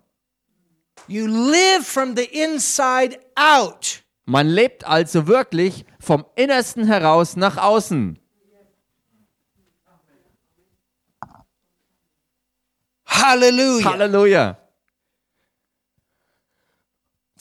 You 1.08 1.28
live 1.28 1.86
from 1.86 2.16
the 2.16 2.24
inside 2.24 3.20
out. 3.36 4.04
Man 4.26 4.48
lebt 4.48 4.86
also 4.86 5.28
wirklich 5.28 5.86
vom 6.00 6.26
Innersten 6.36 6.86
heraus 6.86 7.36
nach 7.36 7.58
außen. 7.58 8.20
Hallelujah. 13.06 13.92
Halleluja. 13.92 14.63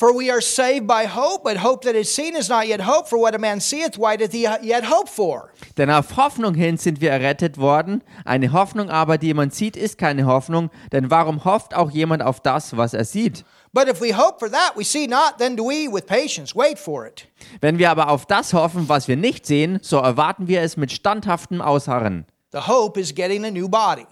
For 0.03 0.12
we 0.12 0.32
are 0.32 0.40
saved 0.40 0.88
by 0.88 1.07
hope, 1.07 1.44
but 1.44 1.59
hope 1.59 1.84
that 1.84 1.94
is 1.94 2.12
seen 2.12 2.34
is 2.34 2.48
not 2.48 2.66
yet 2.66 2.80
hope. 2.80 3.09
For 3.09 3.20
what 3.20 3.36
a 3.36 3.38
man 3.38 3.61
seeth, 3.61 3.96
why 3.96 4.16
doth 4.16 4.32
he 4.32 4.48
yet 4.61 4.82
hope 4.82 5.09
for? 5.09 5.53
Denn 5.76 5.90
auf 5.90 6.16
Hoffnung 6.16 6.55
hin 6.55 6.76
sind 6.76 7.00
wir 7.00 7.12
errettet 7.12 7.57
worden. 7.57 8.03
Eine 8.24 8.53
Hoffnung 8.53 8.90
aber, 8.90 9.16
die 9.16 9.28
jemand 9.28 9.55
sieht, 9.55 9.76
ist 9.76 9.98
keine 9.98 10.26
Hoffnung. 10.26 10.70
Denn 10.90 11.12
warum 11.12 11.44
hofft 11.44 11.76
auch 11.76 11.92
jemand 11.92 12.24
auf 12.24 12.40
das, 12.40 12.76
was 12.76 12.94
er 12.94 13.05
sieht? 13.05 13.44
But 13.72 13.86
if 13.88 14.00
we 14.00 14.12
hope 14.12 14.40
for 14.40 14.50
that 14.50 14.72
we 14.74 14.82
see 14.82 15.07
not, 15.07 15.38
then 15.38 15.55
do 15.55 15.62
we 15.68 15.86
with 15.88 16.05
patience 16.07 16.53
wait 16.53 16.80
for 16.80 17.07
it. 17.07 17.28
Wenn 17.61 17.78
wir 17.78 17.88
aber 17.88 18.09
auf 18.09 18.26
das 18.26 18.55
hoffen, 18.55 18.88
was 18.88 19.07
wir 19.07 19.16
nicht 19.16 19.46
sehen, 19.46 19.78
so 19.82 19.98
erwarten 19.98 20.48
wir 20.48 20.62
es 20.62 20.76
mit 20.76 20.90
standhaftem 20.90 21.62
Ausharren. 21.62 22.26
The 22.50 22.66
hope 22.66 22.98
is 22.98 23.14
getting 23.14 23.44
a 23.44 23.53
new 23.53 23.68
body. 23.68 24.09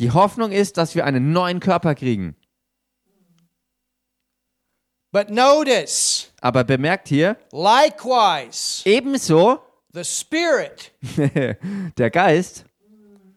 Die 0.00 0.10
Hoffnung 0.10 0.50
ist, 0.50 0.78
dass 0.78 0.96
wir 0.96 1.04
einen 1.04 1.32
neuen 1.32 1.60
Körper 1.60 1.94
kriegen. 1.94 2.34
But 5.12 5.28
notice, 5.28 6.32
Aber 6.40 6.64
bemerkt 6.64 7.08
hier, 7.08 7.36
likewise, 7.52 8.82
ebenso 8.86 9.60
the 9.92 10.04
Spirit. 10.04 10.90
der 11.98 12.10
Geist. 12.10 12.64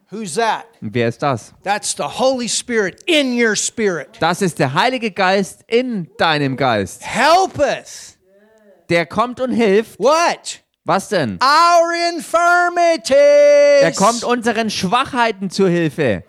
Who's 0.09 0.35
that? 0.35 0.65
Wer 0.79 1.09
ist 1.09 1.21
das? 1.21 1.53
That's 1.63 1.93
the 1.97 2.03
Holy 2.03 2.47
Spirit 2.47 3.03
in 3.05 3.37
your 3.37 3.57
spirit. 3.57 4.17
Das 4.21 4.41
ist 4.41 4.57
der 4.59 4.73
Heilige 4.73 5.11
Geist 5.11 5.65
in 5.67 6.09
deinem 6.17 6.55
Geist. 6.55 7.01
Helpeth. 7.03 8.17
Der 8.87 9.05
kommt 9.05 9.41
und 9.41 9.51
hilft. 9.51 9.99
What? 9.99 10.61
Was 10.85 11.09
denn? 11.09 11.39
Our 11.41 12.13
infirmities. 12.13 13.17
Er 13.81 13.91
kommt 13.91 14.23
unseren 14.23 14.69
Schwachheiten 14.69 15.49
zu 15.49 15.67
Hilfe. 15.67 16.23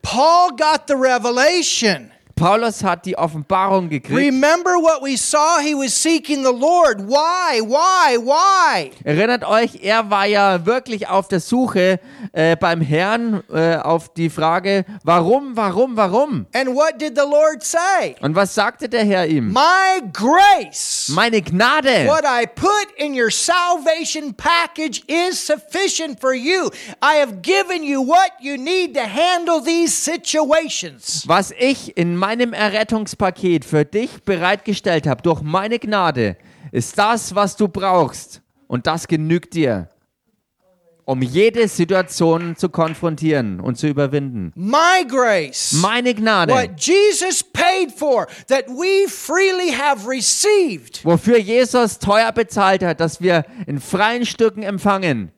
Paul 0.00 0.50
got 0.56 0.82
the 0.88 0.94
revelation. 0.94 2.13
Paulus 2.36 2.82
hat 2.82 3.06
die 3.06 3.16
Offenbarung 3.16 3.88
gekriegt. 3.88 4.18
Remember 4.18 4.72
what 4.80 5.02
we 5.02 5.16
saw? 5.16 5.58
He 5.60 5.74
was 5.74 5.92
seeking 5.94 6.42
the 6.42 6.52
Lord. 6.52 7.00
Why? 7.08 7.60
Why? 7.60 8.16
Why? 8.18 8.90
Erinnert 9.04 9.44
euch, 9.44 9.78
er 9.82 10.10
war 10.10 10.26
ja 10.26 10.66
wirklich 10.66 11.08
auf 11.08 11.28
der 11.28 11.40
Suche 11.40 12.00
äh, 12.32 12.56
beim 12.56 12.80
Herrn 12.80 13.42
äh, 13.52 13.76
auf 13.76 14.12
die 14.14 14.30
Frage, 14.30 14.84
warum, 15.04 15.56
warum, 15.56 15.96
warum? 15.96 16.46
And 16.54 16.74
what 16.74 17.00
did 17.00 17.16
the 17.16 17.24
Lord 17.24 17.62
say? 17.62 18.16
Und 18.20 18.34
was 18.34 18.54
sagte 18.54 18.88
der 18.88 19.04
Herr 19.04 19.26
ihm? 19.26 19.52
My 19.52 20.02
grace, 20.12 21.08
Meine 21.14 21.40
Gnade, 21.40 22.06
what 22.06 22.24
I 22.24 22.46
put 22.46 22.88
in 22.96 23.14
your 23.14 23.30
salvation 23.30 24.34
package 24.34 25.02
is 25.06 25.38
sufficient 25.38 26.20
for 26.20 26.34
you. 26.34 26.70
I 27.00 27.16
have 27.20 27.42
given 27.42 27.84
you 27.84 28.00
what 28.02 28.32
you 28.40 28.56
need 28.56 28.94
to 28.94 29.02
handle 29.02 29.60
these 29.60 29.94
situations. 29.94 31.22
was 31.26 31.52
ich 31.58 31.96
in 31.96 32.16
meinem 32.24 32.54
Errettungspaket 32.54 33.66
für 33.66 33.84
dich 33.84 34.22
bereitgestellt 34.24 35.06
habe, 35.06 35.20
durch 35.20 35.42
meine 35.42 35.78
Gnade, 35.78 36.38
ist 36.72 36.96
das, 36.98 37.34
was 37.34 37.54
du 37.54 37.68
brauchst. 37.68 38.40
Und 38.66 38.86
das 38.86 39.06
genügt 39.06 39.52
dir, 39.52 39.90
um 41.04 41.20
jede 41.20 41.68
Situation 41.68 42.56
zu 42.56 42.70
konfrontieren 42.70 43.60
und 43.60 43.76
zu 43.76 43.88
überwinden. 43.88 44.52
My 44.54 45.06
grace, 45.06 45.72
Meine 45.82 46.14
Gnade, 46.14 46.50
what 46.50 46.70
Jesus 46.80 47.42
paid 47.44 47.92
for, 47.94 48.26
that 48.48 48.66
we 48.68 49.06
freely 49.06 49.70
have 49.70 50.08
received. 50.08 51.04
wofür 51.04 51.36
Jesus 51.36 51.98
teuer 51.98 52.32
bezahlt 52.32 52.82
hat, 52.82 53.00
dass 53.00 53.20
wir 53.20 53.44
in 53.66 53.78
freien 53.80 54.24
Stücken 54.24 54.62
empfangen. 54.62 55.30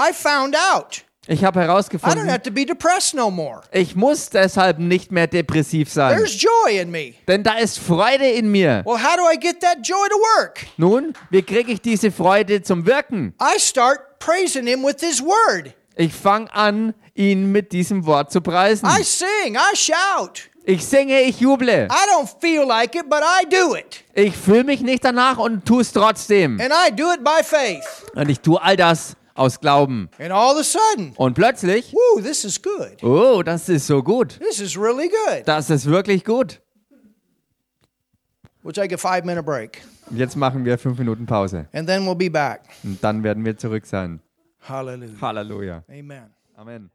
I 0.00 0.10
found 0.14 0.56
out. 0.74 1.04
Ich 1.26 1.42
habe 1.44 1.60
I 1.60 1.62
don't 1.62 1.66
herausgefunden, 1.66 2.30
have 2.30 2.42
to 2.42 2.50
be 2.50 2.66
depressed 2.66 3.14
no 3.14 3.30
more. 3.30 3.62
ich 3.72 3.96
muss 3.96 4.30
deshalb 4.30 4.78
nicht 4.78 5.10
mehr 5.10 5.26
depressiv 5.26 5.90
sein. 5.90 6.16
There's 6.16 6.40
joy 6.40 6.78
in 6.80 6.90
me. 6.90 7.14
Denn 7.26 7.42
da 7.42 7.54
ist 7.54 7.78
Freude 7.78 8.28
in 8.28 8.50
mir. 8.50 8.82
Well, 8.84 9.02
how 9.02 9.16
do 9.16 9.22
I 9.32 9.38
get 9.38 9.60
that 9.60 9.78
joy 9.82 10.06
to 10.08 10.16
work? 10.38 10.66
Nun, 10.76 11.14
wie 11.30 11.42
kriege 11.42 11.72
ich 11.72 11.80
diese 11.80 12.10
Freude 12.10 12.62
zum 12.62 12.84
Wirken? 12.86 13.34
I 13.40 13.58
start 13.58 14.18
praising 14.18 14.66
Him 14.66 14.82
with 14.82 14.96
His 15.00 15.22
Word. 15.22 15.72
Ich 15.96 16.12
fange 16.12 16.52
an, 16.52 16.92
ihn 17.14 17.52
mit 17.52 17.72
diesem 17.72 18.04
Wort 18.04 18.32
zu 18.32 18.40
preisen. 18.40 18.88
I 18.88 19.02
sing, 19.02 19.54
I 19.54 19.76
shout. 19.76 20.50
Ich 20.66 20.84
singe, 20.86 21.20
ich 21.20 21.40
juble. 21.40 21.88
I 21.90 22.10
don't 22.10 22.28
feel 22.40 22.66
like 22.66 22.94
it, 22.94 23.08
but 23.08 23.20
I 23.20 23.44
do 23.48 23.76
it. 23.76 24.02
Ich 24.14 24.36
fühle 24.36 24.64
mich 24.64 24.80
nicht 24.80 25.04
danach 25.04 25.38
und 25.38 25.66
tue 25.66 25.82
es 25.82 25.92
trotzdem. 25.92 26.58
And 26.60 26.72
I 26.72 26.90
do 26.90 27.12
it 27.12 27.22
by 27.22 27.42
faith. 27.42 27.84
Und 28.14 28.30
ich 28.30 28.40
tue 28.40 28.60
all 28.60 28.76
das 28.76 29.14
aus 29.34 29.60
Glauben. 29.60 30.08
And 30.18 30.32
all 30.32 30.52
of 30.54 30.58
a 30.60 30.64
sudden, 30.64 31.12
Und 31.16 31.34
plötzlich, 31.34 31.92
whoo, 31.92 32.20
this 32.20 32.44
is 32.44 32.60
good. 32.62 33.02
oh, 33.02 33.42
das 33.42 33.68
ist 33.68 33.86
so 33.86 34.02
gut. 34.02 34.38
This 34.38 34.60
is 34.60 34.76
really 34.76 35.08
good. 35.08 35.46
Das 35.46 35.70
ist 35.70 35.86
wirklich 35.86 36.24
gut. 36.24 36.60
We'll 38.62 38.72
take 38.72 38.94
a 38.94 38.98
five 38.98 39.24
minute 39.24 39.42
break 39.44 39.82
Jetzt 40.10 40.36
machen 40.36 40.64
wir 40.64 40.78
fünf 40.78 40.98
Minuten 40.98 41.26
Pause. 41.26 41.66
and 41.72 41.86
then 41.88 42.04
we'll 42.06 42.14
be 42.14 42.30
back. 42.30 42.62
Und 42.82 43.02
dann 43.02 43.22
werden 43.22 43.44
wir 43.44 43.56
zurück 43.56 43.84
sein. 43.86 44.20
Hallelujah. 44.60 45.20
Halleluja. 45.20 45.84
Amen. 45.88 46.30
Amen. 46.56 46.90